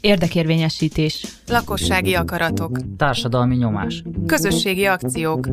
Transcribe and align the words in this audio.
Érdekérvényesítés. 0.00 1.26
Lakossági 1.46 2.14
akaratok. 2.14 2.78
Társadalmi 2.96 3.56
nyomás. 3.56 4.02
Közösségi 4.26 4.86
akciók. 4.86 5.48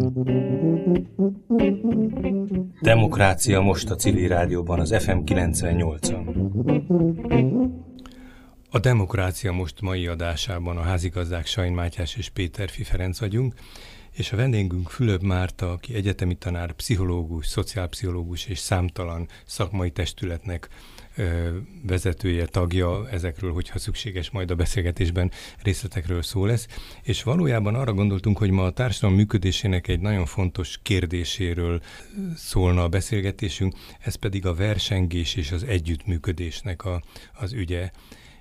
Demokrácia 2.82 3.62
most 3.62 3.90
a 3.90 3.96
civil 3.96 4.28
rádióban, 4.28 4.80
az 4.80 4.96
FM 5.00 5.18
98-on. 5.26 6.26
A 8.72 8.80
Demokrácia 8.80 9.52
most 9.52 9.82
mai 9.82 10.08
adásában 10.08 10.78
a 10.78 10.82
házigazdák 10.82 11.46
Sajn 11.46 11.74
Mátyás 11.74 12.16
és 12.16 12.30
Péter 12.30 12.70
Fi 12.70 12.84
Ferenc 12.84 13.20
vagyunk, 13.20 13.54
és 14.12 14.32
a 14.32 14.36
vendégünk 14.36 14.90
Fülöp 14.90 15.22
Márta, 15.22 15.72
aki 15.72 15.94
egyetemi 15.94 16.36
tanár, 16.36 16.72
pszichológus, 16.72 17.48
szociálpszichológus 17.48 18.46
és 18.46 18.60
számtalan 18.60 19.28
szakmai 19.46 19.92
testületnek 19.92 20.70
vezetője, 21.88 22.46
tagja 22.46 23.10
ezekről, 23.10 23.54
hogyha 23.54 23.80
szükséges, 23.80 24.30
majd 24.30 24.52
a 24.52 24.56
beszélgetésben 24.56 25.32
részletekről 25.64 26.22
szó 26.22 26.46
lesz. 26.46 26.68
És 27.04 27.24
valójában 27.24 27.76
arra 27.76 27.94
gondoltunk, 27.94 28.38
hogy 28.38 28.50
ma 28.50 28.64
a 28.64 28.72
társadalom 28.72 29.16
működésének 29.16 29.88
egy 29.88 30.00
nagyon 30.00 30.26
fontos 30.26 30.80
kérdéséről 30.84 31.82
szólna 32.36 32.84
a 32.84 32.88
beszélgetésünk, 32.88 33.74
ez 34.00 34.16
pedig 34.16 34.46
a 34.46 34.54
versengés 34.54 35.36
és 35.36 35.52
az 35.52 35.64
együttműködésnek 35.64 36.86
a, 36.86 37.02
az 37.34 37.54
ügye. 37.54 37.90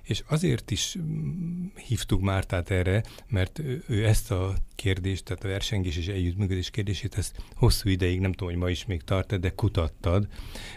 És 0.09 0.23
azért 0.27 0.71
is 0.71 0.97
mm, 0.97 1.65
hívtuk 1.87 2.21
Mártát 2.21 2.69
erre, 2.69 3.03
mert 3.27 3.59
ő 3.87 4.05
ezt 4.05 4.31
a 4.31 4.53
kérdést, 4.75 5.23
tehát 5.23 5.43
a 5.43 5.47
versengés 5.47 5.97
és 5.97 6.07
együttműködés 6.07 6.69
kérdését, 6.69 7.17
ezt 7.17 7.43
hosszú 7.55 7.89
ideig, 7.89 8.19
nem 8.19 8.31
tudom, 8.31 8.53
hogy 8.53 8.61
ma 8.61 8.69
is 8.69 8.85
még 8.85 9.01
tart 9.01 9.39
de 9.39 9.49
kutattad. 9.49 10.27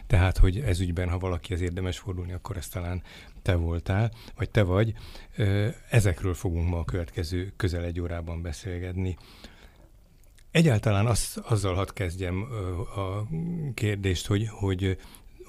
Tehát, 0.07 0.39
hogy 0.39 0.59
ez 0.59 0.81
ügyben, 0.81 1.09
ha 1.09 1.19
valaki 1.19 1.53
az 1.53 1.61
érdemes 1.61 1.99
fordulni, 1.99 2.33
akkor 2.33 2.57
ez 2.57 2.69
talán 2.69 3.03
te 3.43 3.55
voltál, 3.55 4.13
vagy 4.37 4.51
te 4.51 4.63
vagy. 4.63 4.95
Ezekről 5.91 6.35
fogunk 6.35 6.69
ma 6.69 6.79
a 6.79 6.85
következő 6.85 7.53
közel 7.57 7.85
egy 7.85 8.01
órában 8.01 8.43
beszélgetni. 8.43 9.17
Egyáltalán 10.51 11.07
az, 11.07 11.41
azzal 11.43 11.75
hadd 11.75 11.93
kezdjem 11.95 12.43
a 12.97 13.29
kérdést, 13.75 14.27
hogy, 14.27 14.49
hogy 14.49 14.99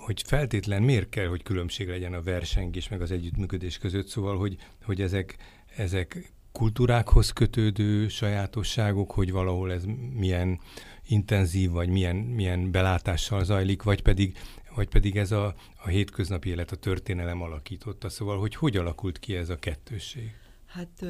hogy 0.05 0.21
feltétlen 0.25 0.83
miért 0.83 1.09
kell, 1.09 1.27
hogy 1.27 1.43
különbség 1.43 1.87
legyen 1.87 2.13
a 2.13 2.21
versengés 2.21 2.87
meg 2.89 3.01
az 3.01 3.11
együttműködés 3.11 3.77
között, 3.77 4.07
szóval, 4.07 4.37
hogy, 4.37 4.57
hogy 4.83 5.01
ezek, 5.01 5.37
ezek 5.75 6.33
kultúrákhoz 6.51 7.31
kötődő 7.31 8.07
sajátosságok, 8.07 9.11
hogy 9.11 9.31
valahol 9.31 9.71
ez 9.71 9.83
milyen 10.13 10.59
intenzív, 11.07 11.71
vagy 11.71 11.89
milyen, 11.89 12.15
milyen 12.15 12.71
belátással 12.71 13.43
zajlik, 13.43 13.83
vagy 13.83 14.01
pedig, 14.01 14.37
vagy 14.75 14.87
pedig 14.87 15.17
ez 15.17 15.31
a, 15.31 15.55
a 15.83 15.87
hétköznapi 15.87 16.49
élet, 16.49 16.71
a 16.71 16.75
történelem 16.75 17.41
alakította. 17.41 18.09
Szóval, 18.09 18.39
hogy 18.39 18.55
hogy 18.55 18.77
alakult 18.77 19.19
ki 19.19 19.35
ez 19.35 19.49
a 19.49 19.59
kettősség? 19.59 20.42
Hát 20.73 21.05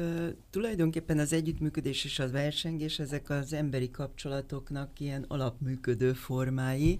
tulajdonképpen 0.50 1.18
az 1.18 1.32
együttműködés 1.32 2.04
és 2.04 2.18
a 2.18 2.30
versengés 2.30 2.98
ezek 2.98 3.30
az 3.30 3.52
emberi 3.52 3.90
kapcsolatoknak 3.90 5.00
ilyen 5.00 5.24
alapműködő 5.28 6.12
formái. 6.12 6.98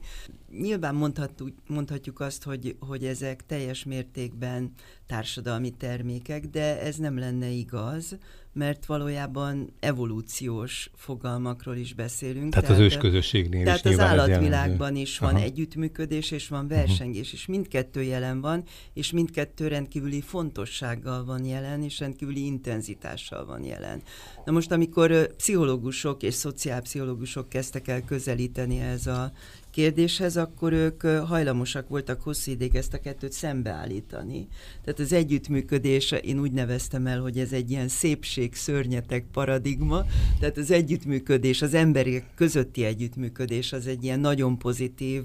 Nyilván 0.51 0.95
mondhatjuk, 0.95 1.49
mondhatjuk 1.67 2.21
azt, 2.21 2.43
hogy, 2.43 2.77
hogy 2.79 3.05
ezek 3.05 3.47
teljes 3.47 3.85
mértékben 3.85 4.73
társadalmi 5.07 5.71
termékek, 5.71 6.47
de 6.47 6.81
ez 6.81 6.97
nem 6.97 7.19
lenne 7.19 7.49
igaz, 7.49 8.19
mert 8.55 8.87
valójában 8.87 9.73
evolúciós 9.81 10.91
fogalmakról 10.95 11.77
is 11.77 11.95
beszélünk. 11.95 12.51
Tehát, 12.51 12.67
tehát 12.67 12.81
az 12.81 12.93
ősközösségnél 12.93 13.65
Tehát 13.65 13.85
is 13.85 13.93
az 13.93 13.99
állatvilágban 13.99 14.97
is 14.97 15.19
van 15.19 15.35
Aha. 15.35 15.45
együttműködés, 15.45 16.31
és 16.31 16.49
van 16.49 16.69
versengés, 16.69 17.33
és 17.33 17.47
mindkettő 17.47 18.03
jelen 18.03 18.41
van, 18.41 18.65
és 18.93 19.13
mindkettő 19.13 19.69
rendkívüli 19.69 20.21
fontossággal 20.21 21.25
van 21.25 21.45
jelen, 21.45 21.83
és 21.83 21.99
rendkívüli 21.99 22.45
intenzitással 22.45 23.45
van 23.45 23.65
jelen. 23.65 24.03
Na 24.45 24.53
most, 24.53 24.73
amikor 24.73 25.37
pszichológusok 25.37 26.23
és 26.23 26.35
szociálpszichológusok 26.35 27.49
kezdtek 27.49 27.89
el 27.89 28.03
közelíteni 28.05 28.81
ez 28.81 29.07
a 29.07 29.33
kérdéshez, 29.75 30.37
akkor 30.37 30.73
ők 30.73 31.03
hajlamosak 31.03 31.89
voltak 31.89 32.23
hosszú 32.23 32.51
ideig 32.51 32.75
ezt 32.75 32.95
a 32.95 33.01
kettőt 33.01 33.33
szembeállítani. 33.33 34.49
Tehát 34.85 34.99
az 34.99 35.13
együttműködés, 35.13 36.11
én 36.11 36.41
úgy 36.41 36.53
neveztem 36.53 37.07
el, 37.07 37.21
hogy 37.21 37.39
ez 37.39 37.53
egy 37.53 37.71
ilyen 37.71 37.89
szépség, 37.89 38.55
szörnyetek 38.55 39.25
paradigma, 39.33 40.05
tehát 40.41 40.57
az 40.57 40.71
együttműködés, 40.71 41.63
az 41.63 41.75
emberek 41.75 42.25
közötti 42.35 42.85
együttműködés 42.85 43.73
az 43.73 43.87
egy 43.87 44.05
ilyen 44.05 44.21
nagyon 44.21 44.59
pozitív. 44.59 45.23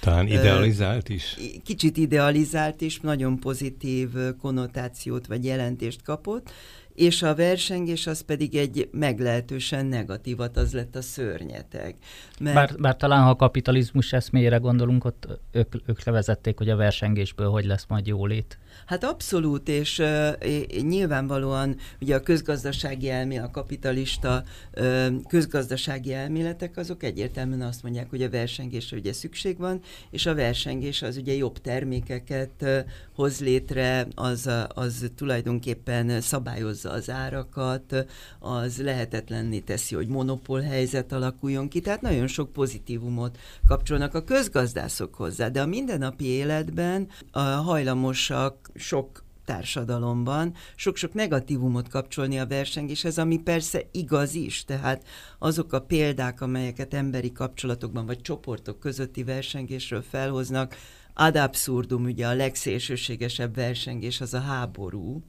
Talán 0.00 0.26
idealizált 0.26 1.08
is? 1.08 1.36
Kicsit 1.64 1.96
idealizált 1.96 2.80
is, 2.80 3.00
nagyon 3.00 3.38
pozitív 3.38 4.08
konnotációt 4.40 5.26
vagy 5.26 5.44
jelentést 5.44 6.02
kapott, 6.02 6.50
és 6.96 7.22
a 7.22 7.34
versengés 7.34 8.06
az 8.06 8.20
pedig 8.20 8.54
egy 8.54 8.88
meglehetősen 8.92 9.86
negatívat, 9.86 10.56
az 10.56 10.72
lett 10.72 10.96
a 10.96 11.02
szörnyeteg. 11.02 11.94
Mert... 12.40 12.54
Bár, 12.54 12.74
bár 12.78 12.96
talán, 12.96 13.22
ha 13.22 13.30
a 13.30 13.36
kapitalizmus 13.36 14.12
eszméjére 14.12 14.56
gondolunk, 14.56 15.04
ott 15.04 15.28
ők, 15.52 15.74
ők 15.86 16.04
levezették, 16.04 16.58
hogy 16.58 16.68
a 16.68 16.76
versengésből 16.76 17.48
hogy 17.48 17.64
lesz 17.64 17.84
majd 17.88 18.06
jólét. 18.06 18.58
Hát 18.86 19.04
abszolút, 19.04 19.68
és 19.68 19.98
uh, 19.98 20.82
nyilvánvalóan 20.82 21.76
ugye 22.00 22.14
a 22.14 22.20
közgazdasági 22.20 23.10
elmélet, 23.10 23.44
a 23.44 23.50
kapitalista 23.50 24.42
uh, 24.76 25.06
közgazdasági 25.28 26.12
elméletek, 26.12 26.76
azok 26.76 27.02
egyértelműen 27.02 27.62
azt 27.62 27.82
mondják, 27.82 28.10
hogy 28.10 28.22
a 28.22 28.30
versengésre 28.30 28.96
ugye 28.96 29.12
szükség 29.12 29.58
van, 29.58 29.80
és 30.10 30.26
a 30.26 30.34
versengés 30.34 31.02
az 31.02 31.16
ugye 31.16 31.32
jobb 31.32 31.58
termékeket 31.58 32.50
uh, 32.60 32.78
hoz 33.14 33.40
létre, 33.40 34.06
az, 34.14 34.50
az 34.68 35.10
tulajdonképpen 35.16 36.20
szabályozza 36.20 36.90
az 36.90 37.10
árakat, 37.10 38.06
az 38.38 38.82
lehetetlenné 38.82 39.58
teszi, 39.58 39.94
hogy 39.94 40.08
monopól 40.08 40.60
helyzet 40.60 41.12
alakuljon 41.12 41.68
ki, 41.68 41.80
tehát 41.80 42.00
nagyon 42.00 42.26
sok 42.26 42.52
pozitívumot 42.52 43.38
kapcsolnak 43.68 44.14
a 44.14 44.24
közgazdászok 44.24 45.14
hozzá, 45.14 45.48
de 45.48 45.60
a 45.60 45.66
mindennapi 45.66 46.24
életben 46.24 47.08
a 47.30 47.40
hajlamosak 47.40 48.70
sok 48.78 49.24
társadalomban 49.44 50.54
sok-sok 50.74 51.14
negatívumot 51.14 51.88
kapcsolni 51.88 52.38
a 52.38 52.46
versengéshez, 52.46 53.18
ami 53.18 53.38
persze 53.38 53.82
igaz 53.92 54.34
is, 54.34 54.64
tehát 54.64 55.04
azok 55.38 55.72
a 55.72 55.80
példák, 55.80 56.40
amelyeket 56.40 56.94
emberi 56.94 57.32
kapcsolatokban 57.32 58.06
vagy 58.06 58.20
csoportok 58.20 58.78
közötti 58.78 59.24
versengésről 59.24 60.02
felhoznak, 60.02 60.76
ad 61.14 61.36
absurdum, 61.36 62.04
ugye 62.04 62.26
a 62.26 62.34
legszélsőségesebb 62.34 63.54
versengés 63.54 64.20
az 64.20 64.34
a 64.34 64.40
háború, 64.40 65.22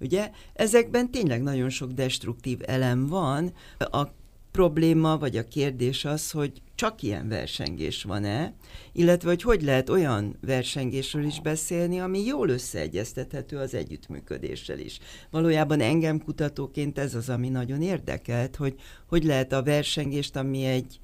ugye, 0.00 0.30
ezekben 0.54 1.10
tényleg 1.10 1.42
nagyon 1.42 1.70
sok 1.70 1.90
destruktív 1.92 2.58
elem 2.66 3.06
van, 3.06 3.52
a 3.78 4.06
probléma 4.54 5.18
vagy 5.18 5.36
a 5.36 5.48
kérdés 5.48 6.04
az, 6.04 6.30
hogy 6.30 6.52
csak 6.74 7.02
ilyen 7.02 7.28
versengés 7.28 8.02
van-e, 8.02 8.54
illetve 8.92 9.28
hogy 9.28 9.42
hogy 9.42 9.62
lehet 9.62 9.90
olyan 9.90 10.36
versengésről 10.40 11.24
is 11.24 11.40
beszélni, 11.40 12.00
ami 12.00 12.24
jól 12.24 12.48
összeegyeztethető 12.48 13.56
az 13.56 13.74
együttműködéssel 13.74 14.78
is. 14.78 14.98
Valójában 15.30 15.80
engem 15.80 16.18
kutatóként 16.18 16.98
ez 16.98 17.14
az, 17.14 17.28
ami 17.28 17.48
nagyon 17.48 17.82
érdekelt, 17.82 18.56
hogy 18.56 18.74
hogy 19.06 19.24
lehet 19.24 19.52
a 19.52 19.62
versengést, 19.62 20.36
ami 20.36 20.64
egy, 20.64 21.00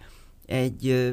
egy 0.47 1.13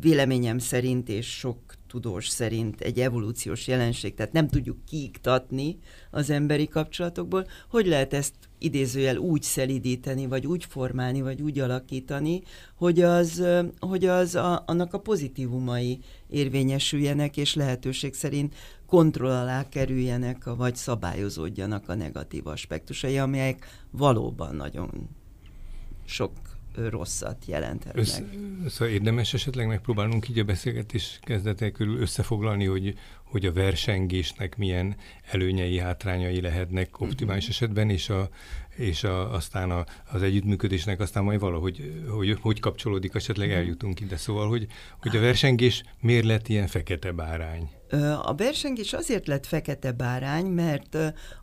véleményem 0.00 0.58
szerint 0.58 1.08
és 1.08 1.26
sok 1.38 1.58
tudós 1.88 2.28
szerint 2.28 2.80
egy 2.80 3.00
evolúciós 3.00 3.66
jelenség, 3.66 4.14
tehát 4.14 4.32
nem 4.32 4.48
tudjuk 4.48 4.84
kiiktatni 4.84 5.78
az 6.10 6.30
emberi 6.30 6.68
kapcsolatokból, 6.68 7.46
hogy 7.68 7.86
lehet 7.86 8.12
ezt 8.12 8.34
idézőjel 8.60 9.16
úgy 9.16 9.42
szelidíteni, 9.42 10.26
vagy 10.26 10.46
úgy 10.46 10.64
formálni, 10.64 11.20
vagy 11.20 11.42
úgy 11.42 11.58
alakítani, 11.58 12.42
hogy 12.74 13.00
az, 13.00 13.44
hogy 13.80 14.04
az 14.04 14.34
a, 14.34 14.62
annak 14.66 14.94
a 14.94 15.00
pozitívumai 15.00 15.98
érvényesüljenek, 16.28 17.36
és 17.36 17.54
lehetőség 17.54 18.14
szerint 18.14 18.54
kontroll 18.86 19.30
alá 19.30 19.68
kerüljenek, 19.68 20.44
vagy 20.44 20.76
szabályozódjanak 20.76 21.88
a 21.88 21.94
negatív 21.94 22.46
aspektusai, 22.46 23.18
amelyek 23.18 23.66
valóban 23.90 24.54
nagyon 24.54 25.08
sok 26.04 26.32
rosszat 26.88 27.44
jelenthetnek. 27.46 28.02
Össze, 28.02 28.24
szóval 28.68 28.94
érdemes 28.94 29.34
esetleg 29.34 29.66
megpróbálnunk 29.66 30.28
így 30.28 30.38
a 30.38 30.44
beszélgetés 30.44 31.18
kezdetek 31.22 31.72
körül 31.72 32.00
összefoglalni, 32.00 32.64
hogy, 32.64 32.94
hogy 33.24 33.46
a 33.46 33.52
versengésnek 33.52 34.56
milyen 34.56 34.96
előnyei, 35.30 35.78
hátrányai 35.78 36.40
lehetnek 36.40 37.00
optimális 37.00 37.48
uh-huh. 37.48 37.62
esetben, 37.62 37.90
és, 37.90 38.08
a, 38.08 38.28
és 38.76 39.04
a, 39.04 39.34
aztán 39.34 39.70
a, 39.70 39.84
az 40.12 40.22
együttműködésnek 40.22 41.00
aztán 41.00 41.24
majd 41.24 41.40
valahogy 41.40 42.04
hogy, 42.08 42.38
hogy 42.40 42.60
kapcsolódik, 42.60 43.14
esetleg 43.14 43.46
uh-huh. 43.46 43.62
eljutunk 43.62 44.00
ide. 44.00 44.16
Szóval, 44.16 44.48
hogy, 44.48 44.66
hogy 45.00 45.16
a 45.16 45.20
versengés 45.20 45.82
miért 46.00 46.24
lett 46.24 46.48
ilyen 46.48 46.66
fekete 46.66 47.12
bárány? 47.12 47.70
A 48.22 48.34
versengés 48.34 48.92
azért 48.92 49.26
lett 49.26 49.46
fekete 49.46 49.92
bárány, 49.92 50.46
mert 50.46 50.96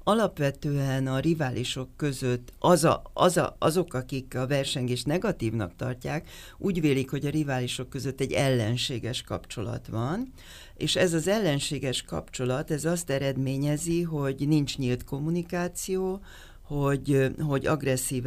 alapvetően 0.04 1.08
a 1.08 1.20
riválisok 1.20 1.90
között 1.96 2.54
az 2.60 2.84
a, 2.84 3.02
az 3.14 3.38
a, 3.38 3.56
azok, 3.60 3.94
akik 3.94 4.36
a 4.36 4.48
versengést 4.48 5.06
negatívnak 5.06 5.76
tartják, 5.76 6.30
úgy 6.58 6.82
vélik, 6.82 7.10
hogy 7.10 7.26
a 7.26 7.30
riválisok 7.30 7.90
között 7.90 8.22
egy 8.22 8.32
ellenséges 8.32 9.22
kapcsolat 9.22 9.88
van, 9.88 10.34
és 10.78 10.96
ez 10.96 11.14
az 11.14 11.28
ellenséges 11.28 12.02
kapcsolat, 12.02 12.72
ez 12.72 12.86
azt 12.86 13.10
eredményezi, 13.10 14.02
hogy 14.02 14.48
nincs 14.48 14.78
nyílt 14.78 15.04
kommunikáció, 15.04 16.22
hogy, 16.68 17.32
hogy 17.40 17.66
agresszív 17.66 18.24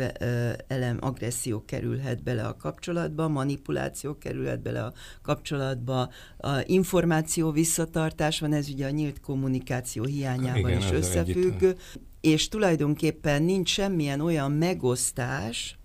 elem, 0.67 0.99
agresszió 1.01 1.65
kerülhet 1.65 2.23
bele 2.23 2.43
a 2.43 2.57
kapcsolatba, 2.57 3.29
manipuláció 3.29 4.19
kerülhet 4.19 4.63
bele 4.63 4.85
a 4.85 4.93
kapcsolatba, 5.23 6.11
a 6.39 6.51
információ 6.65 7.51
visszatartás 7.51 8.41
van, 8.41 8.53
ez 8.53 8.69
ugye 8.69 8.87
a 8.87 8.91
nyílt 8.91 9.21
kommunikáció 9.21 10.05
hiányával 10.05 10.71
Igen, 10.71 10.79
is 10.79 10.91
összefügg, 10.91 11.65
és 12.21 12.49
tulajdonképpen 12.49 13.43
nincs 13.43 13.71
semmilyen 13.71 14.21
olyan 14.21 14.53
megosztás, 14.53 15.79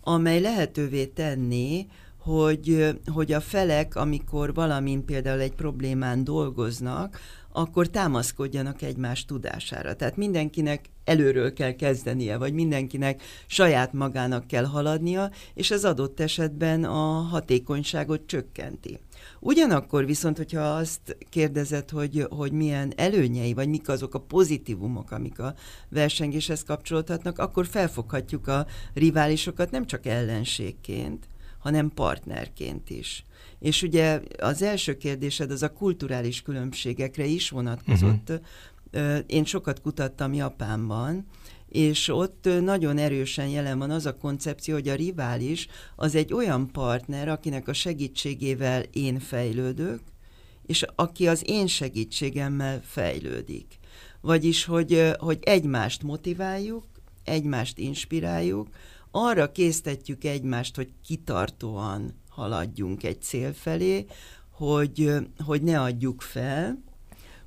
amely 0.00 0.40
lehetővé 0.40 1.06
tenni, 1.06 1.86
hogy, 2.18 2.98
hogy 3.12 3.32
a 3.32 3.40
felek, 3.40 3.96
amikor 3.96 4.54
valamin 4.54 5.04
például 5.04 5.40
egy 5.40 5.54
problémán 5.54 6.24
dolgoznak, 6.24 7.20
akkor 7.56 7.88
támaszkodjanak 7.88 8.82
egymás 8.82 9.24
tudására. 9.24 9.96
Tehát 9.96 10.16
mindenkinek 10.16 10.84
előről 11.04 11.52
kell 11.52 11.72
kezdenie, 11.72 12.36
vagy 12.36 12.52
mindenkinek 12.52 13.22
saját 13.46 13.92
magának 13.92 14.46
kell 14.46 14.64
haladnia, 14.64 15.30
és 15.54 15.70
ez 15.70 15.84
adott 15.84 16.20
esetben 16.20 16.84
a 16.84 17.20
hatékonyságot 17.20 18.26
csökkenti. 18.26 18.98
Ugyanakkor 19.40 20.06
viszont, 20.06 20.36
hogyha 20.36 20.60
azt 20.60 21.16
kérdezed, 21.30 21.90
hogy, 21.90 22.26
hogy 22.30 22.52
milyen 22.52 22.92
előnyei, 22.96 23.54
vagy 23.54 23.68
mik 23.68 23.88
azok 23.88 24.14
a 24.14 24.20
pozitívumok, 24.20 25.10
amik 25.10 25.38
a 25.38 25.54
versengéshez 25.88 26.62
kapcsolódhatnak, 26.62 27.38
akkor 27.38 27.66
felfoghatjuk 27.66 28.48
a 28.48 28.66
riválisokat 28.94 29.70
nem 29.70 29.86
csak 29.86 30.06
ellenségként, 30.06 31.28
hanem 31.58 31.90
partnerként 31.94 32.90
is. 32.90 33.24
És 33.58 33.82
ugye 33.82 34.20
az 34.38 34.62
első 34.62 34.96
kérdésed 34.96 35.50
az 35.50 35.62
a 35.62 35.72
kulturális 35.72 36.42
különbségekre 36.42 37.24
is 37.24 37.50
vonatkozott. 37.50 38.30
Uh-huh. 38.30 39.18
Én 39.26 39.44
sokat 39.44 39.80
kutattam 39.80 40.32
Japánban, 40.34 41.26
és 41.68 42.08
ott 42.08 42.48
nagyon 42.60 42.98
erősen 42.98 43.48
jelen 43.48 43.78
van 43.78 43.90
az 43.90 44.06
a 44.06 44.16
koncepció, 44.16 44.74
hogy 44.74 44.88
a 44.88 44.94
rivális 44.94 45.66
az 45.96 46.14
egy 46.14 46.32
olyan 46.32 46.70
partner, 46.70 47.28
akinek 47.28 47.68
a 47.68 47.72
segítségével 47.72 48.82
én 48.92 49.18
fejlődök, 49.18 50.00
és 50.66 50.84
aki 50.94 51.28
az 51.28 51.42
én 51.46 51.66
segítségemmel 51.66 52.80
fejlődik. 52.84 53.78
Vagyis, 54.20 54.64
hogy, 54.64 55.12
hogy 55.18 55.38
egymást 55.42 56.02
motiváljuk, 56.02 56.84
egymást 57.24 57.78
inspiráljuk, 57.78 58.68
arra 59.10 59.52
késztetjük 59.52 60.24
egymást, 60.24 60.76
hogy 60.76 60.92
kitartóan 61.04 62.14
haladjunk 62.36 63.02
egy 63.02 63.22
cél 63.22 63.52
felé, 63.52 64.06
hogy, 64.50 65.12
hogy 65.44 65.62
ne 65.62 65.80
adjuk 65.80 66.20
fel, 66.20 66.82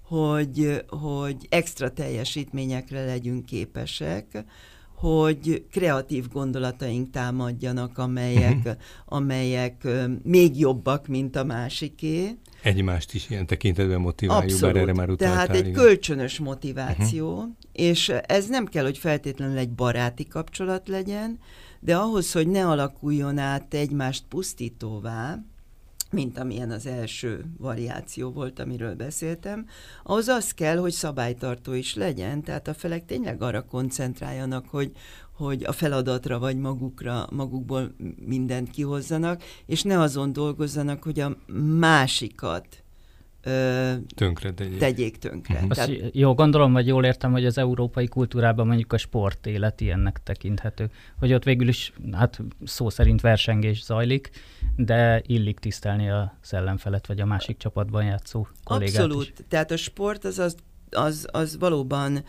hogy, 0.02 0.84
hogy 0.88 1.48
extra 1.50 1.94
teljesítményekre 1.94 3.06
legyünk 3.06 3.46
képesek, 3.46 4.46
hogy 4.96 5.66
kreatív 5.72 6.28
gondolataink 6.28 7.10
támadjanak, 7.10 7.98
amelyek, 7.98 8.58
uh-huh. 8.58 8.74
amelyek 9.06 9.88
még 10.24 10.60
jobbak, 10.60 11.08
mint 11.08 11.36
a 11.36 11.44
másiké. 11.44 12.38
Egymást 12.64 13.14
is 13.14 13.30
ilyen 13.30 13.46
tekintetben 13.46 14.02
motiváljuk, 14.02 14.52
Abszolút. 14.52 14.74
bár 14.74 14.84
erre 14.84 14.94
már 14.94 15.10
utaltál. 15.10 15.46
Tehát 15.46 15.62
egy 15.62 15.68
igen. 15.68 15.84
kölcsönös 15.84 16.40
motiváció, 16.40 17.36
uh-huh. 17.36 17.52
és 17.72 18.10
ez 18.10 18.48
nem 18.48 18.66
kell, 18.66 18.84
hogy 18.84 18.98
feltétlenül 18.98 19.58
egy 19.58 19.70
baráti 19.70 20.28
kapcsolat 20.28 20.88
legyen, 20.88 21.40
de 21.80 21.98
ahhoz, 21.98 22.32
hogy 22.32 22.48
ne 22.48 22.68
alakuljon 22.68 23.38
át 23.38 23.74
egymást 23.74 24.24
pusztítóvá, 24.30 25.40
mint 26.12 26.38
amilyen 26.38 26.72
az 26.72 26.86
első 26.86 27.46
variáció 27.58 28.32
volt, 28.32 28.60
amiről 28.60 28.96
beszéltem, 28.96 29.66
ahhoz 30.04 30.28
az 30.28 30.52
kell, 30.52 30.78
hogy 30.78 30.92
szabálytartó 30.92 31.74
is 31.74 31.96
legyen, 31.96 32.44
tehát 32.44 32.68
a 32.68 32.74
felek 32.74 33.06
tényleg 33.06 33.42
arra 33.42 33.66
koncentráljanak, 33.66 34.68
hogy, 34.68 34.92
hogy 35.34 35.64
a 35.64 35.72
feladatra 35.72 36.40
vagy 36.40 36.58
magukra, 36.58 37.28
magukból 37.32 37.96
mindent 38.26 38.70
kihozzanak, 38.70 39.44
és 39.66 39.84
ne 39.84 40.00
azon 40.00 40.34
dolgozzanak, 40.34 41.04
hogy 41.04 41.20
a 41.20 41.38
másikat 41.80 42.84
tönkre 44.16 44.54
tegyék. 44.54 44.78
tegyék 44.78 45.18
tönkre. 45.18 45.64
Azt 45.70 45.86
Tehát... 45.86 46.16
Jó, 46.16 46.34
gondolom, 46.34 46.74
vagy 46.74 46.88
jól 46.88 47.06
értem, 47.06 47.32
hogy 47.32 47.46
az 47.46 47.58
európai 47.58 48.08
kultúrában 48.08 48.68
mondjuk 48.68 48.94
a 48.94 48.98
sport 48.98 49.46
élet 49.46 49.82
ilyennek 49.82 50.20
tekinthető. 50.24 50.90
Hogy 51.20 51.34
ott 51.34 51.44
végül 51.44 51.68
is, 51.68 51.94
hát 52.12 52.42
szó 52.64 52.90
szerint 52.90 53.22
versengés 53.22 53.84
zajlik, 53.84 54.30
de 54.76 55.22
illik 55.26 55.60
tisztelni 55.60 56.10
a 56.10 56.38
szellemfelet, 56.42 57.08
vagy 57.08 57.20
a 57.20 57.26
másik 57.26 57.58
csapatban 57.58 58.04
játszó 58.04 58.48
kollégát 58.64 59.04
Abszolút. 59.04 59.24
Is. 59.40 59.46
Tehát 59.48 59.72
a 59.72 59.78
sport 59.78 60.26
az, 60.26 60.40
az, 60.40 60.56
az, 60.90 61.28
az 61.32 61.58
valóban 61.58 62.24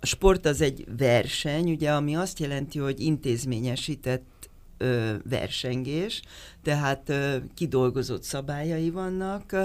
a 0.00 0.06
sport 0.06 0.46
az 0.46 0.60
egy 0.60 0.84
verseny, 0.98 1.70
ugye, 1.70 1.92
ami 1.92 2.16
azt 2.16 2.38
jelenti, 2.38 2.78
hogy 2.78 3.00
intézményesített 3.00 4.50
ö, 4.78 5.14
versengés, 5.28 6.22
tehát 6.62 7.08
ö, 7.08 7.36
kidolgozott 7.54 8.22
szabályai 8.22 8.90
vannak, 8.90 9.56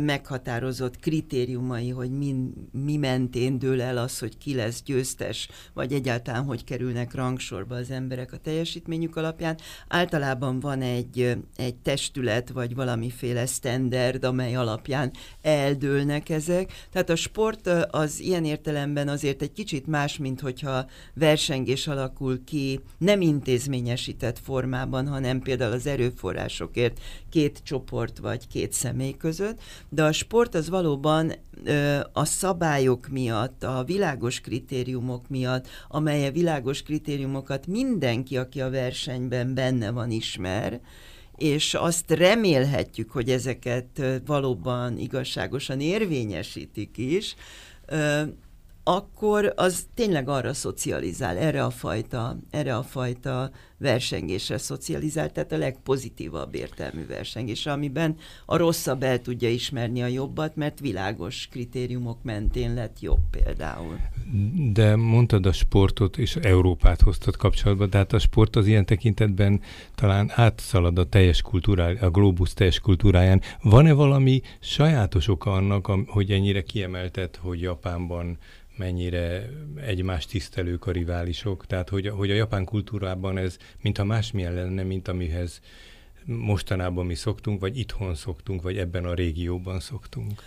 meghatározott 0.00 0.98
kritériumai, 0.98 1.90
hogy 1.90 2.10
mi, 2.10 2.34
mi 2.72 2.96
mentén 2.96 3.58
dől 3.58 3.82
el 3.82 3.98
az, 3.98 4.18
hogy 4.18 4.38
ki 4.38 4.54
lesz 4.54 4.82
győztes, 4.82 5.48
vagy 5.74 5.92
egyáltalán 5.92 6.44
hogy 6.44 6.64
kerülnek 6.64 7.14
rangsorba 7.14 7.74
az 7.74 7.90
emberek 7.90 8.32
a 8.32 8.36
teljesítményük 8.36 9.16
alapján. 9.16 9.58
Általában 9.88 10.60
van 10.60 10.82
egy, 10.82 11.36
egy 11.56 11.74
testület, 11.74 12.50
vagy 12.50 12.74
valamiféle 12.74 13.46
standard, 13.46 14.24
amely 14.24 14.54
alapján 14.54 15.10
eldőlnek 15.42 16.28
ezek. 16.28 16.72
Tehát 16.92 17.10
a 17.10 17.16
sport 17.16 17.66
az 17.90 18.20
ilyen 18.20 18.44
értelemben 18.44 19.08
azért 19.08 19.42
egy 19.42 19.52
kicsit 19.52 19.86
más, 19.86 20.18
mint 20.18 20.40
hogyha 20.40 20.86
versengés 21.14 21.86
alakul 21.86 22.44
ki 22.44 22.80
nem 22.98 23.20
intézményesített 23.20 24.38
formában, 24.38 25.08
hanem 25.08 25.40
például 25.40 25.72
az 25.72 25.86
erőforrásokért 25.86 27.00
két 27.30 27.60
csoport 27.62 28.18
vagy 28.18 28.46
két 28.48 28.72
személy 28.72 29.16
között, 29.16 29.59
de 29.88 30.04
a 30.04 30.12
sport 30.12 30.54
az 30.54 30.68
valóban 30.68 31.32
a 32.12 32.24
szabályok 32.24 33.08
miatt, 33.08 33.62
a 33.62 33.84
világos 33.84 34.40
kritériumok 34.40 35.28
miatt, 35.28 35.68
amely 35.88 36.26
a 36.26 36.32
világos 36.32 36.82
kritériumokat 36.82 37.66
mindenki, 37.66 38.36
aki 38.36 38.60
a 38.60 38.70
versenyben 38.70 39.54
benne 39.54 39.90
van, 39.90 40.10
ismer, 40.10 40.80
és 41.36 41.74
azt 41.74 42.10
remélhetjük, 42.10 43.10
hogy 43.10 43.30
ezeket 43.30 44.02
valóban 44.26 44.98
igazságosan 44.98 45.80
érvényesítik 45.80 46.98
is, 46.98 47.34
akkor 48.84 49.52
az 49.56 49.86
tényleg 49.94 50.28
arra 50.28 50.54
szocializál, 50.54 51.36
erre 51.36 51.64
a 51.64 51.70
fajta, 51.70 52.36
erre 52.50 52.76
a 52.76 52.82
fajta 52.82 53.50
versengésre 53.80 54.58
szocializál, 54.58 55.32
tehát 55.32 55.52
a 55.52 55.56
legpozitívabb 55.56 56.54
értelmű 56.54 57.06
versengés, 57.06 57.66
amiben 57.66 58.16
a 58.46 58.56
rosszabb 58.56 59.02
el 59.02 59.20
tudja 59.20 59.48
ismerni 59.48 60.02
a 60.02 60.06
jobbat, 60.06 60.56
mert 60.56 60.80
világos 60.80 61.48
kritériumok 61.50 62.22
mentén 62.22 62.74
lett 62.74 63.00
jobb 63.00 63.20
például. 63.30 63.98
De 64.72 64.96
mondtad 64.96 65.46
a 65.46 65.52
sportot, 65.52 66.18
és 66.18 66.36
Európát 66.36 67.00
hoztad 67.00 67.36
kapcsolatba, 67.36 67.86
de 67.86 67.96
hát 67.96 68.12
a 68.12 68.18
sport 68.18 68.56
az 68.56 68.66
ilyen 68.66 68.86
tekintetben 68.86 69.60
talán 69.94 70.30
átszalad 70.34 70.98
a 70.98 71.08
teljes 71.08 71.42
kultúrá, 71.42 71.92
a 72.00 72.10
globus 72.10 72.54
teljes 72.54 72.80
kultúráján. 72.80 73.40
Van-e 73.62 73.92
valami 73.92 74.40
sajátos 74.60 75.28
oka 75.28 75.52
annak, 75.52 75.90
hogy 76.06 76.30
ennyire 76.30 76.62
kiemeltet, 76.62 77.36
hogy 77.42 77.60
Japánban 77.60 78.38
mennyire 78.80 79.48
egymást 79.86 80.28
tisztelők 80.28 80.86
a 80.86 80.90
riválisok, 80.90 81.66
tehát 81.66 81.88
hogy, 81.88 82.08
hogy 82.08 82.30
a 82.30 82.34
japán 82.34 82.64
kultúrában 82.64 83.38
ez 83.38 83.56
mintha 83.82 84.04
másmilyen 84.04 84.54
lenne, 84.54 84.82
mint 84.82 85.08
amihez 85.08 85.60
mostanában 86.24 87.06
mi 87.06 87.14
szoktunk, 87.14 87.60
vagy 87.60 87.78
itthon 87.78 88.14
szoktunk, 88.14 88.62
vagy 88.62 88.78
ebben 88.78 89.04
a 89.04 89.14
régióban 89.14 89.80
szoktunk. 89.80 90.42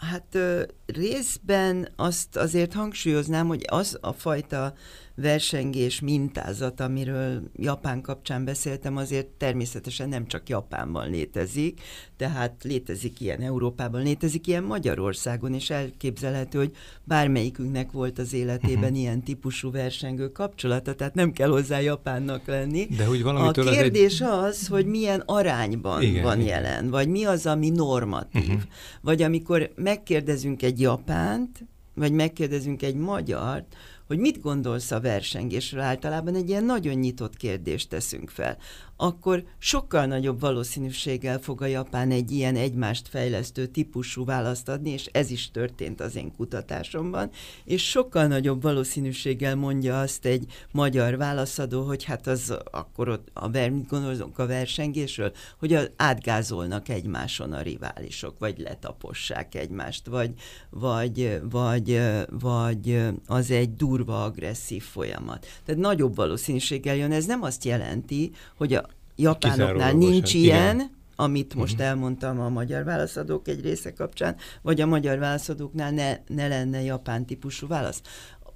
Hát 0.00 0.38
részben 0.86 1.88
azt 1.96 2.36
azért 2.36 2.72
hangsúlyoznám, 2.72 3.46
hogy 3.46 3.64
az 3.68 3.98
a 4.00 4.12
fajta 4.12 4.74
versengés 5.20 6.00
mintázat, 6.00 6.80
amiről 6.80 7.42
Japán 7.56 8.00
kapcsán 8.00 8.44
beszéltem, 8.44 8.96
azért 8.96 9.26
természetesen 9.26 10.08
nem 10.08 10.26
csak 10.26 10.48
Japánban 10.48 11.10
létezik, 11.10 11.80
tehát 12.16 12.62
létezik 12.62 13.20
ilyen 13.20 13.40
Európában, 13.40 14.02
létezik 14.02 14.46
ilyen 14.46 14.62
Magyarországon, 14.62 15.54
és 15.54 15.70
elképzelhető, 15.70 16.58
hogy 16.58 16.72
bármelyikünknek 17.04 17.92
volt 17.92 18.18
az 18.18 18.32
életében 18.32 18.82
uh-huh. 18.82 18.98
ilyen 18.98 19.22
típusú 19.22 19.70
versengő 19.70 20.32
kapcsolata, 20.32 20.94
tehát 20.94 21.14
nem 21.14 21.32
kell 21.32 21.48
hozzá 21.48 21.80
Japánnak 21.80 22.46
lenni. 22.46 22.86
De 22.96 23.04
hogy 23.04 23.22
a 23.22 23.50
kérdés 23.50 24.20
az, 24.20 24.28
egy... 24.28 24.44
az, 24.44 24.66
hogy 24.66 24.86
milyen 24.86 25.22
arányban 25.26 26.02
igen, 26.02 26.22
van 26.22 26.40
igen. 26.40 26.48
jelen, 26.48 26.90
vagy 26.90 27.08
mi 27.08 27.24
az, 27.24 27.46
ami 27.46 27.68
normatív. 27.68 28.42
Uh-huh. 28.42 28.60
Vagy 29.00 29.22
amikor 29.22 29.70
megkérdezünk 29.76 30.62
egy 30.62 30.80
japánt, 30.80 31.64
vagy 31.94 32.12
megkérdezünk 32.12 32.82
egy 32.82 32.94
magyart, 32.94 33.76
hogy 34.10 34.18
mit 34.18 34.40
gondolsz 34.40 34.90
a 34.90 35.00
versengésről, 35.00 35.80
általában 35.80 36.34
egy 36.34 36.48
ilyen 36.48 36.64
nagyon 36.64 36.94
nyitott 36.94 37.36
kérdést 37.36 37.88
teszünk 37.88 38.30
fel 38.30 38.56
akkor 39.02 39.44
sokkal 39.58 40.06
nagyobb 40.06 40.40
valószínűséggel 40.40 41.38
fog 41.38 41.62
a 41.62 41.66
Japán 41.66 42.10
egy 42.10 42.30
ilyen 42.30 42.56
egymást 42.56 43.08
fejlesztő 43.08 43.66
típusú 43.66 44.24
választ 44.24 44.68
adni, 44.68 44.90
és 44.90 45.08
ez 45.12 45.30
is 45.30 45.50
történt 45.50 46.00
az 46.00 46.16
én 46.16 46.32
kutatásomban, 46.36 47.30
és 47.64 47.88
sokkal 47.88 48.26
nagyobb 48.26 48.62
valószínűséggel 48.62 49.56
mondja 49.56 50.00
azt 50.00 50.24
egy 50.24 50.52
magyar 50.72 51.16
válaszadó, 51.16 51.82
hogy 51.82 52.04
hát 52.04 52.26
az 52.26 52.56
akkor 52.70 53.08
ott 53.08 53.28
a, 53.32 53.48
mit 53.48 53.88
gondolunk 53.88 54.38
a 54.38 54.46
versengésről, 54.46 55.32
hogy 55.58 55.92
átgázolnak 55.96 56.88
egymáson 56.88 57.52
a 57.52 57.60
riválisok, 57.60 58.38
vagy 58.38 58.58
letapossák 58.58 59.54
egymást, 59.54 60.06
vagy, 60.06 60.30
vagy, 60.70 61.40
vagy, 61.50 62.00
vagy 62.40 63.02
az 63.26 63.50
egy 63.50 63.74
durva, 63.74 64.24
agresszív 64.24 64.82
folyamat. 64.82 65.46
Tehát 65.64 65.80
nagyobb 65.80 66.16
valószínűséggel 66.16 66.96
jön. 66.96 67.12
Ez 67.12 67.26
nem 67.26 67.42
azt 67.42 67.64
jelenti, 67.64 68.30
hogy 68.56 68.74
a 68.74 68.88
japánoknál 69.20 69.92
nincs 69.92 70.34
ilyen, 70.34 70.74
igen. 70.74 70.90
amit 71.16 71.54
most 71.54 71.72
uh-huh. 71.72 71.88
elmondtam 71.88 72.40
a 72.40 72.48
magyar 72.48 72.84
válaszadók 72.84 73.48
egy 73.48 73.60
része 73.60 73.92
kapcsán, 73.92 74.36
vagy 74.62 74.80
a 74.80 74.86
magyar 74.86 75.18
válaszadóknál 75.18 75.90
ne, 75.90 76.16
ne 76.26 76.48
lenne 76.48 76.82
japán 76.82 77.26
típusú 77.26 77.66
válasz 77.66 78.02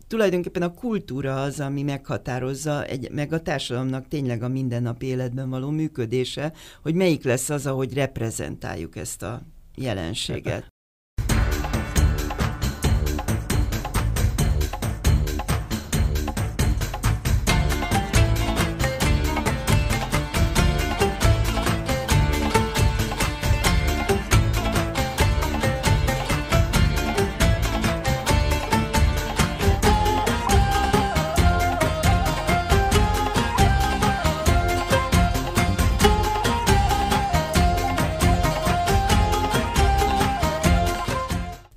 tulajdonképpen 0.06 0.62
a 0.62 0.74
kultúra 0.74 1.42
az, 1.42 1.60
ami 1.60 1.82
meghatározza, 1.82 2.84
egy, 2.84 3.10
meg 3.10 3.32
a 3.32 3.40
társadalomnak 3.40 4.08
tényleg 4.08 4.42
a 4.42 4.48
mindennapi 4.48 5.06
életben 5.06 5.50
való 5.50 5.70
működése, 5.70 6.52
hogy 6.82 6.94
melyik 6.94 7.24
lesz 7.24 7.50
az, 7.50 7.66
ahogy 7.66 7.94
reprezentáljuk 7.94 8.96
ezt 8.96 9.22
a 9.22 9.42
jelenséget. 9.76 10.73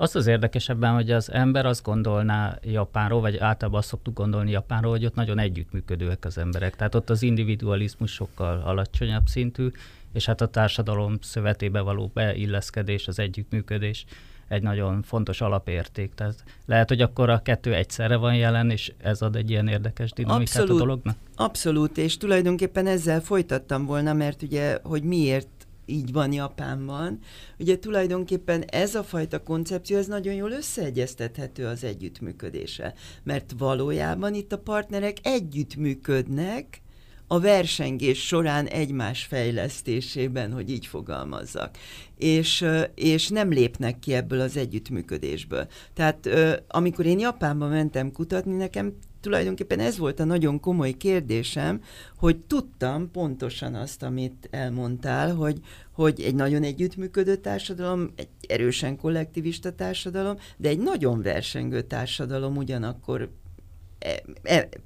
Az 0.08 0.16
az 0.16 0.28
érdekesebben, 0.28 0.94
hogy 0.94 1.12
az 1.12 1.32
ember 1.32 1.66
azt 1.66 1.84
gondolná 1.84 2.58
Japánról, 2.64 3.22
vagy 3.22 3.38
általában 3.38 3.80
azt 3.80 3.88
szoktuk 3.88 4.14
gondolni 4.14 4.52
Japánról, 4.52 4.92
hogy 4.92 5.06
ott 5.06 5.16
nagyon 5.16 5.40
együttműködőek 5.40 6.26
az 6.26 6.38
emberek. 6.38 6.76
Tehát 6.76 6.96
ott 6.96 7.10
az 7.10 7.22
individualizmus 7.22 8.12
sokkal 8.12 8.62
alacsonyabb 8.66 9.28
szintű, 9.28 9.68
és 10.14 10.26
hát 10.26 10.42
a 10.42 10.48
társadalom 10.48 11.18
szövetébe 11.22 11.82
való 11.82 12.12
beilleszkedés, 12.14 13.08
az 13.08 13.20
együttműködés 13.20 14.06
egy 14.48 14.62
nagyon 14.62 15.02
fontos 15.02 15.42
alapérték. 15.42 16.14
Tehát 16.14 16.44
lehet, 16.66 16.90
hogy 16.90 17.02
akkor 17.02 17.30
a 17.30 17.42
kettő 17.42 17.74
egyszerre 17.74 18.16
van 18.16 18.36
jelen, 18.36 18.70
és 18.70 18.94
ez 18.98 19.22
ad 19.22 19.36
egy 19.36 19.50
ilyen 19.50 19.68
érdekes 19.68 20.12
dinamikát 20.12 20.56
abszolút, 20.56 20.82
a 20.82 20.86
dolognak? 20.86 21.16
Abszolút, 21.36 21.98
és 21.98 22.18
tulajdonképpen 22.18 22.88
ezzel 22.88 23.22
folytattam 23.22 23.86
volna, 23.86 24.14
mert 24.14 24.42
ugye, 24.42 24.78
hogy 24.84 25.04
miért 25.04 25.48
így 25.90 26.12
van 26.12 26.34
Japánban. 26.34 27.20
Ugye 27.60 27.80
tulajdonképpen 27.80 28.62
ez 28.62 28.96
a 28.96 29.04
fajta 29.04 29.44
koncepció, 29.44 29.98
ez 29.98 30.08
nagyon 30.08 30.34
jól 30.34 30.52
összeegyeztethető 30.52 31.66
az 31.66 31.84
együttműködése, 31.84 32.94
mert 33.24 33.54
valójában 33.58 34.34
itt 34.34 34.52
a 34.54 34.58
partnerek 34.58 35.18
együttműködnek, 35.24 36.82
a 37.28 37.40
versengés 37.40 38.28
során 38.28 38.66
egymás 38.66 39.24
fejlesztésében, 39.24 40.52
hogy 40.54 40.72
így 40.72 40.86
fogalmazzak. 40.86 41.78
És, 42.18 42.66
és 42.96 43.28
nem 43.28 43.50
lépnek 43.50 44.00
ki 44.00 44.14
ebből 44.14 44.40
az 44.40 44.58
együttműködésből. 44.58 45.68
Tehát 45.94 46.30
amikor 46.68 47.06
én 47.06 47.20
Japánba 47.20 47.68
mentem 47.68 48.12
kutatni, 48.12 48.56
nekem 48.56 48.94
tulajdonképpen 49.28 49.80
ez 49.80 49.98
volt 49.98 50.20
a 50.20 50.24
nagyon 50.24 50.60
komoly 50.60 50.92
kérdésem, 50.92 51.82
hogy 52.18 52.38
tudtam 52.38 53.12
pontosan 53.12 53.76
azt, 53.76 54.04
amit 54.04 54.48
elmondtál, 54.52 55.36
hogy, 55.36 55.60
hogy 55.92 56.22
egy 56.22 56.36
nagyon 56.36 56.64
együttműködő 56.64 57.36
társadalom, 57.36 58.12
egy 58.16 58.28
erősen 58.48 58.98
kollektivista 58.98 59.72
társadalom, 59.72 60.38
de 60.58 60.70
egy 60.70 60.80
nagyon 60.80 61.22
versengő 61.22 61.82
társadalom 61.82 62.58
ugyanakkor 62.58 63.30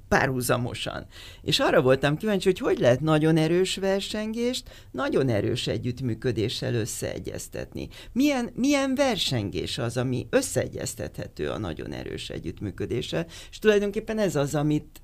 párhuzamosan. 0.08 1.06
És 1.42 1.60
arra 1.60 1.82
voltam 1.82 2.16
kíváncsi, 2.16 2.48
hogy 2.48 2.58
hogy 2.58 2.78
lehet 2.78 3.00
nagyon 3.00 3.36
erős 3.36 3.76
versengést, 3.76 4.68
nagyon 4.90 5.28
erős 5.28 5.66
együttműködéssel 5.66 6.74
összeegyeztetni. 6.74 7.88
Milyen, 8.12 8.50
milyen 8.54 8.94
versengés 8.94 9.78
az, 9.78 9.96
ami 9.96 10.26
összeegyeztethető 10.30 11.50
a 11.50 11.58
nagyon 11.58 11.92
erős 11.92 12.30
együttműködéssel, 12.30 13.26
és 13.50 13.58
tulajdonképpen 13.58 14.18
ez 14.18 14.36
az, 14.36 14.54
amit 14.54 15.00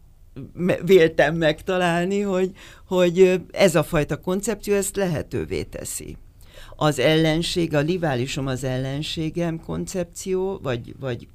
véltem 0.84 1.36
megtalálni, 1.36 2.20
hogy, 2.20 2.50
hogy 2.86 3.40
ez 3.50 3.74
a 3.74 3.82
fajta 3.82 4.16
koncepció 4.16 4.74
ezt 4.74 4.96
lehetővé 4.96 5.62
teszi 5.62 6.16
az 6.80 6.98
ellenség, 6.98 7.74
a 7.74 7.80
riválisom 7.80 8.46
az 8.46 8.64
ellenségem 8.64 9.60
koncepció, 9.60 10.58
vagy, 10.62 10.94
vagy 11.00 11.28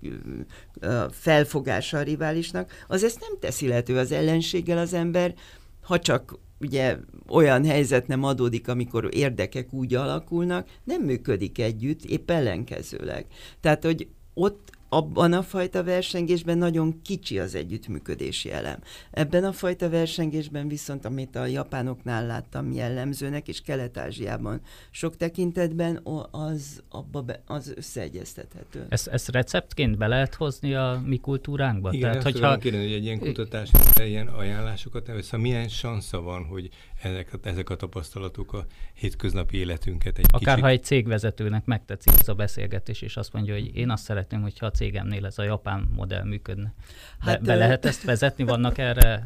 felfogása 1.12 1.98
a 1.98 2.02
riválisnak, 2.02 2.72
az 2.88 3.04
ezt 3.04 3.20
nem 3.20 3.40
teszi 3.40 3.68
lehető 3.68 3.98
az 3.98 4.12
ellenséggel 4.12 4.78
az 4.78 4.94
ember, 4.94 5.34
ha 5.82 6.00
csak 6.00 6.40
ugye 6.60 6.98
olyan 7.30 7.66
helyzet 7.66 8.08
nem 8.08 8.24
adódik, 8.24 8.68
amikor 8.68 9.10
érdekek 9.12 9.74
úgy 9.74 9.94
alakulnak, 9.94 10.68
nem 10.84 11.02
működik 11.02 11.60
együtt, 11.60 12.04
épp 12.04 12.32
ellenkezőleg. 12.32 13.26
Tehát, 13.62 13.84
hogy 13.84 14.08
ott 14.34 14.72
abban 14.94 15.34
a 15.34 15.42
fajta 15.42 15.84
versengésben 15.84 16.58
nagyon 16.58 17.02
kicsi 17.02 17.40
az 17.40 17.56
együttműködési 17.56 18.52
elem. 18.52 18.80
Ebben 19.12 19.44
a 19.44 19.52
fajta 19.52 19.90
versengésben 19.90 20.68
viszont, 20.68 21.06
amit 21.06 21.36
a 21.36 21.46
japánoknál 21.46 22.26
láttam 22.26 22.72
jellemzőnek, 22.72 23.48
és 23.48 23.62
Kelet-Ázsiában 23.62 24.62
sok 24.92 25.18
tekintetben, 25.18 26.00
az, 26.32 26.84
abba 26.90 27.22
be, 27.22 27.42
az 27.46 27.74
összeegyeztethető. 27.76 28.86
Ezt, 28.90 29.08
ezt 29.08 29.30
receptként 29.30 29.98
be 29.98 30.08
lehet 30.08 30.36
hozni 30.36 30.74
a 30.74 31.02
mi 31.06 31.18
kultúránkba? 31.18 31.92
Igen, 31.92 32.10
Tehát, 32.10 32.24
hogyha... 32.24 32.58
kérdezni, 32.58 32.88
hogy 32.88 32.96
egy 32.96 33.04
ilyen 33.04 33.20
kutatás, 33.20 33.70
ilyen 34.00 34.28
ajánlásokat, 34.28 35.06
szóval 35.22 35.40
milyen 35.40 35.68
sansza 35.68 36.22
van, 36.22 36.46
hogy 36.46 36.70
ezek, 37.02 37.34
ezek 37.44 37.70
a 37.70 37.76
tapasztalatok 37.76 38.54
a 38.54 38.66
hétköznapi 38.94 39.58
életünket 39.58 40.18
egy 40.18 40.26
Akár 40.28 40.40
kicsit... 40.42 40.60
ha 40.60 40.68
egy 40.68 40.84
cégvezetőnek 40.84 41.66
megtetszik 41.66 42.14
ez 42.20 42.28
a 42.28 42.34
beszélgetés, 42.34 43.02
és 43.02 43.18
azt 43.18 43.34
mondja, 43.34 43.54
hogy 43.54 43.76
én 43.76 43.90
azt 43.90 44.04
szeretném, 44.04 44.42
hogyha 44.42 44.66
a 44.66 44.72
cégemnél 44.84 45.26
ez 45.26 45.40
a 45.40 45.44
japán 45.44 45.90
modell 45.96 46.24
működne. 46.24 46.74
Hát, 47.20 47.42
be, 47.42 47.46
be 47.46 47.56
lehet 47.56 47.86
ezt 47.86 48.04
vezetni? 48.04 48.44
Vannak 48.44 48.78
erre 48.78 49.26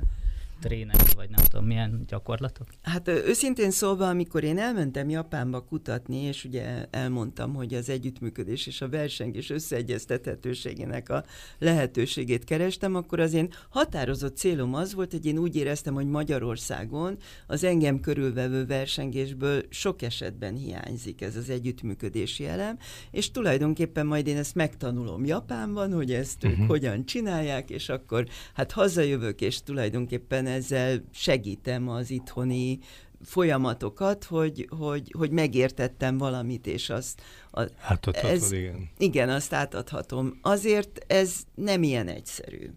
trének, 0.62 1.14
vagy 1.16 1.30
nem 1.30 1.46
tudom, 1.46 1.66
milyen 1.66 2.04
gyakorlatok? 2.08 2.68
Hát 2.82 3.08
őszintén 3.08 3.72
szólva, 3.72 4.10
amikor 4.10 4.44
én 4.44 4.58
elmentem 4.58 5.10
Japánba 5.10 5.62
kutatni, 5.62 6.18
és 6.18 6.46
ugye 6.46 6.86
elmondtam, 6.90 7.54
hogy 7.54 7.74
az 7.74 7.90
együttműködés 7.90 8.68
és 8.68 8.82
a 8.82 8.90
versengés 8.90 9.50
összeegyeztethetőségének 9.50 11.10
a 11.10 11.24
lehetőségét 11.60 12.44
kerestem, 12.44 12.96
akkor 12.96 13.20
az 13.20 13.34
én 13.34 13.54
határozott 13.70 14.38
célom 14.38 14.74
az 14.74 14.94
volt, 14.94 15.12
hogy 15.12 15.26
én 15.26 15.38
úgy 15.38 15.56
éreztem, 15.56 15.94
hogy 15.94 16.08
Magyarországon 16.08 17.18
az 17.48 17.64
engem 17.64 18.00
körülvevő 18.00 18.66
versengésből 18.66 19.64
sok 19.70 20.02
esetben 20.02 20.56
hiányzik 20.56 21.22
ez 21.22 21.36
az 21.36 21.50
együttműködési 21.50 22.46
elem, 22.46 22.78
és 23.12 23.32
tulajdonképpen 23.32 24.06
majd 24.06 24.28
én 24.28 24.38
ezt 24.38 24.56
megtanulom 24.56 25.26
Japánban, 25.26 25.94
hogy 25.94 26.12
ezt 26.14 26.44
uh-huh. 26.44 26.62
ők 26.62 26.68
hogyan 26.68 27.06
csinálják, 27.06 27.70
és 27.70 27.90
akkor 27.90 28.28
hát 28.54 28.72
hazajövök, 28.72 29.42
és 29.42 29.62
tulajdonképpen 29.64 30.47
ezzel 30.48 31.04
segítem 31.12 31.90
az 31.90 32.12
itthoni 32.12 32.80
folyamatokat, 33.24 34.24
hogy, 34.24 34.68
hogy, 34.70 35.14
hogy 35.18 35.32
megértettem 35.32 36.18
valamit, 36.18 36.68
és 36.68 36.90
azt... 36.90 37.22
A, 37.52 37.62
Átadhatod, 37.82 38.32
ez, 38.32 38.52
igen. 38.52 38.90
Igen, 38.98 39.30
azt 39.30 39.54
átadhatom. 39.54 40.40
Azért 40.42 41.04
ez 41.08 41.36
nem 41.56 41.84
ilyen 41.84 42.08
egyszerű. 42.08 42.70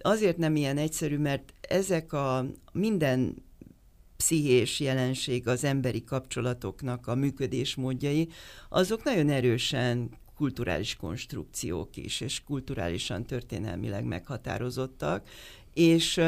Azért 0.00 0.36
nem 0.36 0.56
ilyen 0.56 0.78
egyszerű, 0.78 1.18
mert 1.18 1.52
ezek 1.60 2.12
a 2.12 2.46
minden 2.72 3.44
pszichés 4.16 4.80
jelenség, 4.80 5.48
az 5.48 5.64
emberi 5.64 6.04
kapcsolatoknak 6.04 7.06
a 7.06 7.14
működésmódjai, 7.14 8.28
azok 8.68 9.04
nagyon 9.04 9.28
erősen 9.28 10.10
kulturális 10.36 10.96
konstrukciók 10.96 11.96
is, 11.96 12.20
és 12.20 12.42
kulturálisan 12.44 13.24
történelmileg 13.24 14.04
meghatározottak, 14.04 15.28
és 15.74 16.20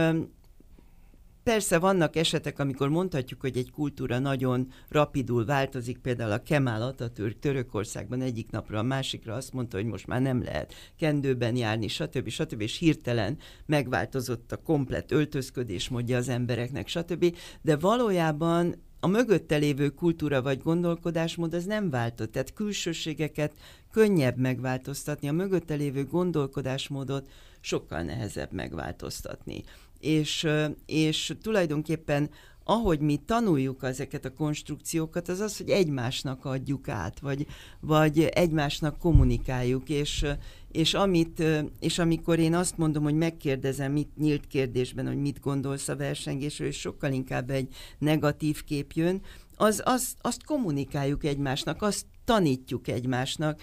Persze 1.49 1.79
vannak 1.79 2.17
esetek, 2.17 2.59
amikor 2.59 2.89
mondhatjuk, 2.89 3.41
hogy 3.41 3.57
egy 3.57 3.71
kultúra 3.71 4.19
nagyon 4.19 4.73
rapidul 4.89 5.45
változik, 5.45 5.99
például 5.99 6.33
a 6.33 6.43
Kemal 6.43 6.83
Atatürk 6.83 7.39
Törökországban 7.39 8.21
egyik 8.21 8.51
napra 8.51 8.79
a 8.79 8.83
másikra 8.83 9.35
azt 9.35 9.53
mondta, 9.53 9.77
hogy 9.77 9.87
most 9.87 10.07
már 10.07 10.21
nem 10.21 10.43
lehet 10.43 10.75
kendőben 10.97 11.57
járni, 11.57 11.89
stb. 11.89 12.29
stb. 12.29 12.61
és 12.61 12.79
hirtelen 12.79 13.39
megváltozott 13.67 14.53
a 14.53 14.57
komplet 14.57 15.13
öltözködés 15.13 15.89
módja 15.89 16.17
az 16.17 16.29
embereknek, 16.29 16.89
stb. 16.89 17.37
De 17.63 17.77
valójában 17.77 18.75
a 19.01 19.07
mögötte 19.07 19.57
lévő 19.57 19.89
kultúra 19.89 20.43
vagy 20.43 20.63
gondolkodásmód 20.63 21.55
az 21.55 21.65
nem 21.65 21.91
váltott, 21.91 22.33
tehát 22.33 22.53
külsőségeket 22.53 23.53
könnyebb 23.91 24.37
megváltoztatni, 24.37 25.29
a 25.29 25.33
mögötte 25.33 25.75
lévő 25.75 26.05
gondolkodásmódot 26.05 27.31
sokkal 27.61 28.03
nehezebb 28.03 28.53
megváltoztatni 28.53 29.63
és, 30.01 30.47
és 30.87 31.35
tulajdonképpen 31.43 32.31
ahogy 32.71 33.01
mi 33.01 33.17
tanuljuk 33.27 33.83
ezeket 33.83 34.25
a 34.25 34.33
konstrukciókat, 34.33 35.29
az 35.29 35.41
az, 35.41 35.57
hogy 35.57 35.69
egymásnak 35.69 36.45
adjuk 36.45 36.89
át, 36.89 37.21
vagy, 37.21 37.47
vagy 37.81 38.21
egymásnak 38.21 38.99
kommunikáljuk, 38.99 39.89
és, 39.89 40.27
és, 40.73 40.95
amit, 40.95 41.43
és 41.81 41.99
amikor 41.99 42.39
én 42.39 42.55
azt 42.55 42.79
mondom, 42.79 43.03
hogy 43.03 43.15
megkérdezem 43.15 43.93
mit 43.93 44.17
nyílt 44.17 44.47
kérdésben, 44.47 45.07
hogy 45.07 45.17
mit 45.17 45.41
gondolsz 45.41 45.89
a 45.89 45.97
versengésről, 45.97 46.69
és 46.69 46.79
sokkal 46.79 47.13
inkább 47.13 47.51
egy 47.51 47.75
negatív 47.99 48.65
kép 48.65 48.93
jön, 48.93 49.21
az, 49.57 49.83
az, 49.85 50.15
azt 50.21 50.45
kommunikáljuk 50.45 51.25
egymásnak, 51.25 51.83
azt 51.83 52.07
tanítjuk 52.25 52.89
egymásnak, 52.89 53.61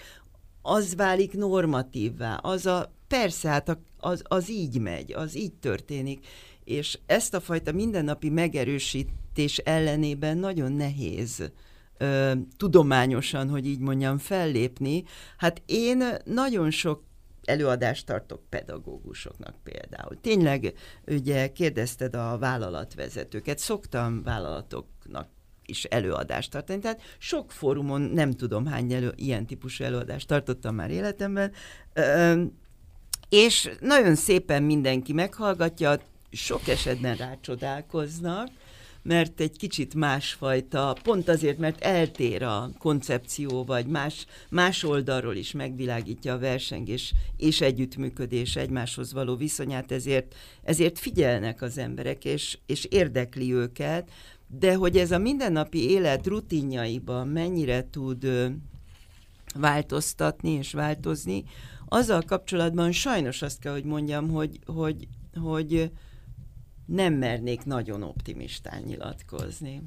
az 0.62 0.94
válik 0.96 1.32
normatívvá, 1.32 2.34
az 2.34 2.66
a 2.66 2.94
Persze, 3.08 3.48
hát 3.48 3.78
az, 4.06 4.22
az 4.24 4.50
így 4.50 4.78
megy, 4.78 5.12
az 5.12 5.36
így 5.36 5.54
történik, 5.54 6.26
és 6.64 6.98
ezt 7.06 7.34
a 7.34 7.40
fajta 7.40 7.72
mindennapi 7.72 8.30
megerősítés 8.30 9.56
ellenében 9.56 10.38
nagyon 10.38 10.72
nehéz 10.72 11.50
ö, 11.98 12.32
tudományosan, 12.56 13.48
hogy 13.48 13.66
így 13.66 13.78
mondjam, 13.78 14.18
fellépni. 14.18 15.04
Hát 15.36 15.62
én 15.66 16.04
nagyon 16.24 16.70
sok 16.70 17.02
előadást 17.44 18.06
tartok 18.06 18.40
pedagógusoknak 18.48 19.54
például. 19.62 20.20
Tényleg, 20.20 20.72
ugye 21.06 21.52
kérdezted 21.52 22.14
a 22.14 22.38
vállalatvezetőket, 22.38 23.58
szoktam 23.58 24.22
vállalatoknak 24.22 25.28
is 25.64 25.84
előadást 25.84 26.50
tartani. 26.50 26.80
Tehát 26.80 27.00
sok 27.18 27.52
fórumon 27.52 28.00
nem 28.00 28.30
tudom 28.30 28.66
hány 28.66 28.92
elő, 28.92 29.12
ilyen 29.16 29.46
típusú 29.46 29.84
előadást 29.84 30.28
tartottam 30.28 30.74
már 30.74 30.90
életemben. 30.90 31.52
És 33.28 33.70
nagyon 33.80 34.14
szépen 34.14 34.62
mindenki 34.62 35.12
meghallgatja, 35.12 35.98
sok 36.30 36.68
esetben 36.68 37.16
rácsodálkoznak, 37.16 38.48
mert 39.02 39.40
egy 39.40 39.56
kicsit 39.56 39.94
másfajta, 39.94 40.96
pont 41.02 41.28
azért, 41.28 41.58
mert 41.58 41.80
eltér 41.80 42.42
a 42.42 42.70
koncepció, 42.78 43.64
vagy 43.64 43.86
más, 43.86 44.26
más 44.50 44.82
oldalról 44.82 45.34
is 45.34 45.52
megvilágítja 45.52 46.32
a 46.32 46.38
versengés 46.38 47.14
és 47.36 47.60
együttműködés 47.60 48.56
egymáshoz 48.56 49.12
való 49.12 49.36
viszonyát, 49.36 49.92
ezért, 49.92 50.34
ezért 50.62 50.98
figyelnek 50.98 51.62
az 51.62 51.78
emberek, 51.78 52.24
és, 52.24 52.58
és 52.66 52.84
érdekli 52.84 53.52
őket, 53.52 54.10
de 54.58 54.74
hogy 54.74 54.96
ez 54.96 55.10
a 55.10 55.18
mindennapi 55.18 55.90
élet 55.90 56.26
rutinjaiban 56.26 57.28
mennyire 57.28 57.90
tud 57.90 58.26
változtatni 59.54 60.50
és 60.50 60.72
változni, 60.72 61.44
azzal 61.88 62.22
kapcsolatban 62.22 62.92
sajnos 62.92 63.42
azt 63.42 63.60
kell, 63.60 63.72
hogy 63.72 63.84
mondjam, 63.84 64.28
hogy, 64.28 64.58
hogy, 64.66 65.08
hogy 65.34 65.90
nem 66.86 67.14
mernék 67.14 67.64
nagyon 67.64 68.02
optimistán 68.02 68.82
nyilatkozni. 68.82 69.82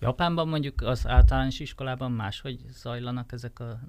Japánban 0.00 0.48
mondjuk 0.48 0.80
az 0.80 1.06
általános 1.06 1.60
iskolában 1.60 2.12
máshogy 2.12 2.60
zajlanak 2.68 3.32
ezek 3.32 3.58
a 3.60 3.80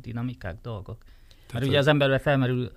dinamikák, 0.00 0.60
dolgok? 0.60 1.04
Tehát 1.28 1.52
Mert 1.52 1.66
ugye 1.66 1.78
az 1.78 1.86
emberbe 1.86 2.18
felmerül 2.18 2.72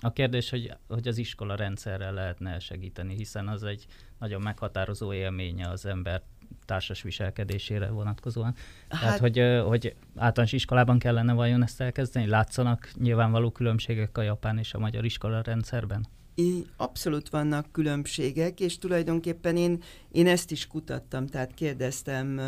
a 0.00 0.12
kérdés, 0.12 0.50
hogy, 0.50 0.72
hogy 0.88 1.08
az 1.08 1.18
iskola 1.18 1.54
rendszerrel 1.54 2.12
lehetne 2.12 2.58
segíteni, 2.58 3.14
hiszen 3.14 3.48
az 3.48 3.62
egy 3.62 3.86
nagyon 4.18 4.42
meghatározó 4.42 5.12
élménye 5.12 5.68
az 5.68 5.86
ember 5.86 6.22
társas 6.64 7.02
viselkedésére 7.02 7.88
vonatkozóan. 7.88 8.54
Hát, 8.88 9.00
Tehát, 9.00 9.18
hogy, 9.18 9.42
hogy 9.66 9.94
általános 10.16 10.52
iskolában 10.52 10.98
kellene 10.98 11.32
vajon 11.32 11.62
ezt 11.62 11.80
elkezdeni? 11.80 12.26
Látszanak 12.26 12.90
nyilvánvaló 12.94 13.50
különbségek 13.50 14.18
a 14.18 14.22
japán 14.22 14.58
és 14.58 14.74
a 14.74 14.78
magyar 14.78 15.04
iskola 15.04 15.42
rendszerben? 15.42 16.06
Abszolút 16.76 17.28
vannak 17.28 17.72
különbségek, 17.72 18.60
és 18.60 18.78
tulajdonképpen 18.78 19.56
én, 19.56 19.82
én 20.12 20.26
ezt 20.26 20.50
is 20.50 20.66
kutattam, 20.66 21.26
tehát 21.26 21.54
kérdeztem 21.54 22.40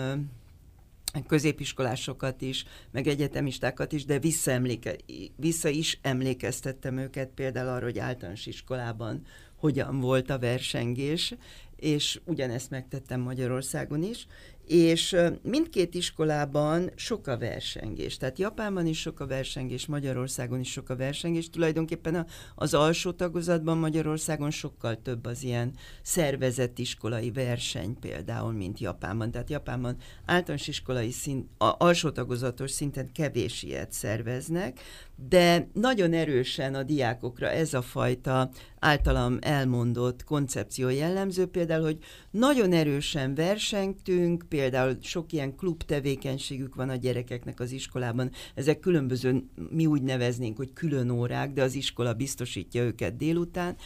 középiskolásokat 1.27 2.41
is, 2.41 2.65
meg 2.91 3.07
egyetemistákat 3.07 3.93
is, 3.93 4.05
de 4.05 4.19
visszaemléke, 4.19 4.97
vissza 5.37 5.69
is 5.69 5.99
emlékeztettem 6.03 6.99
őket 6.99 7.31
például 7.35 7.69
arra, 7.69 7.85
hogy 7.85 7.99
általános 7.99 8.47
iskolában 8.47 9.23
hogyan 9.57 10.01
volt 10.01 10.31
a 10.31 10.39
versengés, 10.39 11.35
és 11.77 12.21
ugyanezt 12.25 12.71
megtettem 12.71 13.21
Magyarországon 13.21 14.03
is, 14.03 14.27
és 14.71 15.17
mindkét 15.43 15.95
iskolában 15.95 16.91
sok 16.95 17.27
a 17.27 17.39
versengés. 17.39 18.17
Tehát 18.17 18.39
Japánban 18.39 18.87
is 18.87 19.01
sok 19.01 19.21
a 19.21 19.27
versengés, 19.27 19.87
Magyarországon 19.87 20.61
is 20.61 20.71
sok 20.71 20.89
a 20.89 20.97
versengés. 20.97 21.51
Tulajdonképpen 21.51 22.27
az 22.55 22.75
alsó 22.75 23.13
tagozatban 23.13 23.79
Magyarországon 23.79 24.51
sokkal 24.51 25.03
több 25.03 25.25
az 25.25 25.43
ilyen 25.43 25.75
szervezett 26.03 26.79
iskolai 26.79 27.31
verseny 27.31 27.99
például, 28.01 28.53
mint 28.53 28.79
Japánban. 28.79 29.31
Tehát 29.31 29.51
Japánban 29.51 29.97
általános 30.25 30.69
iskolai 30.69 31.11
szint, 31.11 31.49
a 31.59 31.75
alsó 31.79 32.11
tagozatos 32.11 32.71
szinten 32.71 33.13
kevés 33.13 33.63
ilyet 33.63 33.93
szerveznek, 33.93 34.81
de 35.29 35.69
nagyon 35.73 36.13
erősen 36.13 36.75
a 36.75 36.83
diákokra 36.83 37.49
ez 37.49 37.75
a 37.75 37.83
fajta 37.83 38.51
általam 38.81 39.39
elmondott 39.41 40.25
koncepció 40.25 40.89
jellemző, 40.89 41.47
például, 41.47 41.85
hogy 41.85 41.99
nagyon 42.31 42.73
erősen 42.73 43.35
versengtünk, 43.35 44.45
például 44.49 44.97
sok 45.01 45.33
ilyen 45.33 45.57
klub 45.57 45.83
tevékenységük 45.83 46.75
van 46.75 46.89
a 46.89 46.97
gyerekeknek 46.97 47.61
az 47.61 47.73
iskolában, 47.73 48.31
ezek 48.55 48.81
különböző, 48.81 49.45
mi 49.71 49.87
úgy 49.87 50.03
neveznénk, 50.03 50.57
hogy 50.57 50.73
külön 50.73 51.11
órák, 51.11 51.53
de 51.53 51.63
az 51.63 51.75
iskola 51.75 52.13
biztosítja 52.13 52.83
őket 52.83 53.17
délután, 53.17 53.77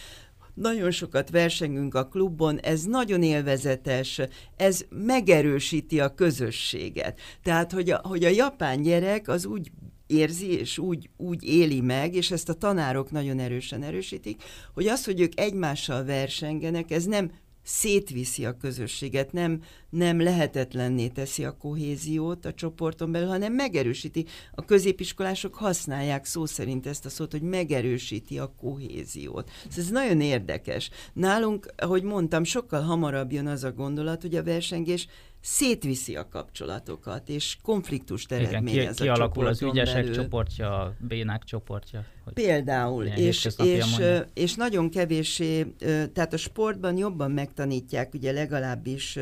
nagyon 0.54 0.90
sokat 0.90 1.30
versengünk 1.30 1.94
a 1.94 2.08
klubon, 2.08 2.58
ez 2.58 2.82
nagyon 2.82 3.22
élvezetes, 3.22 4.20
ez 4.56 4.84
megerősíti 4.90 6.00
a 6.00 6.14
közösséget. 6.14 7.20
Tehát, 7.42 7.72
hogy 7.72 7.90
a, 7.90 8.00
hogy 8.02 8.24
a 8.24 8.28
japán 8.28 8.82
gyerek 8.82 9.28
az 9.28 9.46
úgy 9.46 9.70
érzi, 10.06 10.58
és 10.58 10.78
úgy, 10.78 11.10
úgy 11.16 11.44
éli 11.44 11.80
meg, 11.80 12.14
és 12.14 12.30
ezt 12.30 12.48
a 12.48 12.54
tanárok 12.54 13.10
nagyon 13.10 13.38
erősen 13.38 13.82
erősítik, 13.82 14.42
hogy 14.74 14.86
az, 14.86 15.04
hogy 15.04 15.20
ők 15.20 15.40
egymással 15.40 16.04
versengenek, 16.04 16.90
ez 16.90 17.04
nem 17.04 17.30
szétviszi 17.64 18.44
a 18.44 18.56
közösséget, 18.56 19.32
nem, 19.32 19.62
nem 19.90 20.20
lehetetlenné 20.20 21.08
teszi 21.08 21.44
a 21.44 21.56
kohéziót 21.56 22.44
a 22.44 22.54
csoporton 22.54 23.12
belül, 23.12 23.28
hanem 23.28 23.52
megerősíti. 23.52 24.26
A 24.52 24.64
középiskolások 24.64 25.54
használják 25.54 26.24
szó 26.24 26.46
szerint 26.46 26.86
ezt 26.86 27.04
a 27.04 27.08
szót, 27.08 27.30
hogy 27.30 27.42
megerősíti 27.42 28.38
a 28.38 28.54
kohéziót. 28.60 29.50
Ez 29.76 29.88
nagyon 29.88 30.20
érdekes. 30.20 30.90
Nálunk, 31.12 31.66
ahogy 31.76 32.02
mondtam, 32.02 32.44
sokkal 32.44 32.82
hamarabb 32.82 33.32
jön 33.32 33.46
az 33.46 33.64
a 33.64 33.72
gondolat, 33.72 34.22
hogy 34.22 34.34
a 34.34 34.42
versengés 34.42 35.06
szétviszi 35.44 36.16
a 36.16 36.28
kapcsolatokat, 36.28 37.28
és 37.28 37.56
konfliktust 37.62 38.32
eredményez 38.32 38.82
Igen, 38.82 38.94
ki, 38.94 39.02
kialakul 39.02 39.46
az 39.46 39.62
ügyesek 39.62 40.02
belül. 40.02 40.14
csoportja, 40.14 40.80
a 40.80 40.94
bénák 40.98 41.44
csoportja. 41.44 42.04
Hogy 42.24 42.32
Például, 42.32 43.04
és, 43.04 43.48
és, 43.62 44.00
és 44.34 44.54
nagyon 44.54 44.90
kevéssé, 44.90 45.66
tehát 46.12 46.32
a 46.32 46.36
sportban 46.36 46.96
jobban 46.96 47.30
megtanítják, 47.30 48.14
ugye 48.14 48.32
legalábbis 48.32 49.18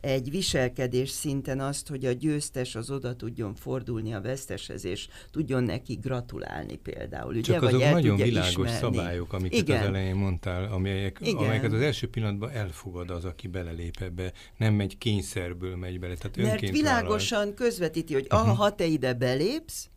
egy 0.00 0.30
viselkedés 0.30 1.10
szinten 1.10 1.60
azt, 1.60 1.88
hogy 1.88 2.04
a 2.04 2.12
győztes 2.12 2.74
az 2.74 2.90
oda 2.90 3.16
tudjon 3.16 3.54
fordulni 3.54 4.14
a 4.14 4.20
veszteshez, 4.20 4.84
és 4.84 5.08
tudjon 5.30 5.64
neki 5.64 5.94
gratulálni 5.94 6.76
például. 6.76 7.34
Ugye? 7.34 7.52
Csak 7.52 7.62
azok 7.62 7.80
Vagy 7.80 7.90
nagyon 7.92 8.16
világos 8.16 8.50
ismerni. 8.50 8.78
szabályok, 8.78 9.32
amiket 9.32 9.58
Igen. 9.58 9.80
az 9.80 9.86
elején 9.86 10.14
mondtál, 10.14 10.72
amelyek, 10.72 11.18
Igen. 11.20 11.36
amelyeket 11.36 11.72
az 11.72 11.80
első 11.80 12.08
pillanatban 12.08 12.50
elfogad 12.50 13.10
az, 13.10 13.24
aki 13.24 13.48
belelép 13.48 13.96
ebbe, 14.00 14.32
nem 14.56 14.74
megy 14.74 14.98
kényszerből 14.98 15.76
megy 15.76 15.98
bele. 15.98 16.14
Tehát 16.14 16.36
Mert 16.36 16.70
világosan 16.70 17.38
vállal. 17.38 17.54
közvetíti, 17.54 18.12
hogy 18.12 18.26
uh-huh. 18.30 18.56
ha 18.56 18.74
te 18.74 18.84
ide 18.84 19.14
belépsz, 19.14 19.88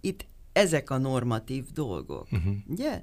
itt 0.00 0.26
ezek 0.56 0.90
a 0.90 0.98
normatív 0.98 1.64
dolgok. 1.72 2.26
Uh-huh. 2.32 2.52
Ugye? 2.66 3.02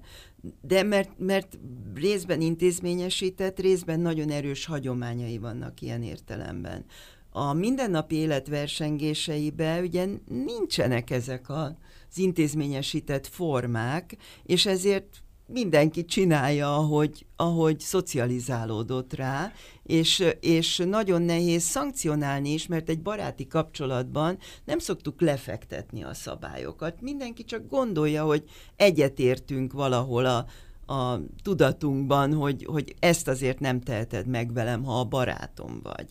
De 0.62 0.84
mert, 0.84 1.10
mert 1.18 1.60
részben 1.96 2.42
intézményesített, 2.42 3.60
részben 3.60 4.00
nagyon 4.00 4.30
erős 4.30 4.66
hagyományai 4.66 5.38
vannak 5.38 5.82
ilyen 5.82 6.04
értelemben. 6.04 6.86
A 7.30 7.54
mindennapi 7.54 8.16
élet 8.16 8.48
versengéseibe 8.48 9.82
ugye 9.82 10.08
nincsenek 10.28 11.10
ezek 11.10 11.50
az 11.50 12.18
intézményesített 12.18 13.28
formák, 13.28 14.18
és 14.44 14.66
ezért 14.66 15.23
mindenki 15.54 16.06
csinálja, 16.06 16.76
ahogy, 16.76 17.26
ahogy 17.36 17.80
szocializálódott 17.80 19.14
rá, 19.14 19.52
és, 19.84 20.26
és 20.40 20.78
nagyon 20.86 21.22
nehéz 21.22 21.64
szankcionálni 21.64 22.50
is, 22.50 22.68
mert 22.68 22.90
egy 22.90 23.02
baráti 23.02 23.48
kapcsolatban 23.48 24.38
nem 24.66 24.80
szoktuk 24.80 25.22
lefektetni 25.22 26.04
a 26.04 26.14
szabályokat. 26.14 27.02
Mindenki 27.02 27.44
csak 27.44 27.68
gondolja, 27.68 28.24
hogy 28.24 28.44
egyetértünk 28.76 29.74
valahol 29.74 30.26
a, 30.26 30.46
a 30.94 31.20
tudatunkban, 31.44 32.34
hogy, 32.34 32.66
hogy 32.66 32.96
ezt 33.00 33.28
azért 33.28 33.60
nem 33.60 33.82
teheted 33.82 34.28
meg 34.28 34.54
velem, 34.54 34.84
ha 34.84 35.00
a 35.00 35.04
barátom 35.04 35.80
vagy. 35.84 36.08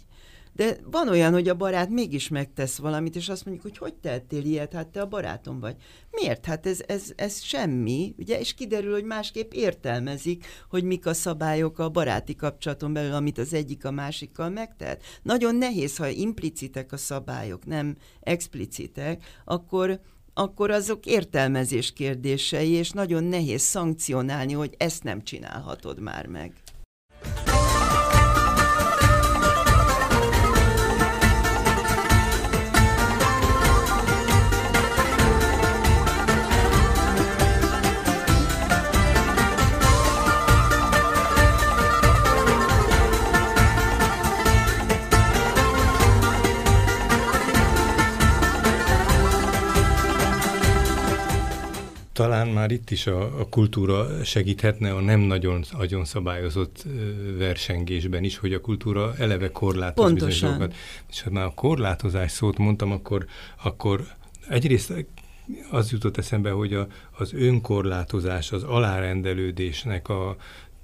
De 0.55 0.77
van 0.85 1.09
olyan, 1.09 1.33
hogy 1.33 1.49
a 1.49 1.55
barát 1.55 1.89
mégis 1.89 2.29
megtesz 2.29 2.77
valamit, 2.77 3.17
és 3.17 3.29
azt 3.29 3.45
mondjuk, 3.45 3.67
hogy 3.67 3.79
hogy 3.79 3.95
tehettél 3.95 4.45
ilyet, 4.45 4.73
hát 4.73 4.89
te 4.89 5.01
a 5.01 5.07
barátom 5.07 5.61
vagy. 5.61 5.77
Miért? 6.11 6.47
Hát 6.47 6.67
ez, 6.67 6.81
ez, 6.87 7.13
ez 7.17 7.43
semmi, 7.43 8.15
ugye, 8.19 8.41
és 8.41 8.55
kiderül, 8.55 8.93
hogy 8.93 9.05
másképp 9.05 9.53
értelmezik, 9.53 10.47
hogy 10.69 10.85
mik 10.85 11.07
a 11.07 11.15
szabályok 11.15 11.79
a 11.79 11.89
baráti 11.89 12.37
kapcsolaton 12.37 12.93
belül, 12.93 13.15
amit 13.15 13.39
az 13.39 13.55
egyik 13.55 13.85
a 13.85 13.91
másikkal 13.91 14.51
megtehet. 14.51 15.03
Nagyon 15.23 15.57
nehéz, 15.57 15.97
ha 15.97 16.09
implicitek 16.09 16.93
a 16.93 16.97
szabályok, 16.97 17.67
nem 17.67 17.97
explicitek, 18.21 19.25
akkor, 19.45 20.01
akkor 20.35 20.71
azok 20.71 21.07
értelmezés 21.07 21.93
kérdései, 21.93 22.71
és 22.71 22.91
nagyon 22.91 23.25
nehéz 23.25 23.63
szankcionálni, 23.63 24.53
hogy 24.53 24.75
ezt 24.77 25.03
nem 25.03 25.23
csinálhatod 25.23 26.01
már 26.01 26.27
meg. 26.27 26.62
Már 52.63 52.71
itt 52.71 52.91
is 52.91 53.07
a, 53.07 53.41
a 53.41 53.49
kultúra 53.49 54.25
segíthetne 54.25 54.93
a 54.95 55.01
nem 55.01 55.21
nagyon, 55.21 55.65
nagyon 55.79 56.05
szabályozott 56.05 56.85
versengésben 57.39 58.25
is, 58.25 58.39
hogy 58.39 58.53
a 58.53 58.61
kultúra 58.61 59.15
eleve 59.19 59.51
korlátoz 59.51 60.05
Pontosan. 60.05 60.29
bizonyos 60.29 60.41
dolgokat. 60.41 60.77
És 61.11 61.23
ha 61.23 61.31
már 61.31 61.45
a 61.45 61.53
korlátozás 61.55 62.31
szót 62.31 62.59
mondtam, 62.59 62.93
akkor, 62.93 63.27
akkor 63.63 64.07
egyrészt 64.49 65.07
az 65.71 65.91
jutott 65.91 66.17
eszembe, 66.17 66.51
hogy 66.51 66.75
a, 66.75 66.87
az 67.11 67.33
önkorlátozás, 67.35 68.53
az 68.53 68.63
alárendelődésnek 68.63 70.09
a 70.09 70.37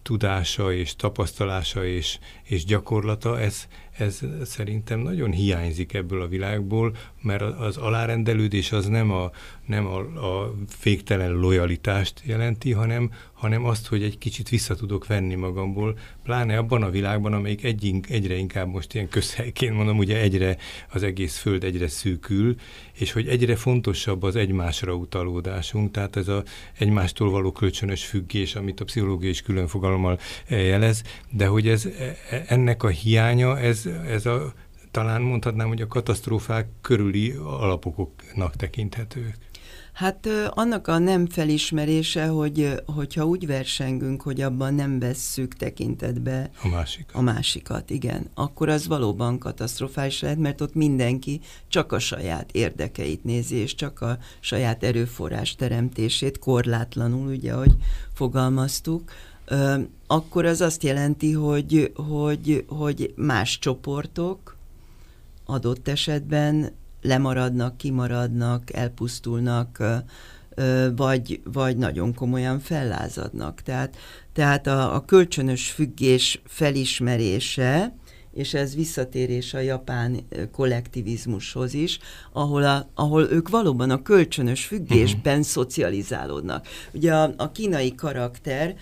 tudása 0.03 0.73
és 0.73 0.97
tapasztalása 0.97 1.85
és, 1.85 2.19
és 2.49 2.65
gyakorlata, 2.65 3.41
ez, 3.41 3.67
ez 3.99 4.21
szerintem 4.45 5.01
nagyon 5.01 5.33
hiányzik 5.33 5.95
ebből 5.95 6.23
a 6.23 6.29
világból, 6.29 6.97
mert 7.23 7.43
az 7.43 7.77
alárendelődés 7.77 8.73
az 8.73 8.87
nem 8.87 9.11
a, 9.11 9.31
nem 9.67 9.87
a, 9.87 9.99
a 9.99 10.55
féktelen 10.69 11.33
lojalitást 11.33 12.23
jelenti, 12.25 12.73
hanem, 12.73 13.11
hanem 13.33 13.65
azt, 13.65 13.87
hogy 13.87 14.03
egy 14.03 14.19
kicsit 14.19 14.49
vissza 14.49 14.75
tudok 14.75 15.07
venni 15.07 15.35
magamból, 15.35 15.99
pláne 16.23 16.59
abban 16.59 16.83
a 16.83 16.91
világban, 16.91 17.33
amelyik 17.33 17.65
egy, 17.65 17.95
egyre 18.09 18.35
inkább 18.35 18.69
most 18.69 18.95
ilyen 18.95 19.09
közhelyként 19.09 19.75
mondom, 19.75 19.99
ugye 19.99 20.21
egyre 20.21 20.57
az 20.93 21.03
egész 21.03 21.37
föld 21.37 21.65
egyre 21.65 21.89
szűkül, 21.89 22.55
és 22.93 23.13
hogy 23.13 23.29
egyre 23.29 23.57
fontosabb 23.57 24.23
az 24.23 24.37
egymásra 24.37 24.95
utalódásunk, 24.95 25.91
tehát 25.91 26.17
ez 26.17 26.29
a 26.29 26.43
egymástól 26.79 27.31
való 27.31 27.53
kölcsönös 27.53 28.05
függés, 28.05 28.55
amit 28.55 28.81
a 28.81 28.85
pszichológia 28.85 29.31
is 29.31 29.43
külön 29.43 29.67
fogalommal 29.67 30.19
jelez, 30.49 31.03
de 31.31 31.47
hogy 31.47 31.69
ez, 31.69 31.89
ennek 32.47 32.83
a 32.83 32.89
hiánya, 32.89 33.59
ez, 33.59 33.87
ez 34.07 34.27
a 34.27 34.53
talán 34.91 35.23
mondhatnám, 35.23 35.69
hogy 35.69 35.81
a 35.81 35.87
katasztrófák 35.87 36.67
körüli 36.81 37.31
alapoknak 37.31 38.57
tekinthetők. 38.57 39.37
Hát 39.99 40.29
annak 40.51 40.87
a 40.87 40.99
nem 40.99 41.27
felismerése, 41.27 42.27
hogy 42.27 42.83
hogyha 42.87 43.25
úgy 43.25 43.47
versengünk, 43.47 44.23
hogy 44.23 44.41
abban 44.41 44.75
nem 44.75 44.99
vesszük 44.99 45.55
tekintetbe 45.55 46.51
a 46.63 46.69
másikat. 46.69 47.15
a 47.15 47.21
másikat, 47.21 47.91
igen, 47.91 48.31
akkor 48.35 48.69
az 48.69 48.87
valóban 48.87 49.39
katasztrofális 49.39 50.21
lehet, 50.21 50.39
mert 50.39 50.61
ott 50.61 50.75
mindenki 50.75 51.41
csak 51.69 51.93
a 51.93 51.99
saját 51.99 52.51
érdekeit 52.53 53.25
nézi, 53.25 53.57
és 53.57 53.75
csak 53.75 54.01
a 54.01 54.19
saját 54.41 54.85
erőforrás 54.85 55.55
teremtését 55.55 56.39
korlátlanul, 56.39 57.29
ugye, 57.29 57.53
ahogy 57.53 57.75
fogalmaztuk, 58.15 59.13
akkor 60.07 60.45
az 60.45 60.61
azt 60.61 60.83
jelenti, 60.83 61.33
hogy, 61.33 61.93
hogy, 61.97 62.65
hogy 62.69 63.13
más 63.17 63.59
csoportok 63.59 64.57
adott 65.45 65.89
esetben 65.89 66.73
lemaradnak, 67.03 67.77
kimaradnak, 67.77 68.73
elpusztulnak, 68.73 69.83
vagy, 70.97 71.41
vagy 71.45 71.77
nagyon 71.77 72.15
komolyan 72.15 72.61
fellázadnak. 72.61 73.63
Tehát, 73.63 73.97
tehát 74.33 74.67
a, 74.67 74.95
a 74.95 75.05
kölcsönös 75.05 75.71
függés 75.71 76.41
felismerése, 76.45 77.95
és 78.39 78.55
ez 78.55 78.75
visszatérés 78.75 79.55
a 79.55 79.59
japán 79.59 80.17
kollektivizmushoz 80.53 81.75
is, 81.75 81.99
ahol, 82.33 82.65
a, 82.65 82.89
ahol 82.95 83.29
ők 83.31 83.49
valóban 83.49 83.91
a 83.91 84.03
kölcsönös 84.03 84.65
függésben 84.65 85.39
uh-huh. 85.39 85.47
szocializálódnak. 85.47 86.67
Ugye 86.93 87.15
a, 87.15 87.35
a 87.37 87.53
kínai 87.53 87.95
karakter, 87.95 88.75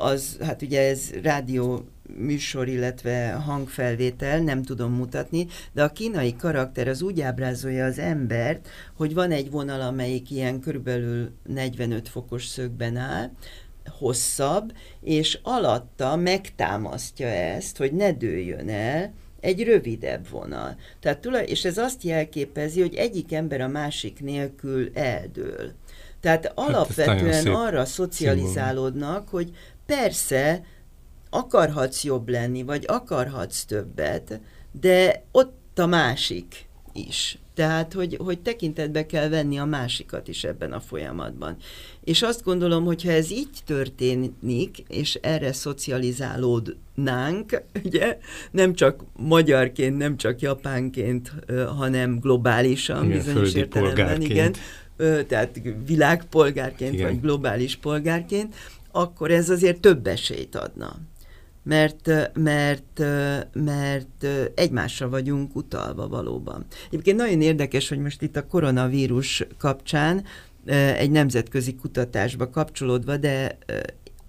az, 0.00 0.36
hát 0.40 0.62
ugye 0.62 0.88
ez 0.88 1.10
rádió 1.22 1.84
műsor, 2.16 2.68
illetve 2.68 3.30
hangfelvétel, 3.32 4.38
nem 4.38 4.62
tudom 4.62 4.92
mutatni, 4.92 5.46
de 5.72 5.82
a 5.82 5.92
kínai 5.92 6.36
karakter 6.36 6.88
az 6.88 7.02
úgy 7.02 7.20
ábrázolja 7.20 7.84
az 7.84 7.98
embert, 7.98 8.68
hogy 8.96 9.14
van 9.14 9.30
egy 9.30 9.50
vonal, 9.50 9.80
amelyik 9.80 10.30
ilyen 10.30 10.60
körülbelül 10.60 11.30
45 11.46 12.08
fokos 12.08 12.46
szögben 12.46 12.96
áll, 12.96 13.30
hosszabb, 13.88 14.72
és 15.00 15.38
alatta 15.42 16.16
megtámasztja 16.16 17.26
ezt, 17.26 17.76
hogy 17.76 17.92
ne 17.92 18.12
dőljön 18.12 18.68
el, 18.68 19.12
egy 19.40 19.62
rövidebb 19.62 20.28
vonal. 20.28 20.76
Tehát 21.00 21.18
tulaj, 21.18 21.44
és 21.46 21.64
ez 21.64 21.78
azt 21.78 22.02
jelképezi, 22.02 22.80
hogy 22.80 22.94
egyik 22.94 23.32
ember 23.32 23.60
a 23.60 23.68
másik 23.68 24.20
nélkül 24.20 24.90
eldől. 24.94 25.72
Tehát 26.20 26.44
hát 26.44 26.52
alapvetően 26.54 27.46
arra 27.46 27.84
szocializálódnak, 27.84 29.28
hogy 29.28 29.50
persze 29.86 30.64
akarhatsz 31.30 32.04
jobb 32.04 32.28
lenni, 32.28 32.62
vagy 32.62 32.84
akarhatsz 32.86 33.64
többet, 33.64 34.40
de 34.80 35.22
ott 35.32 35.78
a 35.78 35.86
másik 35.86 36.68
is. 36.92 37.38
Tehát, 37.58 37.92
hogy, 37.92 38.16
hogy 38.24 38.40
tekintetbe 38.40 39.06
kell 39.06 39.28
venni 39.28 39.58
a 39.58 39.64
másikat 39.64 40.28
is 40.28 40.44
ebben 40.44 40.72
a 40.72 40.80
folyamatban. 40.80 41.56
És 42.04 42.22
azt 42.22 42.44
gondolom, 42.44 42.84
hogy 42.84 43.02
ha 43.02 43.10
ez 43.10 43.30
így 43.30 43.58
történik, 43.66 44.84
és 44.88 45.14
erre 45.14 45.52
szocializálódnánk, 45.52 47.62
ugye, 47.84 48.18
nem 48.50 48.74
csak 48.74 49.04
magyarként, 49.16 49.96
nem 49.96 50.16
csak 50.16 50.40
japánként, 50.40 51.32
hanem 51.76 52.18
globálisan, 52.18 53.04
igen, 53.04 53.16
bizonyos 53.16 53.54
értelemben, 53.54 54.20
igen, 54.20 54.54
tehát 55.26 55.60
világpolgárként, 55.86 56.94
igen. 56.94 57.06
vagy 57.06 57.20
globális 57.20 57.76
polgárként, 57.76 58.54
akkor 58.90 59.30
ez 59.30 59.50
azért 59.50 59.80
több 59.80 60.06
esélyt 60.06 60.54
adna 60.54 60.96
mert, 61.62 62.10
mert, 62.34 63.02
mert 63.52 64.26
egymásra 64.54 65.08
vagyunk 65.08 65.56
utalva 65.56 66.08
valóban. 66.08 66.66
Egyébként 66.86 67.16
nagyon 67.16 67.40
érdekes, 67.40 67.88
hogy 67.88 67.98
most 67.98 68.22
itt 68.22 68.36
a 68.36 68.46
koronavírus 68.46 69.46
kapcsán 69.58 70.24
egy 70.96 71.10
nemzetközi 71.10 71.74
kutatásba 71.74 72.50
kapcsolódva, 72.50 73.16
de 73.16 73.58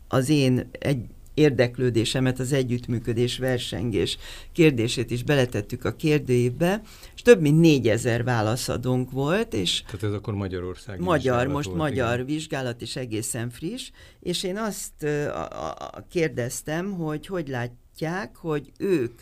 az 0.07 0.29
én 0.29 0.69
egy 0.71 1.05
érdeklődésemet, 1.39 2.39
az 2.39 2.53
együttműködés, 2.53 3.37
versengés 3.37 4.17
kérdését 4.51 5.11
is 5.11 5.23
beletettük 5.23 5.85
a 5.85 5.95
kérdőívbe, 5.95 6.81
és 7.15 7.21
több 7.21 7.41
mint 7.41 7.59
négyezer 7.59 8.23
válaszadónk 8.23 9.11
volt, 9.11 9.53
és... 9.53 9.81
Tehát 9.81 10.03
ez 10.03 10.13
akkor 10.13 10.33
Magyarország 10.33 10.99
Magyar, 10.99 11.47
most 11.47 11.65
volt, 11.65 11.77
magyar 11.77 12.13
igen. 12.13 12.25
vizsgálat 12.25 12.81
is 12.81 12.95
egészen 12.95 13.49
friss, 13.49 13.91
és 14.19 14.43
én 14.43 14.57
azt 14.57 15.03
a, 15.03 15.45
a, 15.45 16.05
kérdeztem, 16.09 16.91
hogy 16.91 17.27
hogy 17.27 17.47
látják, 17.47 18.35
hogy 18.35 18.71
ők 18.77 19.21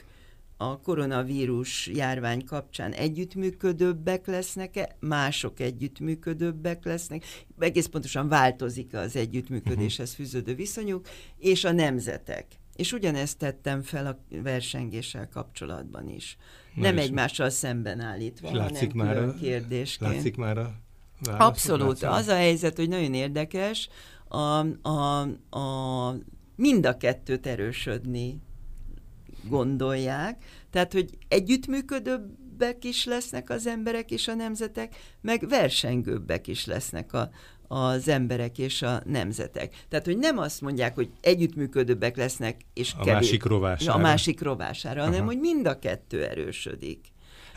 a 0.58 0.80
koronavírus 0.80 1.88
járvány 1.88 2.46
kapcsán 2.46 2.92
együttműködőbbek 2.92 4.28
lesznek-e, 4.28 4.96
mások 5.00 5.60
együttműködőbbek 5.60 6.86
lesznek, 6.86 7.24
egész 7.60 7.86
pontosan 7.86 8.28
változik 8.28 8.94
az 8.94 9.16
együttműködéshez 9.16 10.10
mhm. 10.10 10.22
fűződő 10.22 10.56
viszonyuk, 10.56 11.08
és 11.38 11.64
a 11.64 11.72
nemzetek. 11.72 12.46
És 12.76 12.94
ugyanezt 12.94 13.38
tettem 13.38 13.82
fel 13.82 14.06
a 14.06 14.20
versengéssel 14.44 15.30
kapcsolatban 15.30 16.10
is. 16.10 16.38
Na 16.76 16.82
Nem 16.82 16.98
egymással 16.98 17.50
szemben 17.50 18.00
állítva, 18.00 18.56
látszik 18.56 18.92
hanem 18.92 19.08
már 19.08 19.18
a, 19.18 19.34
kérdésként. 19.34 20.14
Látszik 20.14 20.36
már 20.36 20.58
a 20.58 20.74
válasz, 21.20 21.48
Abszolút. 21.48 22.00
Látszik. 22.00 22.20
Az 22.20 22.28
a 22.28 22.36
helyzet, 22.36 22.76
hogy 22.76 22.90
nagyon 22.90 23.14
érdekes, 23.14 23.90
a, 24.28 24.66
a, 24.90 25.22
a, 25.50 26.16
mind 26.56 26.86
a 26.86 26.98
kettőt 26.98 27.48
erősödni 27.48 28.42
gondolják, 29.48 30.44
tehát, 30.72 30.94
hogy 30.94 31.10
együttműködőbbek 31.28 32.84
is 32.84 33.06
lesznek 33.06 33.50
az 33.50 33.68
emberek 33.68 34.12
és 34.12 34.28
a 34.28 34.34
nemzetek, 34.34 34.96
meg 35.22 35.48
versengőbbek 35.50 36.48
is 36.48 36.66
lesznek 36.66 37.14
a, 37.14 37.30
az 37.68 38.08
emberek 38.08 38.58
és 38.58 38.82
a 38.82 39.02
nemzetek. 39.06 39.76
Tehát, 39.90 40.06
hogy 40.06 40.18
nem 40.18 40.38
azt 40.38 40.62
mondják, 40.62 40.96
hogy 40.96 41.10
együttműködőbbek 41.22 42.18
lesznek, 42.18 42.62
és 42.74 42.94
a 42.94 42.98
kevés, 42.98 43.14
másik 43.14 43.44
rovására. 43.44 43.94
A 43.94 43.98
másik 43.98 44.42
rovására, 44.42 45.02
hanem, 45.02 45.20
Aha. 45.20 45.26
hogy 45.26 45.40
mind 45.40 45.68
a 45.68 45.80
kettő 45.80 46.26
erősödik. 46.26 47.00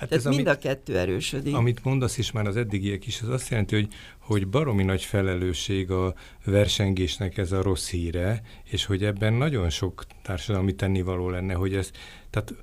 Hát 0.00 0.08
Tehát 0.08 0.24
ez, 0.24 0.34
mind 0.34 0.46
amit, 0.46 0.56
a 0.56 0.58
kettő 0.58 0.98
erősödik. 0.98 1.54
Amit 1.54 1.84
mondasz 1.84 2.18
is 2.18 2.30
már 2.30 2.46
az 2.46 2.56
eddigiek 2.56 3.06
is, 3.06 3.20
az 3.22 3.28
azt 3.28 3.48
jelenti, 3.48 3.74
hogy, 3.74 3.88
hogy 4.18 4.48
baromi 4.48 4.82
nagy 4.82 5.04
felelősség 5.04 5.90
a 5.90 6.14
versengésnek 6.44 7.38
ez 7.38 7.52
a 7.52 7.62
rossz 7.62 7.90
híre, 7.90 8.42
és 8.64 8.84
hogy 8.84 9.04
ebben 9.04 9.32
nagyon 9.32 9.70
sok 9.70 10.04
társadalmi 10.22 10.74
tennivaló 10.74 11.28
lenne, 11.28 11.54
hogy 11.54 11.74
ez, 11.74 11.90
tehát 12.30 12.54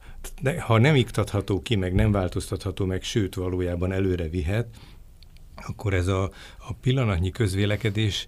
ha 0.60 0.78
nem 0.78 0.96
iktatható 0.96 1.62
ki, 1.62 1.76
meg 1.76 1.94
nem 1.94 2.12
változtatható 2.12 2.86
meg, 2.86 3.04
sőt 3.04 3.36
valójában 3.36 3.92
előre 3.92 4.28
vihet, 4.28 4.68
akkor 5.68 5.94
ez 5.94 6.08
a, 6.08 6.24
a 6.58 6.74
pillanatnyi 6.82 7.32
közvélekedés 7.32 8.28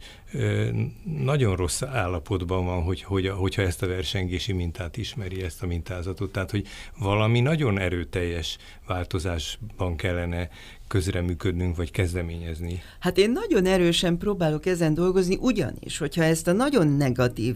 nagyon 1.03 1.55
rossz 1.55 1.81
állapotban 1.81 2.65
van, 2.65 2.81
hogy, 2.83 3.03
hogy, 3.03 3.27
hogyha 3.27 3.61
ezt 3.61 3.81
a 3.81 3.87
versengési 3.87 4.53
mintát 4.53 4.97
ismeri, 4.97 5.43
ezt 5.43 5.63
a 5.63 5.67
mintázatot. 5.67 6.31
Tehát, 6.31 6.51
hogy 6.51 6.67
valami 6.99 7.39
nagyon 7.39 7.79
erőteljes 7.79 8.57
változásban 8.87 9.95
kellene 9.95 10.49
közreműködnünk, 10.87 11.75
vagy 11.75 11.91
kezdeményezni. 11.91 12.81
Hát 12.99 13.17
én 13.17 13.31
nagyon 13.31 13.65
erősen 13.65 14.17
próbálok 14.17 14.65
ezen 14.65 14.93
dolgozni, 14.93 15.37
ugyanis, 15.39 15.97
hogyha 15.97 16.23
ezt 16.23 16.47
a 16.47 16.51
nagyon 16.51 16.87
negatív 16.87 17.55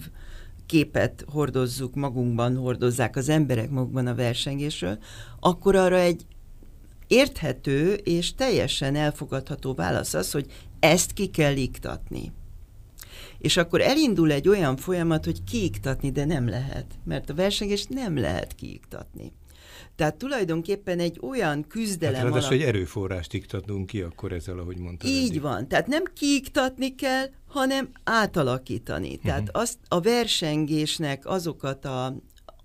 képet 0.65 1.25
hordozzuk 1.31 1.95
magunkban, 1.95 2.55
hordozzák 2.55 3.15
az 3.15 3.29
emberek 3.29 3.69
magukban 3.69 4.07
a 4.07 4.15
versengésről, 4.15 4.97
akkor 5.39 5.75
arra 5.75 5.99
egy 5.99 6.25
érthető 7.13 7.93
és 7.93 8.35
teljesen 8.35 8.95
elfogadható 8.95 9.73
válasz 9.73 10.13
az, 10.13 10.31
hogy 10.31 10.45
ezt 10.79 11.13
ki 11.13 11.27
kell 11.27 11.55
iktatni. 11.55 12.31
És 13.37 13.57
akkor 13.57 13.81
elindul 13.81 14.31
egy 14.31 14.47
olyan 14.47 14.77
folyamat, 14.77 15.25
hogy 15.25 15.43
kiiktatni, 15.43 16.11
de 16.11 16.25
nem 16.25 16.47
lehet, 16.47 16.85
mert 17.05 17.29
a 17.29 17.33
versengést 17.33 17.89
nem 17.89 18.17
lehet 18.17 18.55
kiiktatni. 18.55 19.31
Tehát 19.95 20.15
tulajdonképpen 20.15 20.99
egy 20.99 21.19
olyan 21.21 21.67
küzdelem... 21.67 22.15
Hát 22.15 22.23
ráadásul 22.23 22.47
alap... 22.47 22.61
egy 22.61 22.67
erőforrást 22.67 23.33
iktatunk 23.33 23.85
ki 23.87 24.01
akkor 24.01 24.31
ezzel, 24.31 24.59
ahogy 24.59 24.77
mondtad. 24.77 25.09
Így 25.09 25.29
eddig. 25.29 25.41
van. 25.41 25.67
Tehát 25.67 25.87
nem 25.87 26.03
kiiktatni 26.13 26.95
kell, 26.95 27.25
hanem 27.47 27.89
átalakítani. 28.03 29.07
Uh-huh. 29.07 29.23
Tehát 29.23 29.49
azt 29.51 29.77
a 29.87 29.99
versengésnek 29.99 31.25
azokat 31.25 31.85
a... 31.85 32.15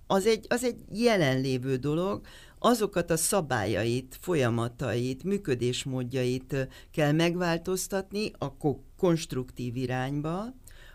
Az 0.06 0.26
egy, 0.26 0.46
az 0.48 0.64
egy 0.64 0.76
jelenlévő 0.92 1.76
dolog, 1.76 2.20
azokat 2.58 3.10
a 3.10 3.16
szabályait, 3.16 4.18
folyamatait, 4.20 5.24
működésmódjait 5.24 6.68
kell 6.90 7.12
megváltoztatni 7.12 8.32
a 8.38 8.56
konstruktív 8.96 9.76
irányba, 9.76 10.44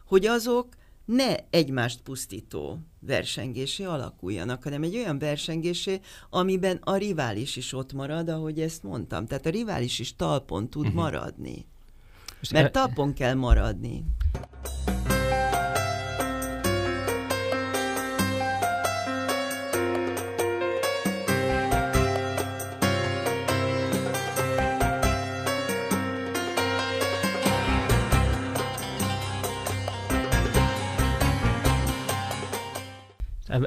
hogy 0.06 0.26
azok 0.26 0.68
ne 1.06 1.36
egymást 1.50 2.02
pusztító 2.02 2.80
versengésé 3.00 3.84
alakuljanak, 3.84 4.64
hanem 4.64 4.84
egy 4.84 4.96
olyan 4.96 5.20
versengésé, 5.20 6.00
amiben 6.30 6.80
a 6.82 6.96
rivális 6.96 7.56
is 7.56 7.74
ott 7.74 7.94
marad, 7.94 8.30
ahogy 8.30 8.60
ezt 8.60 8.84
mondtam. 8.84 9.26
Tehát 9.26 9.46
a 9.46 9.50
rivális 9.50 10.00
is 10.00 10.16
talpon 10.16 10.70
tud 10.70 10.86
uh-huh. 10.86 11.02
maradni. 11.02 11.66
Mert 12.52 12.72
talpon 12.72 13.14
kell 13.14 13.34
maradni. 13.34 14.04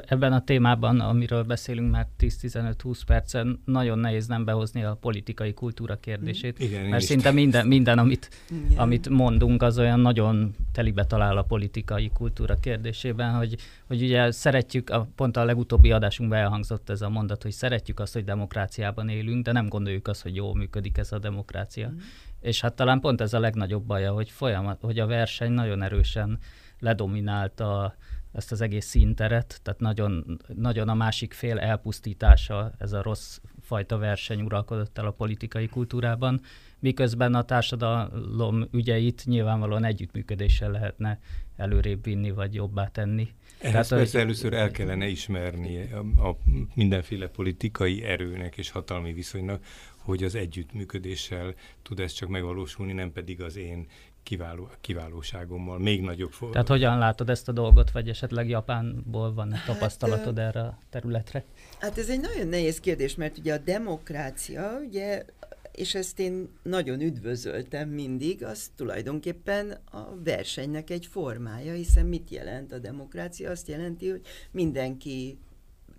Ebben 0.05 0.33
a 0.33 0.43
témában, 0.43 0.99
amiről 0.99 1.43
beszélünk 1.43 1.91
már 1.91 2.07
10-15-20 2.19 2.99
percen, 3.05 3.61
nagyon 3.65 3.99
nehéz 3.99 4.27
nem 4.27 4.45
behozni 4.45 4.83
a 4.83 4.97
politikai 5.01 5.53
kultúra 5.53 5.99
kérdését, 5.99 6.59
Igen, 6.59 6.85
mert 6.85 7.03
szinte 7.03 7.31
minden, 7.31 7.67
minden 7.67 7.99
amit, 7.99 8.29
amit 8.75 9.09
mondunk, 9.09 9.61
az 9.61 9.77
olyan 9.77 9.99
nagyon 9.99 10.55
telibe 10.71 11.05
talál 11.05 11.37
a 11.37 11.41
politikai 11.41 12.09
kultúra 12.13 12.55
kérdésében, 12.55 13.33
hogy, 13.33 13.55
hogy 13.87 14.01
ugye 14.01 14.31
szeretjük, 14.31 14.89
a, 14.89 15.07
pont 15.15 15.37
a 15.37 15.45
legutóbbi 15.45 15.91
adásunkban 15.91 16.39
elhangzott 16.39 16.89
ez 16.89 17.01
a 17.01 17.09
mondat, 17.09 17.43
hogy 17.43 17.51
szeretjük 17.51 17.99
azt, 17.99 18.13
hogy 18.13 18.23
demokráciában 18.23 19.09
élünk, 19.09 19.43
de 19.43 19.51
nem 19.51 19.67
gondoljuk 19.67 20.07
azt, 20.07 20.21
hogy 20.21 20.35
jól 20.35 20.55
működik 20.55 20.97
ez 20.97 21.11
a 21.11 21.19
demokrácia. 21.19 21.89
Mm. 21.89 21.97
És 22.41 22.61
hát 22.61 22.73
talán 22.73 22.99
pont 22.99 23.21
ez 23.21 23.33
a 23.33 23.39
legnagyobb 23.39 23.83
baja, 23.83 24.11
hogy 24.11 24.29
folyamat, 24.29 24.81
hogy 24.81 24.99
a 24.99 25.05
verseny 25.05 25.51
nagyon 25.51 25.81
erősen 25.81 26.39
ledominálta 26.79 27.95
ezt 28.37 28.51
az 28.51 28.61
egész 28.61 28.85
színteret, 28.85 29.59
tehát 29.63 29.79
nagyon, 29.79 30.39
nagyon 30.55 30.89
a 30.89 30.93
másik 30.93 31.33
fél 31.33 31.59
elpusztítása, 31.59 32.71
ez 32.77 32.93
a 32.93 33.01
rossz 33.01 33.39
fajta 33.61 33.97
verseny 33.97 34.41
uralkodott 34.41 34.97
el 34.97 35.05
a 35.05 35.11
politikai 35.11 35.67
kultúrában, 35.67 36.41
miközben 36.79 37.35
a 37.35 37.43
társadalom 37.43 38.67
ügyeit 38.71 39.23
nyilvánvalóan 39.25 39.83
együttműködéssel 39.83 40.71
lehetne 40.71 41.19
előrébb 41.55 42.03
vinni, 42.03 42.31
vagy 42.31 42.53
jobbá 42.53 42.87
tenni. 42.87 43.27
Ehhez 43.59 43.87
Tehát, 43.87 43.87
persze 43.87 44.17
hogy... 44.17 44.27
először 44.27 44.53
el 44.53 44.71
kellene 44.71 45.07
ismerni 45.07 45.91
a, 45.91 46.27
a 46.27 46.37
mindenféle 46.73 47.27
politikai 47.27 48.03
erőnek 48.03 48.57
és 48.57 48.69
hatalmi 48.69 49.13
viszonynak, 49.13 49.65
hogy 49.97 50.23
az 50.23 50.35
együttműködéssel 50.35 51.53
tud 51.81 51.99
ez 51.99 52.11
csak 52.11 52.29
megvalósulni, 52.29 52.93
nem 52.93 53.11
pedig 53.11 53.41
az 53.41 53.55
én 53.55 53.87
kiváló, 54.27 54.69
kiválóságommal, 54.81 55.79
még 55.79 56.01
nagyobb 56.01 56.31
for... 56.31 56.49
Tehát 56.49 56.67
hogyan 56.67 56.97
látod 56.97 57.29
ezt 57.29 57.47
a 57.47 57.51
dolgot, 57.51 57.91
vagy 57.91 58.09
esetleg 58.09 58.49
Japánból 58.49 59.33
van 59.33 59.51
hát, 59.51 59.65
tapasztalatod 59.65 60.37
hát, 60.37 60.47
erre 60.47 60.61
a 60.61 60.79
területre? 60.89 61.43
Hát 61.79 61.97
ez 61.97 62.09
egy 62.09 62.19
nagyon 62.19 62.47
nehéz 62.47 62.79
kérdés, 62.79 63.15
mert 63.15 63.37
ugye 63.37 63.53
a 63.53 63.57
demokrácia, 63.57 64.79
ugye, 64.87 65.25
és 65.71 65.95
ezt 65.95 66.19
én 66.19 66.49
nagyon 66.61 67.01
üdvözöltem 67.01 67.89
mindig, 67.89 68.43
az 68.43 68.71
tulajdonképpen 68.75 69.77
a 69.91 70.23
versenynek 70.23 70.89
egy 70.89 71.05
formája, 71.05 71.73
hiszen 71.73 72.05
mit 72.05 72.29
jelent 72.29 72.71
a 72.71 72.79
demokrácia? 72.79 73.51
Azt 73.51 73.67
jelenti, 73.67 74.09
hogy 74.09 74.21
mindenki 74.51 75.37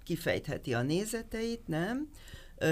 kifejtheti 0.05 0.75
a 0.75 0.83
nézeteit, 0.83 1.67
nem? 1.67 2.09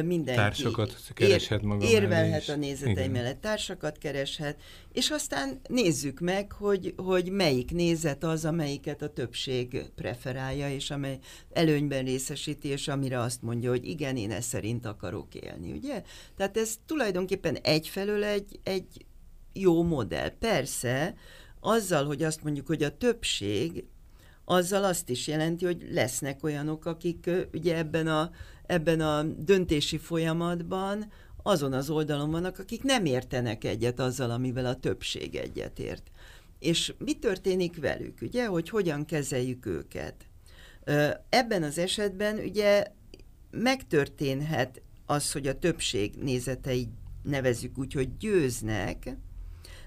Mindenki 0.04 0.40
társakat 0.40 0.96
kereshet 1.14 1.62
maga 1.62 1.84
érvelhet 1.84 2.48
a 2.48 2.56
nézetei 2.56 3.08
mellett, 3.08 3.40
társakat 3.40 3.98
kereshet, 3.98 4.60
és 4.92 5.10
aztán 5.10 5.60
nézzük 5.68 6.20
meg, 6.20 6.52
hogy, 6.52 6.94
hogy 6.96 7.30
melyik 7.30 7.70
nézet 7.70 8.24
az, 8.24 8.44
amelyiket 8.44 9.02
a 9.02 9.08
többség 9.08 9.84
preferálja, 9.94 10.70
és 10.70 10.90
amely 10.90 11.18
előnyben 11.52 12.04
részesíti, 12.04 12.68
és 12.68 12.88
amire 12.88 13.20
azt 13.20 13.42
mondja, 13.42 13.70
hogy 13.70 13.88
igen, 13.88 14.16
én 14.16 14.30
ezt 14.30 14.48
szerint 14.48 14.86
akarok 14.86 15.34
élni, 15.34 15.72
ugye? 15.72 16.02
Tehát 16.36 16.56
ez 16.56 16.74
tulajdonképpen 16.86 17.56
egyfelől 17.56 18.24
egy, 18.24 18.60
egy 18.62 19.06
jó 19.52 19.82
modell. 19.82 20.28
Persze, 20.28 21.14
azzal, 21.60 22.04
hogy 22.04 22.22
azt 22.22 22.42
mondjuk, 22.42 22.66
hogy 22.66 22.82
a 22.82 22.96
többség, 22.96 23.84
azzal 24.44 24.84
azt 24.84 25.08
is 25.08 25.26
jelenti, 25.26 25.64
hogy 25.64 25.86
lesznek 25.90 26.44
olyanok, 26.44 26.86
akik 26.86 27.30
ugye 27.52 27.76
ebben 27.76 28.06
a 28.06 28.30
ebben 28.66 29.00
a 29.00 29.22
döntési 29.22 29.98
folyamatban 29.98 31.12
azon 31.42 31.72
az 31.72 31.90
oldalon 31.90 32.30
vannak, 32.30 32.58
akik 32.58 32.82
nem 32.82 33.04
értenek 33.04 33.64
egyet 33.64 34.00
azzal, 34.00 34.30
amivel 34.30 34.66
a 34.66 34.80
többség 34.80 35.34
egyetért. 35.34 36.10
És 36.58 36.94
mi 36.98 37.12
történik 37.12 37.80
velük, 37.80 38.18
ugye, 38.20 38.46
hogy 38.46 38.68
hogyan 38.68 39.04
kezeljük 39.04 39.66
őket? 39.66 40.14
Ebben 41.28 41.62
az 41.62 41.78
esetben 41.78 42.38
ugye 42.38 42.86
megtörténhet 43.50 44.82
az, 45.06 45.32
hogy 45.32 45.46
a 45.46 45.58
többség 45.58 46.14
nézetei 46.14 46.88
nevezük 47.22 47.78
úgy, 47.78 47.92
hogy 47.92 48.16
győznek, 48.16 49.16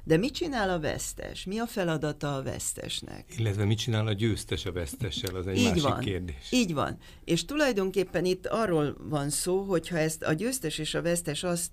De 0.10 0.18
mit 0.18 0.34
csinál 0.34 0.70
a 0.70 0.80
vesztes? 0.80 1.46
Mi 1.46 1.60
a 1.60 1.66
feladata 1.66 2.36
a 2.36 2.44
vesztesnek? 2.44 3.26
Illetve 3.38 3.66
mit 3.66 3.78
csinál 3.78 4.08
a 4.08 4.14
győztes 4.14 4.66
a 4.66 4.72
vesztessel, 4.72 5.36
az 5.36 5.48
egy 5.48 5.58
Így 5.58 5.64
másik 5.64 5.84
van. 5.84 6.00
kérdés. 6.00 6.52
Így 6.52 6.74
van. 6.74 6.98
És 7.24 7.46
tulajdonképpen 7.46 8.26
itt 8.26 8.48
arról 8.48 8.96
van 9.00 9.30
szó, 9.30 9.62
hogyha 9.62 9.98
ezt 9.98 10.24
a 10.24 10.34
győztes 10.34 10.78
és 10.78 10.94
a 10.94 11.02
vesztes 11.02 11.44
azt 11.44 11.72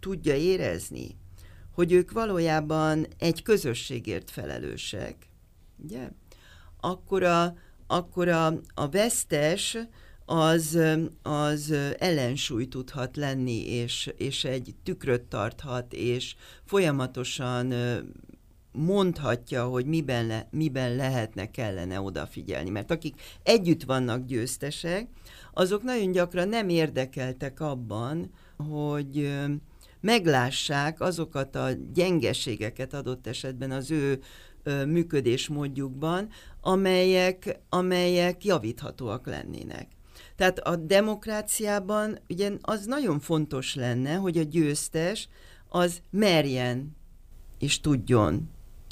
tudja 0.00 0.34
érezni, 0.34 1.16
hogy 1.72 1.92
ők 1.92 2.10
valójában 2.12 3.06
egy 3.18 3.42
közösségért 3.42 4.30
felelősek, 4.30 5.16
ugye? 5.76 6.08
Akkor 6.80 7.22
a, 7.22 7.54
akkor 7.86 8.28
a, 8.28 8.46
a 8.74 8.88
vesztes 8.88 9.76
az, 10.30 10.78
az 11.22 11.74
ellensúly 11.98 12.66
tudhat 12.68 13.16
lenni, 13.16 13.66
és, 13.66 14.10
és 14.16 14.44
egy 14.44 14.74
tükröt 14.82 15.22
tarthat, 15.22 15.92
és 15.92 16.34
folyamatosan 16.64 17.74
mondhatja, 18.72 19.64
hogy 19.64 19.86
miben, 19.86 20.26
le, 20.26 20.48
miben 20.50 20.96
lehetne, 20.96 21.50
kellene 21.50 22.00
odafigyelni. 22.00 22.70
Mert 22.70 22.90
akik 22.90 23.20
együtt 23.42 23.82
vannak 23.82 24.24
győztesek, 24.24 25.08
azok 25.52 25.82
nagyon 25.82 26.12
gyakran 26.12 26.48
nem 26.48 26.68
érdekeltek 26.68 27.60
abban, 27.60 28.30
hogy 28.56 29.32
meglássák 30.00 31.00
azokat 31.00 31.56
a 31.56 31.68
gyengeségeket 31.94 32.94
adott 32.94 33.26
esetben 33.26 33.70
az 33.70 33.90
ő 33.90 34.20
működésmódjukban, 34.86 36.28
amelyek, 36.60 37.58
amelyek 37.68 38.44
javíthatóak 38.44 39.26
lennének. 39.26 39.97
Tehát 40.38 40.58
a 40.58 40.76
demokráciában 40.76 42.18
ugye 42.28 42.52
az 42.60 42.84
nagyon 42.84 43.20
fontos 43.20 43.74
lenne, 43.74 44.14
hogy 44.14 44.38
a 44.38 44.42
győztes 44.42 45.28
az 45.68 46.02
merjen 46.10 46.96
és 47.58 47.80
tudjon 47.80 48.50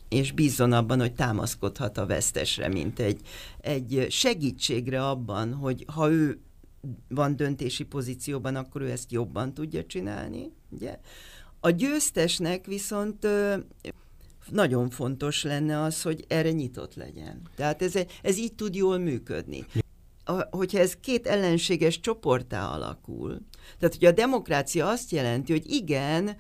és 0.08 0.32
bízzon 0.32 0.72
abban, 0.72 1.00
hogy 1.00 1.14
támaszkodhat 1.14 1.98
a 1.98 2.06
vesztesre, 2.06 2.68
mint 2.68 2.98
egy, 2.98 3.20
egy 3.60 4.06
segítségre 4.10 5.06
abban, 5.08 5.54
hogy 5.54 5.84
ha 5.92 6.10
ő 6.10 6.40
van 7.08 7.36
döntési 7.36 7.84
pozícióban, 7.84 8.56
akkor 8.56 8.80
ő 8.82 8.90
ezt 8.90 9.12
jobban 9.12 9.54
tudja 9.54 9.84
csinálni. 9.84 10.52
Ugye? 10.70 10.98
A 11.60 11.70
győztesnek 11.70 12.66
viszont 12.66 13.26
nagyon 14.50 14.90
fontos 14.90 15.42
lenne 15.42 15.82
az, 15.82 16.02
hogy 16.02 16.24
erre 16.28 16.50
nyitott 16.50 16.94
legyen. 16.94 17.42
Tehát 17.54 17.82
ez, 17.82 17.94
ez 18.22 18.38
így 18.38 18.54
tud 18.54 18.74
jól 18.74 18.98
működni. 18.98 19.66
A, 20.28 20.56
hogyha 20.56 20.78
ez 20.78 20.96
két 20.96 21.26
ellenséges 21.26 22.00
csoportá 22.00 22.68
alakul, 22.68 23.40
tehát 23.78 23.94
hogy 23.94 24.04
a 24.04 24.12
demokrácia 24.12 24.88
azt 24.88 25.10
jelenti, 25.10 25.52
hogy 25.52 25.70
igen, 25.70 26.36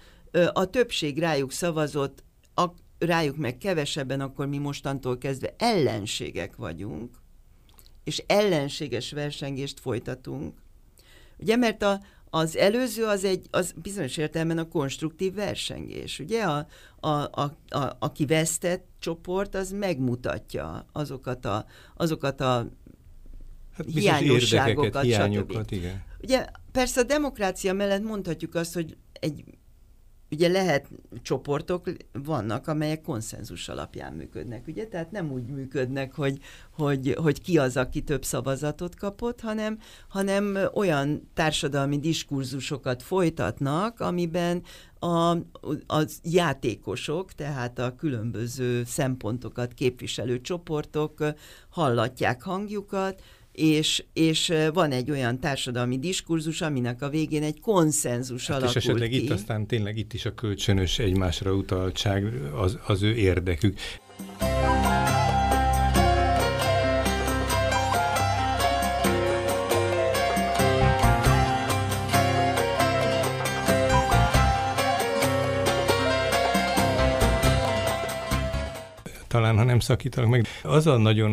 a 0.52 0.64
többség 0.64 1.18
rájuk 1.18 1.52
szavazott, 1.52 2.24
a, 2.54 2.64
rájuk 2.98 3.36
meg 3.36 3.58
kevesebben, 3.58 4.20
akkor 4.20 4.46
mi 4.46 4.58
mostantól 4.58 5.18
kezdve 5.18 5.54
ellenségek 5.58 6.56
vagyunk, 6.56 7.16
és 8.04 8.24
ellenséges 8.26 9.12
versengést 9.12 9.80
folytatunk. 9.80 10.54
Ugye, 11.38 11.56
mert 11.56 11.82
a, 11.82 12.00
az 12.30 12.56
előző 12.56 13.04
az 13.04 13.24
egy, 13.24 13.46
az 13.50 13.72
bizonyos 13.82 14.16
értelemben 14.16 14.58
a 14.58 14.68
konstruktív 14.68 15.34
versengés. 15.34 16.18
Ugye, 16.18 16.42
a, 16.42 16.66
a, 17.00 17.08
a, 17.08 17.56
a, 17.68 17.96
aki 17.98 18.26
vesztett 18.26 18.86
csoport, 18.98 19.54
az 19.54 19.70
megmutatja 19.70 20.86
azokat 20.92 21.44
a, 21.44 21.66
azokat 21.96 22.40
a 22.40 22.68
hát 23.76 23.86
hiányosságokat, 23.86 25.02
hiányokat, 25.02 25.70
igen. 25.70 26.02
Ugye 26.22 26.46
persze 26.72 27.00
a 27.00 27.04
demokrácia 27.04 27.72
mellett 27.72 28.02
mondhatjuk 28.02 28.54
azt, 28.54 28.74
hogy 28.74 28.96
egy 29.12 29.44
ugye 30.30 30.48
lehet 30.48 30.88
csoportok, 31.22 31.90
vannak, 32.12 32.68
amelyek 32.68 33.00
konszenzus 33.00 33.68
alapján 33.68 34.12
működnek, 34.12 34.66
ugye? 34.66 34.86
Tehát 34.86 35.10
nem 35.10 35.32
úgy 35.32 35.46
működnek, 35.46 36.14
hogy, 36.14 36.38
hogy, 36.70 37.16
hogy 37.18 37.42
ki 37.42 37.58
az, 37.58 37.76
aki 37.76 38.02
több 38.02 38.24
szavazatot 38.24 38.94
kapott, 38.94 39.40
hanem, 39.40 39.78
hanem 40.08 40.58
olyan 40.74 41.30
társadalmi 41.34 41.98
diskurzusokat 41.98 43.02
folytatnak, 43.02 44.00
amiben 44.00 44.62
a, 44.98 45.30
a 45.86 46.04
játékosok, 46.22 47.32
tehát 47.32 47.78
a 47.78 47.94
különböző 47.94 48.84
szempontokat 48.84 49.74
képviselő 49.74 50.40
csoportok 50.40 51.24
hallatják 51.68 52.42
hangjukat, 52.42 53.22
és, 53.56 54.04
és 54.12 54.52
van 54.72 54.90
egy 54.90 55.10
olyan 55.10 55.40
társadalmi 55.40 55.98
diskurzus, 55.98 56.60
aminek 56.60 57.02
a 57.02 57.08
végén 57.08 57.42
egy 57.42 57.60
konszenzus 57.60 58.46
hát 58.46 58.56
alakult 58.56 58.76
És 58.76 58.82
esetleg 58.82 59.08
ki. 59.08 59.24
itt 59.24 59.30
aztán 59.30 59.66
tényleg 59.66 59.98
itt 59.98 60.12
is 60.12 60.24
a 60.24 60.34
kölcsönös 60.34 60.98
egymásra 60.98 61.52
utaltság 61.52 62.24
az, 62.54 62.78
az 62.86 63.02
ő 63.02 63.14
érdekük. 63.14 63.78
talán, 79.36 79.56
ha 79.56 79.64
nem 79.64 79.78
szakítanak 79.78 80.30
meg. 80.30 80.46
Az 80.62 80.86
a 80.86 80.96
nagyon 80.96 81.30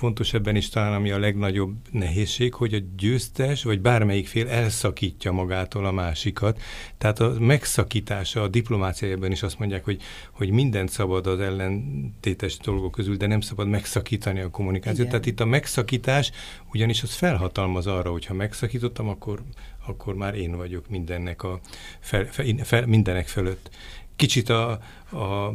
fontos 0.00 0.34
ebben 0.34 0.56
is 0.56 0.68
talán, 0.68 0.92
ami 0.92 1.10
a 1.10 1.18
legnagyobb 1.18 1.74
nehézség, 1.90 2.54
hogy 2.54 2.74
a 2.74 2.78
győztes, 2.96 3.62
vagy 3.62 3.80
bármelyik 3.80 4.26
fél 4.26 4.48
elszakítja 4.48 5.32
magától 5.32 5.86
a 5.86 5.90
másikat. 5.90 6.60
Tehát 6.98 7.20
a 7.20 7.34
megszakítása 7.38 8.42
a 8.42 8.48
diplomáciájában 8.48 9.30
is 9.30 9.42
azt 9.42 9.58
mondják, 9.58 9.84
hogy, 9.84 10.02
hogy 10.30 10.50
mindent 10.50 10.88
szabad 10.88 11.26
az 11.26 11.40
ellentétes 11.40 12.56
dolgok 12.56 12.90
közül, 12.90 13.16
de 13.16 13.26
nem 13.26 13.40
szabad 13.40 13.68
megszakítani 13.68 14.40
a 14.40 14.50
kommunikációt. 14.50 14.98
Igen. 14.98 15.10
Tehát 15.10 15.26
itt 15.26 15.40
a 15.40 15.44
megszakítás 15.44 16.30
ugyanis 16.72 17.02
az 17.02 17.14
felhatalmaz 17.14 17.86
arra, 17.86 18.10
hogy 18.10 18.26
ha 18.26 18.34
megszakítottam, 18.34 19.08
akkor, 19.08 19.42
akkor 19.86 20.14
már 20.14 20.34
én 20.34 20.56
vagyok 20.56 20.88
mindennek 20.88 21.42
a 21.42 21.60
fel, 22.00 22.24
fel, 22.24 22.46
fel, 22.62 22.86
mindenek 22.86 23.28
fölött. 23.28 23.70
Kicsit 24.16 24.48
a, 24.48 24.70
a, 25.10 25.54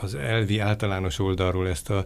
az 0.00 0.14
elvi 0.14 0.58
általános 0.58 1.18
oldalról 1.18 1.68
ezt 1.68 1.90
a 1.90 2.04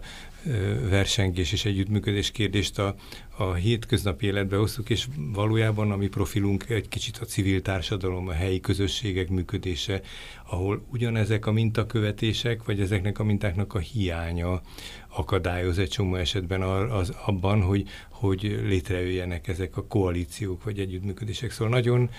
versengés 0.89 1.51
és 1.51 1.65
együttműködés 1.65 2.31
kérdést 2.31 2.79
a, 2.79 2.95
a 3.37 3.53
hétköznapi 3.53 4.25
életbe 4.25 4.55
hoztuk, 4.55 4.89
és 4.89 5.07
valójában 5.33 5.91
a 5.91 5.95
mi 5.95 6.07
profilunk 6.07 6.69
egy 6.69 6.87
kicsit 6.87 7.17
a 7.17 7.25
civil 7.25 7.61
társadalom, 7.61 8.27
a 8.27 8.31
helyi 8.31 8.59
közösségek 8.59 9.29
működése, 9.29 10.01
ahol 10.49 10.85
ugyanezek 10.91 11.45
a 11.45 11.51
mintakövetések, 11.51 12.63
vagy 12.63 12.79
ezeknek 12.79 13.19
a 13.19 13.23
mintáknak 13.23 13.73
a 13.73 13.79
hiánya 13.79 14.61
akadályoz 15.07 15.77
egy 15.77 15.89
csomó 15.89 16.15
esetben 16.15 16.61
az, 16.61 17.13
abban, 17.25 17.61
hogy, 17.61 17.87
hogy 18.09 18.41
létrejöjjenek 18.63 19.47
ezek 19.47 19.77
a 19.77 19.85
koalíciók, 19.85 20.63
vagy 20.63 20.79
együttműködések. 20.79 21.51
Szóval 21.51 21.73
nagyon 21.73 22.09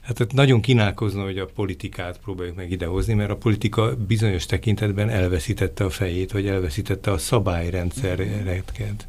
Hát 0.00 0.32
nagyon 0.32 0.60
kínálkozna, 0.60 1.22
hogy 1.22 1.38
a 1.38 1.46
politikát 1.46 2.18
próbáljuk 2.18 2.56
meg 2.56 2.70
idehozni, 2.70 3.14
mert 3.14 3.30
a 3.30 3.36
politika 3.36 3.96
bizonyos 3.96 4.46
tekintetben 4.46 5.08
elveszítette 5.08 5.84
a 5.84 5.90
fejét, 5.90 6.32
vagy 6.32 6.46
elveszítette 6.46 7.10
a 7.10 7.18
szabályrendszereket. 7.18 9.06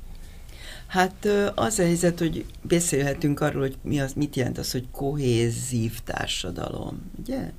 Hát 0.88 1.28
az 1.56 1.80
a 1.80 1.84
helyzet, 1.84 2.20
hogy 2.20 2.46
beszélhetünk 2.62 3.40
arról, 3.40 3.62
hogy 3.62 3.78
mi 3.82 4.00
az, 4.00 4.14
mit 4.14 4.36
jelent 4.36 4.58
az, 4.58 4.72
hogy 4.72 4.88
kohézív 4.92 6.00
társadalom, 6.04 7.12
ugye? 7.20 7.52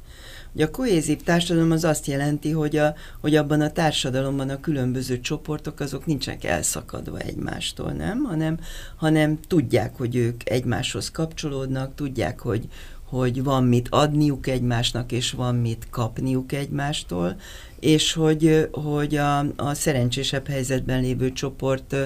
Ugye 0.56 0.64
a 0.64 0.70
kohézív 0.70 1.22
társadalom 1.22 1.70
az 1.70 1.84
azt 1.84 2.06
jelenti, 2.06 2.50
hogy, 2.50 2.76
a, 2.76 2.94
hogy 3.20 3.36
abban 3.36 3.60
a 3.60 3.70
társadalomban 3.70 4.48
a 4.48 4.60
különböző 4.60 5.20
csoportok 5.20 5.80
azok 5.80 6.06
nincsenek 6.06 6.44
elszakadva 6.44 7.18
egymástól, 7.18 7.90
nem? 7.90 8.24
Hanem, 8.24 8.58
hanem 8.96 9.38
tudják, 9.46 9.96
hogy 9.96 10.16
ők 10.16 10.50
egymáshoz 10.50 11.10
kapcsolódnak, 11.10 11.94
tudják, 11.94 12.40
hogy, 12.40 12.68
hogy 13.04 13.42
van 13.42 13.64
mit 13.64 13.88
adniuk 13.90 14.46
egymásnak, 14.46 15.12
és 15.12 15.30
van 15.30 15.54
mit 15.54 15.86
kapniuk 15.90 16.52
egymástól, 16.52 17.36
és 17.80 18.12
hogy, 18.12 18.68
hogy 18.72 19.16
a, 19.16 19.38
a 19.56 19.74
szerencsésebb 19.74 20.46
helyzetben 20.46 21.00
lévő 21.00 21.32
csoport 21.32 21.96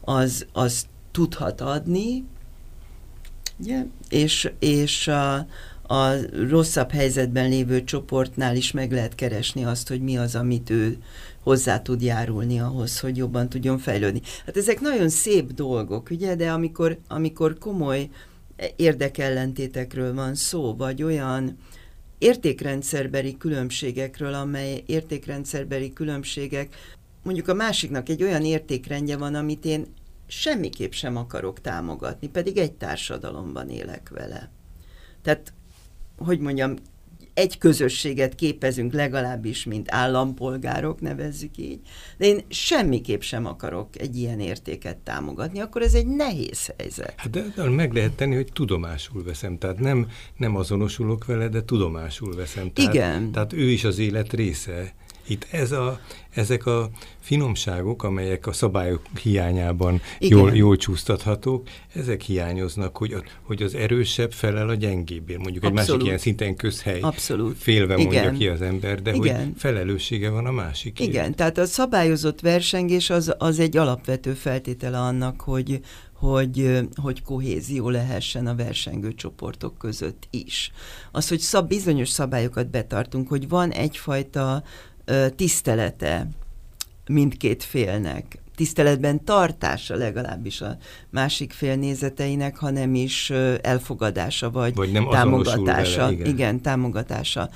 az, 0.00 0.46
az 0.52 0.86
tudhat 1.10 1.60
adni, 1.60 2.24
ugye? 3.58 3.84
és, 4.08 4.50
és 4.58 5.08
a, 5.08 5.46
a 5.90 6.12
rosszabb 6.48 6.90
helyzetben 6.90 7.48
lévő 7.48 7.84
csoportnál 7.84 8.56
is 8.56 8.70
meg 8.70 8.92
lehet 8.92 9.14
keresni 9.14 9.64
azt, 9.64 9.88
hogy 9.88 10.00
mi 10.00 10.18
az, 10.18 10.34
amit 10.34 10.70
ő 10.70 10.96
hozzá 11.42 11.82
tud 11.82 12.02
járulni 12.02 12.60
ahhoz, 12.60 13.00
hogy 13.00 13.16
jobban 13.16 13.48
tudjon 13.48 13.78
fejlődni. 13.78 14.20
Hát 14.46 14.56
ezek 14.56 14.80
nagyon 14.80 15.08
szép 15.08 15.52
dolgok, 15.52 16.10
ugye, 16.10 16.34
de 16.34 16.50
amikor, 16.50 16.98
amikor 17.08 17.58
komoly 17.58 18.08
érdekellentétekről 18.76 20.14
van 20.14 20.34
szó, 20.34 20.76
vagy 20.76 21.02
olyan 21.02 21.58
értékrendszerbeli 22.18 23.36
különbségekről, 23.36 24.34
amely 24.34 24.82
értékrendszerbeli 24.86 25.92
különbségek, 25.92 26.74
mondjuk 27.22 27.48
a 27.48 27.54
másiknak 27.54 28.08
egy 28.08 28.22
olyan 28.22 28.44
értékrendje 28.44 29.16
van, 29.16 29.34
amit 29.34 29.64
én 29.64 29.86
semmiképp 30.26 30.92
sem 30.92 31.16
akarok 31.16 31.60
támogatni, 31.60 32.28
pedig 32.28 32.56
egy 32.56 32.72
társadalomban 32.72 33.70
élek 33.70 34.08
vele. 34.08 34.50
Tehát 35.22 35.52
hogy 36.18 36.38
mondjam, 36.38 36.74
egy 37.38 37.58
közösséget 37.58 38.34
képezünk 38.34 38.92
legalábbis, 38.92 39.64
mint 39.64 39.92
állampolgárok, 39.92 41.00
nevezzük 41.00 41.56
így, 41.56 41.80
de 42.16 42.26
én 42.26 42.44
semmiképp 42.48 43.20
sem 43.20 43.46
akarok 43.46 43.88
egy 43.98 44.16
ilyen 44.16 44.40
értéket 44.40 44.96
támogatni, 44.96 45.60
akkor 45.60 45.82
ez 45.82 45.94
egy 45.94 46.06
nehéz 46.06 46.72
helyzet. 46.78 47.14
Hát 47.16 47.30
de, 47.30 47.44
de 47.56 47.68
meg 47.68 47.92
lehet 47.92 48.12
tenni, 48.12 48.34
hogy 48.34 48.52
tudomásul 48.52 49.24
veszem, 49.24 49.58
tehát 49.58 49.78
nem, 49.78 50.08
nem 50.36 50.56
azonosulok 50.56 51.24
vele, 51.24 51.48
de 51.48 51.62
tudomásul 51.62 52.34
veszem. 52.34 52.72
Tehát, 52.72 52.94
Igen. 52.94 53.32
Tehát 53.32 53.52
ő 53.52 53.70
is 53.70 53.84
az 53.84 53.98
élet 53.98 54.32
része. 54.32 54.94
Itt 55.28 55.46
ez 55.50 55.72
a, 55.72 56.00
ezek 56.30 56.66
a 56.66 56.90
finomságok, 57.20 58.02
amelyek 58.02 58.46
a 58.46 58.52
szabályok 58.52 59.02
hiányában 59.22 60.00
jól, 60.18 60.54
jól 60.54 60.76
csúsztathatók, 60.76 61.68
ezek 61.94 62.20
hiányoznak, 62.20 62.96
hogy, 62.96 63.12
a, 63.12 63.22
hogy 63.42 63.62
az 63.62 63.74
erősebb 63.74 64.32
felel 64.32 64.68
a 64.68 64.74
gyengébbért. 64.74 65.42
Mondjuk 65.42 65.64
Abszolút. 65.64 65.88
egy 65.88 65.90
másik 65.90 66.06
ilyen 66.06 66.18
szinten 66.18 66.56
közhely 66.56 67.00
Abszolút. 67.00 67.58
félve 67.58 67.96
mondja 67.96 68.20
Igen. 68.20 68.34
ki 68.34 68.48
az 68.48 68.62
ember, 68.62 69.02
de 69.02 69.12
Igen. 69.12 69.44
hogy 69.44 69.52
felelőssége 69.56 70.30
van 70.30 70.46
a 70.46 70.50
másik. 70.50 71.00
Igen, 71.00 71.34
tehát 71.34 71.58
a 71.58 71.64
szabályozott 71.64 72.40
versengés 72.40 73.10
az, 73.10 73.34
az 73.38 73.58
egy 73.58 73.76
alapvető 73.76 74.32
feltétele 74.32 74.98
annak, 74.98 75.40
hogy, 75.40 75.80
hogy, 76.12 76.78
hogy 77.02 77.22
kohézió 77.22 77.88
lehessen 77.88 78.46
a 78.46 78.54
versengő 78.54 79.14
csoportok 79.14 79.78
között 79.78 80.26
is. 80.30 80.72
Az, 81.12 81.28
hogy 81.28 81.38
szab, 81.38 81.68
bizonyos 81.68 82.08
szabályokat 82.08 82.70
betartunk, 82.70 83.28
hogy 83.28 83.48
van 83.48 83.70
egyfajta 83.70 84.62
tisztelete 85.36 86.28
mindkét 87.06 87.62
félnek, 87.62 88.38
tiszteletben 88.58 89.24
tartása 89.24 89.96
legalábbis 89.96 90.60
a 90.60 90.76
másik 91.10 91.52
fél 91.52 91.76
nézeteinek, 91.76 92.56
hanem 92.56 92.94
is 92.94 93.30
elfogadása 93.60 94.50
vagy, 94.50 94.74
vagy 94.74 94.92
nem 94.92 95.08
támogatása. 95.10 96.00
Vele, 96.00 96.12
igen. 96.12 96.26
igen, 96.26 96.60
támogatása. 96.60 97.50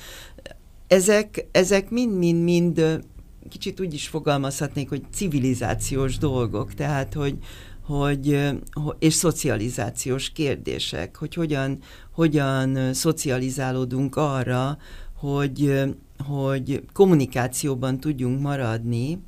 Ezek, 0.87 1.45
ezek 1.51 1.89
mind-mind-mind 1.89 3.01
kicsit 3.49 3.79
úgy 3.79 3.93
is 3.93 4.07
fogalmazhatnék, 4.07 4.89
hogy 4.89 5.01
civilizációs 5.13 6.17
dolgok, 6.17 6.73
tehát 6.73 7.13
hogy, 7.13 7.37
hogy, 7.85 8.49
és 8.99 9.13
szocializációs 9.13 10.29
kérdések, 10.29 11.15
hogy 11.15 11.33
hogyan, 11.33 11.79
hogyan 12.11 12.93
szocializálódunk 12.93 14.15
arra, 14.15 14.77
hogy, 15.17 15.83
hogy 16.27 16.83
kommunikációban 16.93 17.99
tudjunk 17.99 18.41
maradni, 18.41 19.19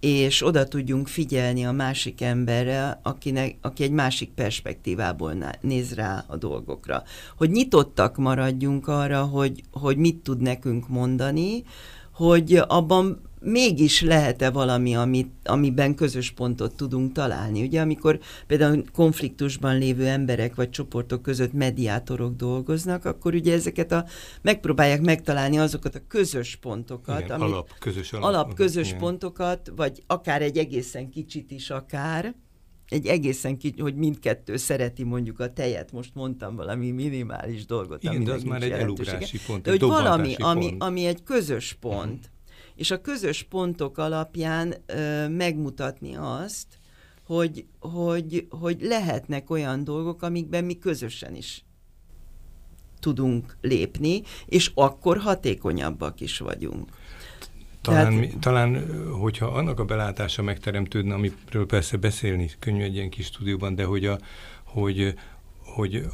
és 0.00 0.46
oda 0.46 0.64
tudjunk 0.64 1.08
figyelni 1.08 1.64
a 1.64 1.72
másik 1.72 2.20
emberre, 2.20 3.00
akinek, 3.02 3.56
aki 3.60 3.82
egy 3.82 3.90
másik 3.90 4.30
perspektívából 4.30 5.34
néz 5.60 5.94
rá 5.94 6.24
a 6.26 6.36
dolgokra. 6.36 7.02
Hogy 7.36 7.50
nyitottak 7.50 8.16
maradjunk 8.16 8.88
arra, 8.88 9.22
hogy, 9.22 9.62
hogy 9.72 9.96
mit 9.96 10.16
tud 10.16 10.40
nekünk 10.40 10.88
mondani, 10.88 11.62
hogy 12.12 12.62
abban 12.66 13.27
mégis 13.40 14.02
lehet-e 14.02 14.50
valami, 14.50 14.94
amit, 14.94 15.32
amiben 15.44 15.94
közös 15.94 16.30
pontot 16.30 16.76
tudunk 16.76 17.12
találni. 17.12 17.62
Ugye 17.62 17.80
amikor 17.80 18.18
például 18.46 18.84
konfliktusban 18.92 19.78
lévő 19.78 20.06
emberek 20.06 20.54
vagy 20.54 20.70
csoportok 20.70 21.22
között 21.22 21.52
mediátorok 21.52 22.36
dolgoznak, 22.36 23.04
akkor 23.04 23.34
ugye 23.34 23.52
ezeket 23.52 23.92
a, 23.92 24.04
megpróbálják 24.42 25.00
megtalálni 25.00 25.58
azokat 25.58 25.94
a 25.94 26.00
közös 26.08 26.56
pontokat, 26.56 27.20
igen, 27.20 27.40
amit, 27.40 27.52
alap, 27.52 27.78
közös, 27.78 28.12
alap, 28.12 28.28
alap 28.28 28.54
közös 28.54 28.88
igen. 28.88 29.00
pontokat, 29.00 29.72
vagy 29.76 30.02
akár 30.06 30.42
egy 30.42 30.58
egészen 30.58 31.10
kicsit 31.10 31.50
is 31.50 31.70
akár, 31.70 32.34
egy 32.88 33.06
egészen 33.06 33.58
kicsit, 33.58 33.80
hogy 33.80 33.94
mindkettő 33.94 34.56
szereti 34.56 35.04
mondjuk 35.04 35.40
a 35.40 35.52
tejet, 35.52 35.92
most 35.92 36.10
mondtam 36.14 36.56
valami 36.56 36.90
minimális 36.90 37.66
dolgot. 37.66 38.02
Igen, 38.02 38.24
de 38.24 38.32
az 38.32 38.42
már 38.42 38.62
egy 38.62 38.70
elugrási 38.70 39.40
pont, 39.46 39.62
de 39.62 39.70
hogy 39.70 39.80
valami, 39.80 40.34
pont. 40.36 40.56
Ami, 40.56 40.74
ami 40.78 41.04
egy 41.04 41.22
közös 41.22 41.76
pont, 41.80 42.04
uh-huh 42.04 42.36
és 42.78 42.90
a 42.90 43.00
közös 43.00 43.42
pontok 43.42 43.98
alapján 43.98 44.74
ö, 44.86 45.28
megmutatni 45.28 46.16
azt, 46.16 46.66
hogy, 47.26 47.64
hogy, 47.78 48.46
hogy 48.50 48.76
lehetnek 48.80 49.50
olyan 49.50 49.84
dolgok, 49.84 50.22
amikben 50.22 50.64
mi 50.64 50.78
közösen 50.78 51.34
is 51.34 51.64
tudunk 53.00 53.56
lépni, 53.60 54.22
és 54.46 54.70
akkor 54.74 55.18
hatékonyabbak 55.18 56.20
is 56.20 56.38
vagyunk. 56.38 56.88
Talán, 57.80 58.20
Tehát, 58.20 58.38
talán, 58.38 59.02
hogyha 59.20 59.46
annak 59.46 59.80
a 59.80 59.84
belátása 59.84 60.42
megteremtődne, 60.42 61.14
amiről 61.14 61.66
persze 61.66 61.96
beszélni 61.96 62.50
könnyű 62.58 62.82
egy 62.82 62.94
ilyen 62.94 63.10
kis 63.10 63.26
stúdióban, 63.26 63.74
de 63.74 63.84
hogy, 63.84 64.06
a, 64.06 64.18
hogy, 64.64 65.14
hogy 65.64 66.04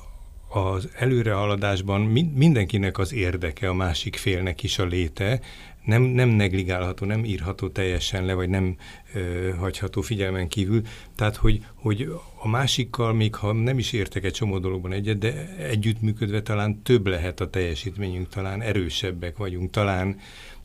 az 0.48 0.88
előrehaladásban 0.94 2.00
mindenkinek 2.34 2.98
az 2.98 3.12
érdeke, 3.12 3.68
a 3.68 3.74
másik 3.74 4.16
félnek 4.16 4.62
is 4.62 4.78
a 4.78 4.84
léte, 4.84 5.40
nem, 5.84 6.02
nem 6.02 6.28
negligálható, 6.28 7.06
nem 7.06 7.24
írható 7.24 7.68
teljesen 7.68 8.24
le, 8.24 8.34
vagy 8.34 8.48
nem 8.48 8.76
ö, 9.14 9.50
hagyható 9.58 10.00
figyelmen 10.00 10.48
kívül. 10.48 10.82
Tehát, 11.16 11.36
hogy, 11.36 11.64
hogy 11.74 12.12
a 12.42 12.48
másikkal, 12.48 13.12
még 13.12 13.34
ha 13.34 13.52
nem 13.52 13.78
is 13.78 13.92
értek 13.92 14.24
egy 14.24 14.32
csomó 14.32 14.58
dologban 14.58 14.92
egyet, 14.92 15.18
de 15.18 15.56
együttműködve 15.56 16.42
talán 16.42 16.82
több 16.82 17.06
lehet 17.06 17.40
a 17.40 17.50
teljesítményünk, 17.50 18.28
talán 18.28 18.62
erősebbek 18.62 19.36
vagyunk, 19.36 19.70
talán, 19.70 20.18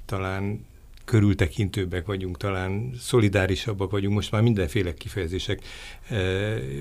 talán 0.05 0.67
körültekintőbbek 1.09 2.05
vagyunk, 2.05 2.38
talán 2.38 2.91
szolidárisabbak 2.99 3.91
vagyunk, 3.91 4.13
most 4.13 4.32
már 4.32 4.41
mindenféle 4.41 4.93
kifejezések 4.93 5.61
e, 6.09 6.15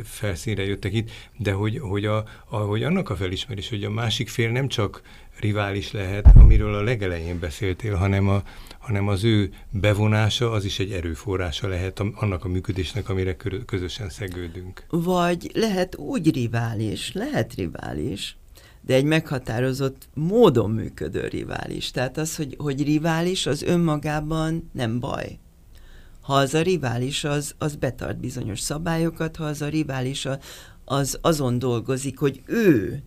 felszínre 0.04 0.64
jöttek 0.64 0.92
itt, 0.92 1.10
de 1.36 1.52
hogy, 1.52 1.78
hogy, 1.78 2.04
a, 2.04 2.24
a, 2.48 2.56
hogy 2.56 2.82
annak 2.82 3.10
a 3.10 3.16
felismerés, 3.16 3.68
hogy 3.68 3.84
a 3.84 3.90
másik 3.90 4.28
fél 4.28 4.50
nem 4.50 4.68
csak 4.68 5.02
rivális 5.40 5.92
lehet, 5.92 6.26
amiről 6.34 6.74
a 6.74 6.82
legelején 6.82 7.38
beszéltél, 7.38 7.94
hanem, 7.94 8.28
a, 8.28 8.42
hanem 8.78 9.08
az 9.08 9.24
ő 9.24 9.50
bevonása 9.70 10.50
az 10.50 10.64
is 10.64 10.78
egy 10.78 10.90
erőforrása 10.90 11.68
lehet 11.68 12.00
annak 12.14 12.44
a 12.44 12.48
működésnek, 12.48 13.08
amire 13.08 13.36
közösen 13.66 14.10
szegődünk. 14.10 14.84
Vagy 14.88 15.50
lehet 15.54 15.96
úgy 15.96 16.34
rivális, 16.34 17.12
lehet 17.12 17.54
rivális, 17.54 18.36
de 18.80 18.94
egy 18.94 19.04
meghatározott 19.04 20.08
módon 20.14 20.70
működő 20.70 21.26
rivális. 21.26 21.90
Tehát 21.90 22.16
az, 22.18 22.36
hogy, 22.36 22.54
hogy 22.58 22.84
rivális, 22.84 23.46
az 23.46 23.62
önmagában 23.62 24.70
nem 24.72 25.00
baj. 25.00 25.38
Ha 26.20 26.34
az 26.34 26.54
a 26.54 26.62
rivális, 26.62 27.24
az, 27.24 27.54
az 27.58 27.76
betart 27.76 28.20
bizonyos 28.20 28.60
szabályokat, 28.60 29.36
ha 29.36 29.44
az 29.44 29.62
a 29.62 29.68
rivális, 29.68 30.28
az 30.84 31.18
azon 31.20 31.58
dolgozik, 31.58 32.18
hogy 32.18 32.42
ő 32.46 33.02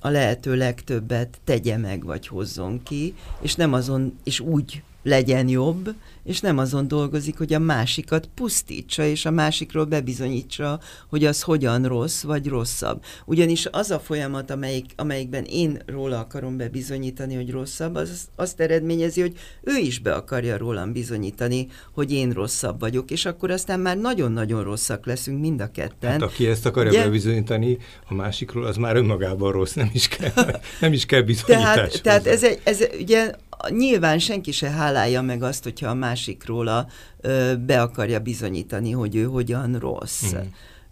a 0.00 0.08
lehető 0.08 0.56
legtöbbet 0.56 1.38
tegye 1.44 1.76
meg, 1.76 2.04
vagy 2.04 2.26
hozzon 2.26 2.82
ki, 2.82 3.14
és 3.40 3.54
nem 3.54 3.72
azon, 3.72 4.18
és 4.24 4.40
úgy 4.40 4.82
legyen 5.08 5.48
jobb, 5.48 5.94
és 6.24 6.40
nem 6.40 6.58
azon 6.58 6.88
dolgozik, 6.88 7.38
hogy 7.38 7.52
a 7.52 7.58
másikat 7.58 8.28
pusztítsa, 8.34 9.04
és 9.04 9.24
a 9.24 9.30
másikról 9.30 9.84
bebizonyítsa, 9.84 10.80
hogy 11.08 11.24
az 11.24 11.42
hogyan 11.42 11.84
rossz, 11.84 12.22
vagy 12.22 12.46
rosszabb. 12.46 13.04
Ugyanis 13.24 13.66
az 13.70 13.90
a 13.90 13.98
folyamat, 13.98 14.50
amelyik, 14.50 14.84
amelyikben 14.96 15.44
én 15.44 15.78
róla 15.86 16.18
akarom 16.18 16.56
bebizonyítani, 16.56 17.34
hogy 17.34 17.50
rosszabb, 17.50 17.94
az 17.94 18.28
azt 18.36 18.60
eredményezi, 18.60 19.20
hogy 19.20 19.38
ő 19.62 19.76
is 19.76 19.98
be 19.98 20.14
akarja 20.14 20.56
rólam 20.56 20.92
bizonyítani, 20.92 21.66
hogy 21.92 22.12
én 22.12 22.30
rosszabb 22.30 22.80
vagyok, 22.80 23.10
és 23.10 23.24
akkor 23.24 23.50
aztán 23.50 23.80
már 23.80 23.96
nagyon-nagyon 23.96 24.62
rosszak 24.64 25.06
leszünk 25.06 25.40
mind 25.40 25.60
a 25.60 25.70
ketten. 25.70 26.10
Hát 26.10 26.22
aki 26.22 26.46
ezt 26.46 26.66
akarja 26.66 26.90
Ugye? 26.90 27.02
bebizonyítani 27.02 27.78
a 28.08 28.14
másikról, 28.14 28.64
az 28.64 28.76
már 28.76 28.96
önmagában 28.96 29.52
rossz, 29.52 29.72
nem 29.72 29.90
is 29.92 30.08
kell, 30.08 30.60
nem 30.80 30.92
is 30.92 31.06
kell 31.06 31.22
bizonyítás. 31.22 31.74
Tehát, 31.74 32.02
tehát 32.02 32.26
ez, 32.26 32.44
egy, 32.44 32.60
ez 32.64 32.84
ugye 33.00 33.32
nyilván 33.68 34.18
senki 34.18 34.52
se 34.52 34.70
hálálja 34.70 35.22
meg 35.22 35.42
azt, 35.42 35.62
hogyha 35.62 35.88
a 35.88 35.94
másik 35.94 36.46
róla 36.46 36.86
ö, 37.20 37.54
be 37.66 37.82
akarja 37.82 38.20
bizonyítani, 38.20 38.90
hogy 38.90 39.16
ő 39.16 39.24
hogyan 39.24 39.78
rossz. 39.78 40.34
Mm. 40.34 40.38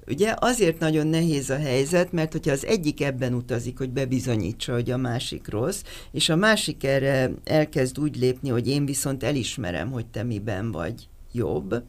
Ugye 0.08 0.34
azért 0.38 0.78
nagyon 0.78 1.06
nehéz 1.06 1.50
a 1.50 1.56
helyzet, 1.56 2.12
mert 2.12 2.32
hogyha 2.32 2.52
az 2.52 2.64
egyik 2.66 3.02
ebben 3.02 3.34
utazik, 3.34 3.78
hogy 3.78 3.90
bebizonyítsa, 3.90 4.72
hogy 4.72 4.90
a 4.90 4.96
másik 4.96 5.48
rossz, 5.48 5.82
és 6.12 6.28
a 6.28 6.36
másik 6.36 6.84
erre 6.84 7.30
elkezd 7.44 7.98
úgy 7.98 8.16
lépni, 8.16 8.48
hogy 8.48 8.68
én 8.68 8.86
viszont 8.86 9.22
elismerem, 9.22 9.90
hogy 9.90 10.06
te 10.06 10.22
miben 10.22 10.72
vagy 10.72 11.08
jobb, 11.32 11.82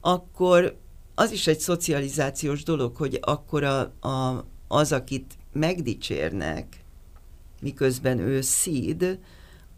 akkor 0.00 0.76
az 1.14 1.32
is 1.32 1.46
egy 1.46 1.60
szocializációs 1.60 2.62
dolog, 2.62 2.96
hogy 2.96 3.18
akkor 3.20 3.64
a, 3.64 3.80
a, 4.08 4.44
az, 4.68 4.92
akit 4.92 5.32
megdicsérnek, 5.52 6.66
miközben 7.60 8.18
ő 8.18 8.40
szíd, 8.40 9.18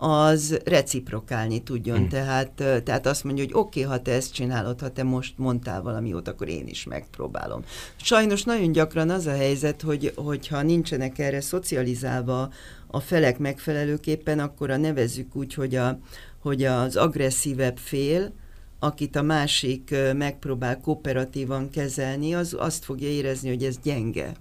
az 0.04 0.58
reciprokálni 0.64 1.62
tudjon. 1.62 1.96
Hmm. 1.96 2.08
Tehát, 2.08 2.50
tehát 2.84 3.06
azt 3.06 3.24
mondja, 3.24 3.44
hogy 3.44 3.52
oké, 3.54 3.84
okay, 3.84 3.92
ha 3.92 4.02
te 4.02 4.12
ezt 4.12 4.32
csinálod, 4.32 4.80
ha 4.80 4.88
te 4.88 5.02
most 5.02 5.38
mondtál 5.38 5.82
valami 5.82 6.08
jót, 6.08 6.28
akkor 6.28 6.48
én 6.48 6.66
is 6.66 6.84
megpróbálom. 6.84 7.64
Sajnos 7.96 8.42
nagyon 8.42 8.72
gyakran 8.72 9.10
az 9.10 9.26
a 9.26 9.34
helyzet, 9.34 9.82
hogy, 9.82 10.12
hogyha 10.16 10.62
nincsenek 10.62 11.18
erre 11.18 11.40
szocializálva 11.40 12.50
a 12.86 13.00
felek 13.00 13.38
megfelelőképpen, 13.38 14.38
akkor 14.38 14.70
a 14.70 14.76
nevezzük 14.76 15.36
úgy, 15.36 15.54
hogy, 15.54 15.74
a, 15.74 15.98
hogy 16.38 16.64
az 16.64 16.96
agresszívebb 16.96 17.76
fél, 17.76 18.32
akit 18.78 19.16
a 19.16 19.22
másik 19.22 19.94
megpróbál 20.16 20.80
kooperatívan 20.80 21.70
kezelni, 21.70 22.34
az 22.34 22.56
azt 22.58 22.84
fogja 22.84 23.08
érezni, 23.08 23.48
hogy 23.48 23.64
ez 23.64 23.78
gyenge. 23.82 24.32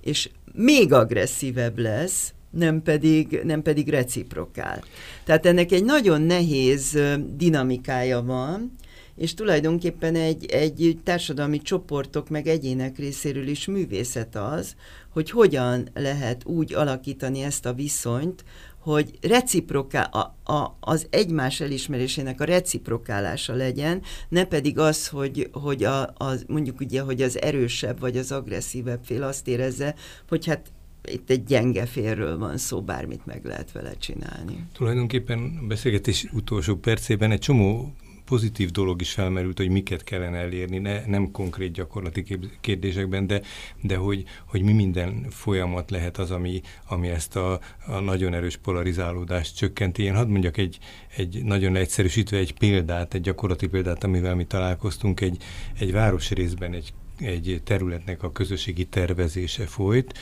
És 0.00 0.30
még 0.52 0.92
agresszívebb 0.92 1.78
lesz, 1.78 2.32
nem 2.58 2.82
pedig, 2.82 3.40
nem 3.44 3.62
pedig 3.62 3.88
reciprokál. 3.88 4.82
Tehát 5.24 5.46
ennek 5.46 5.72
egy 5.72 5.84
nagyon 5.84 6.22
nehéz 6.22 6.98
dinamikája 7.36 8.22
van, 8.22 8.72
és 9.16 9.34
tulajdonképpen 9.34 10.14
egy, 10.14 10.46
egy 10.46 10.98
társadalmi 11.04 11.58
csoportok 11.58 12.28
meg 12.28 12.46
egyének 12.46 12.98
részéről 12.98 13.46
is 13.46 13.66
művészet 13.66 14.36
az, 14.36 14.74
hogy 15.08 15.30
hogyan 15.30 15.88
lehet 15.94 16.44
úgy 16.44 16.74
alakítani 16.74 17.42
ezt 17.42 17.66
a 17.66 17.72
viszonyt, 17.72 18.44
hogy 18.78 19.18
reciproká, 19.20 20.02
a, 20.02 20.52
a, 20.52 20.76
az 20.80 21.06
egymás 21.10 21.60
elismerésének 21.60 22.40
a 22.40 22.44
reciprokálása 22.44 23.54
legyen, 23.54 24.02
ne 24.28 24.44
pedig 24.44 24.78
az, 24.78 25.08
hogy, 25.08 25.48
hogy 25.52 25.84
a, 25.84 26.12
az, 26.16 26.44
mondjuk 26.46 26.80
ugye, 26.80 27.00
hogy 27.00 27.22
az 27.22 27.40
erősebb 27.40 28.00
vagy 28.00 28.16
az 28.16 28.32
agresszívebb 28.32 29.00
fél 29.04 29.22
azt 29.22 29.48
érezze, 29.48 29.94
hogy 30.28 30.46
hát 30.46 30.72
itt 31.10 31.30
egy 31.30 31.44
gyenge 31.44 31.86
félről 31.86 32.38
van 32.38 32.56
szó, 32.56 32.82
bármit 32.82 33.26
meg 33.26 33.44
lehet 33.44 33.72
vele 33.72 33.96
csinálni. 33.98 34.66
Tulajdonképpen 34.72 35.58
a 35.62 35.66
beszélgetés 35.66 36.26
utolsó 36.32 36.76
percében 36.76 37.30
egy 37.30 37.40
csomó 37.40 37.94
pozitív 38.28 38.70
dolog 38.70 39.00
is 39.00 39.12
felmerült, 39.12 39.58
hogy 39.58 39.68
miket 39.68 40.04
kellene 40.04 40.36
elérni, 40.36 40.78
ne, 40.78 41.06
nem 41.06 41.30
konkrét 41.30 41.72
gyakorlati 41.72 42.24
kérdésekben, 42.60 43.26
de, 43.26 43.40
de 43.82 43.96
hogy, 43.96 44.24
hogy 44.46 44.62
mi 44.62 44.72
minden 44.72 45.26
folyamat 45.30 45.90
lehet 45.90 46.18
az, 46.18 46.30
ami, 46.30 46.60
ami 46.88 47.08
ezt 47.08 47.36
a, 47.36 47.60
a 47.86 47.98
nagyon 47.98 48.34
erős 48.34 48.56
polarizálódást 48.56 49.56
csökkenti. 49.56 50.02
Én 50.02 50.14
hadd 50.14 50.28
mondjak 50.28 50.56
egy, 50.56 50.78
egy 51.16 51.42
nagyon 51.44 51.76
egyszerűsítve 51.76 52.36
egy 52.36 52.54
példát, 52.54 53.14
egy 53.14 53.20
gyakorlati 53.20 53.66
példát, 53.66 54.04
amivel 54.04 54.34
mi 54.34 54.44
találkoztunk, 54.44 55.20
egy, 55.20 55.42
egy 55.78 55.92
városrészben 55.92 56.72
egy 56.72 56.92
egy 57.20 57.60
területnek 57.64 58.22
a 58.22 58.32
közösségi 58.32 58.84
tervezése 58.84 59.66
folyt, 59.66 60.18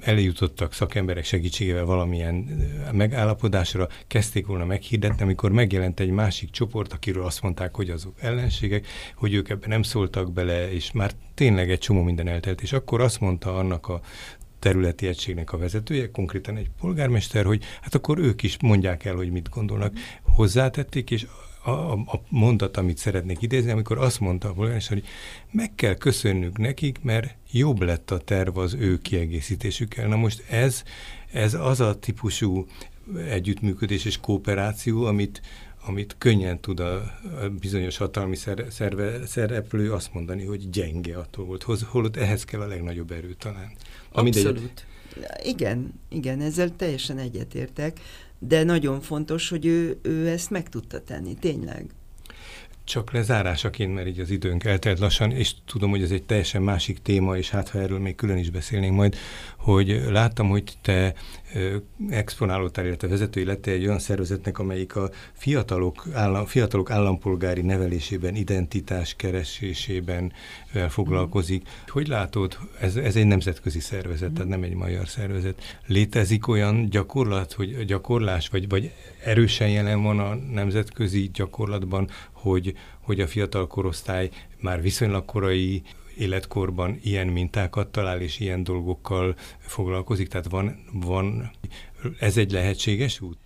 eljutottak 0.00 0.72
szakemberek 0.72 1.24
segítségével 1.24 1.84
valamilyen 1.84 2.34
megállapodásra, 2.92 3.88
kezdték 4.06 4.46
volna 4.46 4.64
meghirdetni, 4.64 5.22
amikor 5.22 5.50
megjelent 5.50 6.00
egy 6.00 6.10
másik 6.10 6.50
csoport, 6.50 6.92
akiről 6.92 7.24
azt 7.24 7.42
mondták, 7.42 7.74
hogy 7.74 7.90
azok 7.90 8.14
ellenségek, 8.20 8.86
hogy 9.14 9.34
ők 9.34 9.48
ebben 9.48 9.68
nem 9.68 9.82
szóltak 9.82 10.32
bele, 10.32 10.72
és 10.72 10.92
már 10.92 11.12
tényleg 11.34 11.70
egy 11.70 11.78
csomó 11.78 12.02
minden 12.02 12.28
eltelt. 12.28 12.62
És 12.62 12.72
akkor 12.72 13.00
azt 13.00 13.20
mondta 13.20 13.56
annak 13.56 13.88
a 13.88 14.00
területi 14.66 15.06
egységnek 15.06 15.52
a 15.52 15.58
vezetője, 15.58 16.10
konkrétan 16.10 16.56
egy 16.56 16.70
polgármester, 16.80 17.44
hogy 17.44 17.62
hát 17.80 17.94
akkor 17.94 18.18
ők 18.18 18.42
is 18.42 18.56
mondják 18.60 19.04
el, 19.04 19.14
hogy 19.14 19.30
mit 19.30 19.48
gondolnak. 19.48 19.92
Hozzátették, 20.22 21.10
és 21.10 21.26
a, 21.64 21.70
a 21.92 22.22
mondat, 22.28 22.76
amit 22.76 22.98
szeretnék 22.98 23.42
idézni, 23.42 23.70
amikor 23.70 23.98
azt 23.98 24.20
mondta 24.20 24.48
a 24.48 24.52
polgármester, 24.52 24.96
hogy 24.96 25.06
meg 25.50 25.74
kell 25.74 25.94
köszönnünk 25.94 26.58
nekik, 26.58 26.98
mert 27.02 27.34
jobb 27.50 27.82
lett 27.82 28.10
a 28.10 28.18
terv 28.18 28.58
az 28.58 28.74
ő 28.74 28.98
kiegészítésükkel. 28.98 30.08
Na 30.08 30.16
most 30.16 30.50
ez, 30.50 30.82
ez 31.32 31.54
az 31.54 31.80
a 31.80 31.98
típusú 31.98 32.66
együttműködés 33.28 34.04
és 34.04 34.20
kooperáció, 34.20 35.04
amit, 35.04 35.40
amit 35.86 36.14
könnyen 36.18 36.60
tud 36.60 36.80
a, 36.80 36.94
a 36.94 37.48
bizonyos 37.60 37.96
hatalmi 37.96 38.36
szer, 38.36 38.66
szerve, 38.70 39.26
szereplő 39.26 39.92
azt 39.92 40.14
mondani, 40.14 40.44
hogy 40.44 40.70
gyenge 40.70 41.18
attól 41.18 41.44
volt, 41.44 41.62
holott 41.82 42.16
ehhez 42.16 42.44
kell 42.44 42.60
a 42.60 42.66
legnagyobb 42.66 43.10
erő 43.10 43.34
talán. 43.38 43.70
Abszolút. 44.12 44.86
Egy... 45.16 45.46
Igen, 45.46 46.00
igen, 46.08 46.40
ezzel 46.40 46.76
teljesen 46.76 47.18
egyetértek 47.18 48.00
de 48.38 48.64
nagyon 48.64 49.00
fontos, 49.00 49.48
hogy 49.48 49.66
ő, 49.66 49.98
ő 50.02 50.28
ezt 50.28 50.50
meg 50.50 50.68
tudta 50.68 51.00
tenni, 51.00 51.34
tényleg. 51.34 51.86
Csak 52.84 53.12
lezárásaként, 53.12 53.94
mert 53.94 54.06
így 54.06 54.20
az 54.20 54.30
időnk 54.30 54.64
eltelt 54.64 54.98
lassan, 54.98 55.30
és 55.30 55.54
tudom, 55.64 55.90
hogy 55.90 56.02
ez 56.02 56.10
egy 56.10 56.22
teljesen 56.22 56.62
másik 56.62 57.02
téma, 57.02 57.36
és 57.36 57.50
hát 57.50 57.68
ha 57.68 57.78
erről 57.78 57.98
még 57.98 58.14
külön 58.14 58.36
is 58.36 58.50
beszélnénk 58.50 58.94
majd, 58.94 59.16
hogy 59.66 60.02
láttam, 60.08 60.48
hogy 60.48 60.72
te 60.82 61.14
exponálódtál, 62.10 62.86
illetve 62.86 63.08
vezetői 63.08 63.44
lettél 63.44 63.74
egy 63.74 63.86
olyan 63.86 63.98
szervezetnek, 63.98 64.58
amelyik 64.58 64.96
a 64.96 65.10
fiatalok, 65.32 66.06
állam, 66.12 66.44
fiatalok 66.44 66.90
állampolgári 66.90 67.60
nevelésében, 67.60 68.34
identitás 68.34 69.14
keresésében 69.16 70.32
foglalkozik. 70.88 71.68
Hogy 71.88 72.08
látod, 72.08 72.58
ez, 72.80 72.96
ez 72.96 73.16
egy 73.16 73.26
nemzetközi 73.26 73.80
szervezet, 73.80 74.32
tehát 74.32 74.48
nem 74.48 74.62
egy 74.62 74.74
magyar 74.74 75.08
szervezet. 75.08 75.78
Létezik 75.86 76.48
olyan 76.48 76.88
gyakorlat, 76.90 77.52
hogy 77.52 77.84
gyakorlás, 77.84 78.48
vagy, 78.48 78.68
vagy 78.68 78.92
erősen 79.24 79.68
jelen 79.68 80.02
van 80.02 80.18
a 80.18 80.34
nemzetközi 80.34 81.30
gyakorlatban, 81.32 82.08
hogy, 82.32 82.74
hogy 83.00 83.20
a 83.20 83.26
fiatal 83.26 83.66
korosztály 83.66 84.30
már 84.60 84.82
viszonylag 84.82 85.24
korai 85.24 85.82
életkorban 86.16 86.98
ilyen 87.02 87.26
mintákat 87.26 87.88
talál, 87.88 88.20
és 88.20 88.40
ilyen 88.40 88.62
dolgokkal 88.62 89.36
foglalkozik? 89.58 90.28
Tehát 90.28 90.48
van, 90.48 90.84
van 90.92 91.50
ez 92.18 92.36
egy 92.36 92.50
lehetséges 92.50 93.20
út? 93.20 93.38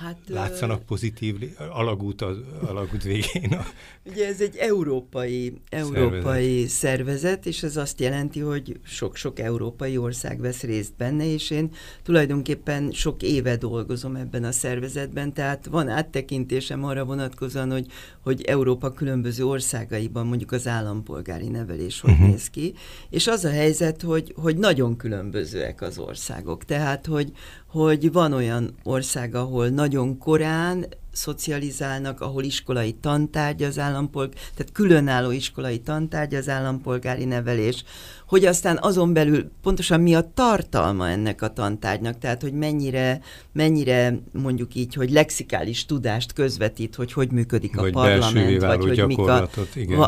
Hát, 0.00 0.18
Látszanak 0.26 0.82
pozitív 0.82 1.36
alagút 1.72 2.22
az 2.22 2.36
alagút 2.66 3.02
végén? 3.02 3.52
A... 3.52 3.64
Ugye 4.04 4.26
ez 4.26 4.40
egy 4.40 4.56
európai, 4.56 5.60
európai 5.68 6.66
szervezet. 6.66 7.18
szervezet, 7.20 7.46
és 7.46 7.62
ez 7.62 7.76
azt 7.76 8.00
jelenti, 8.00 8.40
hogy 8.40 8.80
sok-sok 8.82 9.38
európai 9.38 9.96
ország 9.96 10.40
vesz 10.40 10.62
részt 10.62 10.92
benne, 10.96 11.32
és 11.32 11.50
én 11.50 11.70
tulajdonképpen 12.02 12.90
sok 12.92 13.22
éve 13.22 13.56
dolgozom 13.56 14.16
ebben 14.16 14.44
a 14.44 14.52
szervezetben, 14.52 15.32
tehát 15.32 15.66
van 15.66 15.88
áttekintésem 15.88 16.84
arra 16.84 17.04
vonatkozóan, 17.04 17.70
hogy, 17.70 17.86
hogy 18.22 18.42
Európa 18.42 18.92
különböző 18.92 19.46
országaiban 19.46 20.26
mondjuk 20.26 20.52
az 20.52 20.66
állampolgári 20.66 21.48
nevelés 21.48 22.00
hogy 22.00 22.10
uh-huh. 22.10 22.28
néz 22.28 22.50
ki, 22.50 22.74
és 23.10 23.26
az 23.26 23.44
a 23.44 23.50
helyzet, 23.50 24.02
hogy, 24.02 24.34
hogy 24.36 24.56
nagyon 24.56 24.96
különbözőek 24.96 25.82
az 25.82 25.98
országok, 25.98 26.64
tehát 26.64 27.06
hogy, 27.06 27.32
hogy 27.66 28.12
van 28.12 28.32
olyan 28.32 28.74
ország, 28.82 29.34
ahol 29.34 29.68
nagyon 29.90 30.18
korán 30.18 30.86
szocializálnak, 31.12 32.20
ahol 32.20 32.42
iskolai 32.42 32.92
tantárgy 32.92 33.62
az 33.62 33.78
állampolgár, 33.78 34.34
tehát 34.54 34.72
különálló 34.72 35.30
iskolai 35.30 35.78
tantárgy 35.78 36.34
az 36.34 36.48
állampolgári 36.48 37.24
nevelés, 37.24 37.84
hogy 38.30 38.44
aztán 38.44 38.78
azon 38.80 39.12
belül 39.12 39.50
pontosan 39.62 40.00
mi 40.00 40.14
a 40.14 40.30
tartalma 40.34 41.08
ennek 41.08 41.42
a 41.42 41.52
tantárgynak, 41.52 42.18
tehát 42.18 42.42
hogy 42.42 42.52
mennyire, 42.52 43.20
mennyire 43.52 44.18
mondjuk 44.32 44.74
így, 44.74 44.94
hogy 44.94 45.10
lexikális 45.10 45.86
tudást 45.86 46.32
közvetít, 46.32 46.94
hogy 46.94 47.12
hogy 47.12 47.30
működik 47.30 47.78
a 47.78 47.80
vagy 47.80 47.92
parlament, 47.92 48.60
vagy 48.60 48.84
hogy 48.84 49.06
mik 49.06 49.18
a, 49.18 49.48
igen. 49.74 50.04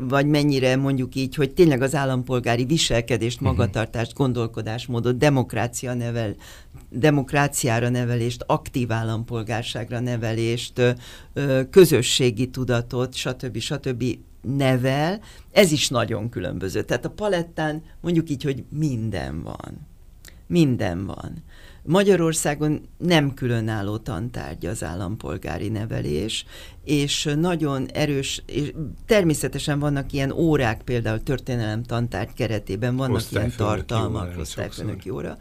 vagy 0.00 0.26
mennyire 0.26 0.76
mondjuk 0.76 1.14
így, 1.14 1.34
hogy 1.34 1.50
tényleg 1.50 1.82
az 1.82 1.94
állampolgári 1.94 2.64
viselkedést, 2.64 3.40
mhm. 3.40 3.48
magatartást, 3.48 4.14
gondolkodásmódot, 4.14 5.16
demokrácia 5.16 5.94
nevel, 5.94 6.34
demokráciára 6.90 7.88
nevelést, 7.88 8.44
aktív 8.46 8.92
állampolgárságra 8.92 10.00
nevelést, 10.28 10.96
közösségi 11.70 12.50
tudatot, 12.50 13.14
stb. 13.14 13.58
stb. 13.58 14.04
nevel, 14.40 15.20
ez 15.52 15.72
is 15.72 15.88
nagyon 15.88 16.28
különböző. 16.28 16.82
Tehát 16.82 17.04
a 17.04 17.10
palettán 17.10 17.82
mondjuk 18.00 18.30
így, 18.30 18.42
hogy 18.42 18.64
minden 18.70 19.42
van. 19.42 19.86
Minden 20.46 21.06
van. 21.06 21.42
Magyarországon 21.82 22.80
nem 22.98 23.34
különálló 23.34 23.96
tantárgy 23.96 24.66
az 24.66 24.84
állampolgári 24.84 25.68
nevelés, 25.68 26.44
és 26.84 27.34
nagyon 27.36 27.86
erős, 27.86 28.42
és 28.46 28.72
természetesen 29.06 29.78
vannak 29.78 30.12
ilyen 30.12 30.30
órák, 30.32 30.82
például 30.82 31.22
történelem 31.22 31.82
tantárgy 31.82 32.32
keretében 32.32 32.96
vannak 32.96 33.22
ilyen 33.30 33.52
tartalmak, 33.56 34.38
osztályfőnöki 34.38 35.10
óra, 35.10 35.36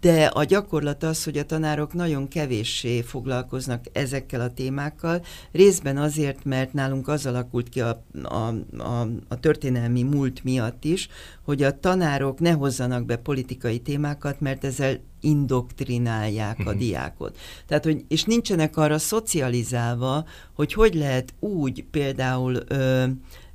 de 0.00 0.24
a 0.24 0.44
gyakorlat 0.44 1.02
az, 1.02 1.24
hogy 1.24 1.38
a 1.38 1.44
tanárok 1.44 1.92
nagyon 1.92 2.28
kevéssé 2.28 3.00
foglalkoznak 3.00 3.84
ezekkel 3.92 4.40
a 4.40 4.52
témákkal, 4.52 5.24
részben 5.52 5.96
azért, 5.96 6.44
mert 6.44 6.72
nálunk 6.72 7.08
az 7.08 7.26
alakult 7.26 7.68
ki 7.68 7.80
a, 7.80 8.04
a, 8.22 8.54
a, 8.78 9.08
a 9.28 9.40
történelmi 9.40 10.02
múlt 10.02 10.44
miatt 10.44 10.84
is, 10.84 11.08
hogy 11.44 11.62
a 11.62 11.78
tanárok 11.78 12.40
ne 12.40 12.50
hozzanak 12.50 13.04
be 13.04 13.16
politikai 13.16 13.78
témákat, 13.78 14.40
mert 14.40 14.64
ezzel 14.64 15.00
indoktrinálják 15.20 16.58
a 16.58 16.70
mhm. 16.70 16.78
diákot. 16.78 17.38
Tehát, 17.66 17.84
hogy, 17.84 18.04
és 18.08 18.24
nincsenek 18.24 18.76
arra 18.76 18.98
szocializálva, 18.98 20.24
hogy 20.54 20.72
hogy 20.72 20.94
lehet 20.94 21.34
úgy 21.40 21.84
például 21.90 22.56
ö, 22.68 23.04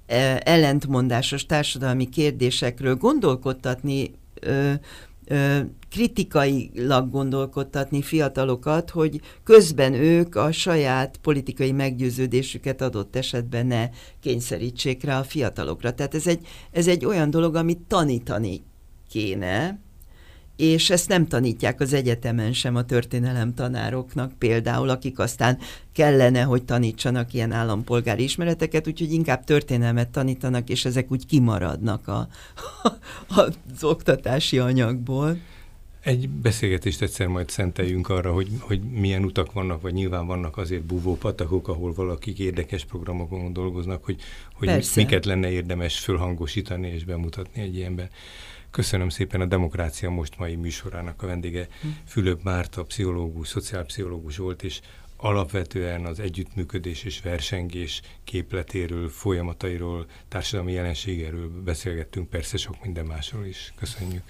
e, 0.05 0.41
ellentmondásos 0.45 1.45
társadalmi 1.45 2.09
kérdésekről 2.09 2.95
gondolkodtatni, 2.95 4.03
ö, 4.03 4.15
ö, 4.39 4.73
kritikailag 5.89 7.09
gondolkodtatni 7.09 8.01
fiatalokat, 8.01 8.89
hogy 8.89 9.21
közben 9.43 9.93
ők 9.93 10.35
a 10.35 10.51
saját 10.51 11.17
politikai 11.17 11.71
meggyőződésüket 11.71 12.81
adott 12.81 13.15
esetben 13.15 13.65
ne 13.65 13.89
kényszerítsék 14.19 15.03
rá 15.03 15.19
a 15.19 15.23
fiatalokra. 15.23 15.93
Tehát 15.93 16.15
ez 16.15 16.27
egy, 16.27 16.47
ez 16.71 16.87
egy 16.87 17.05
olyan 17.05 17.29
dolog, 17.29 17.55
amit 17.55 17.79
tanítani 17.87 18.63
kéne, 19.09 19.79
és 20.57 20.89
ezt 20.89 21.07
nem 21.07 21.27
tanítják 21.27 21.79
az 21.79 21.93
egyetemen 21.93 22.53
sem 22.53 22.75
a 22.75 22.85
történelem 22.85 23.53
tanároknak 23.53 24.33
például, 24.37 24.89
akik 24.89 25.19
aztán 25.19 25.57
kellene, 25.93 26.41
hogy 26.41 26.63
tanítsanak 26.63 27.33
ilyen 27.33 27.51
állampolgári 27.51 28.23
ismereteket, 28.23 28.87
úgyhogy 28.87 29.11
inkább 29.11 29.43
történelmet 29.43 30.09
tanítanak, 30.09 30.69
és 30.69 30.85
ezek 30.85 31.11
úgy 31.11 31.25
kimaradnak 31.25 32.07
a, 32.07 32.27
az 33.27 33.83
oktatási 33.83 34.59
anyagból. 34.59 35.37
Egy 36.01 36.29
beszélgetést 36.29 37.01
egyszer 37.01 37.27
majd 37.27 37.49
szenteljünk 37.49 38.09
arra, 38.09 38.33
hogy, 38.33 38.49
hogy 38.59 38.81
milyen 38.81 39.23
utak 39.23 39.53
vannak, 39.53 39.81
vagy 39.81 39.93
nyilván 39.93 40.25
vannak 40.25 40.57
azért 40.57 40.83
búvó 40.83 41.15
patakok, 41.15 41.67
ahol 41.67 41.93
valakik 41.93 42.39
érdekes 42.39 42.85
programokon 42.85 43.53
dolgoznak, 43.53 44.05
hogy, 44.05 44.21
hogy 44.53 44.85
miket 44.95 45.25
lenne 45.25 45.51
érdemes 45.51 45.99
fölhangosítani 45.99 46.87
és 46.87 47.03
bemutatni 47.03 47.61
egy 47.61 47.75
ilyenben. 47.75 48.09
Köszönöm 48.77 49.09
szépen 49.09 49.41
a 49.41 49.45
Demokrácia 49.45 50.09
Most 50.09 50.37
mai 50.37 50.55
műsorának 50.55 51.21
a 51.21 51.27
vendége. 51.27 51.67
Hm. 51.81 51.87
Fülöp 52.05 52.43
Márta, 52.43 52.83
pszichológus, 52.83 53.47
szociálpszichológus 53.47 54.37
volt, 54.37 54.63
és 54.63 54.79
alapvetően 55.15 56.05
az 56.05 56.19
együttműködés 56.19 57.03
és 57.03 57.21
versengés 57.21 58.01
képletéről, 58.23 59.09
folyamatairól, 59.09 60.05
társadalmi 60.27 60.71
jelenségéről 60.71 61.49
beszélgettünk, 61.63 62.29
persze 62.29 62.57
sok 62.57 62.83
minden 62.83 63.05
másról 63.05 63.45
is. 63.45 63.73
Köszönjük. 63.75 64.23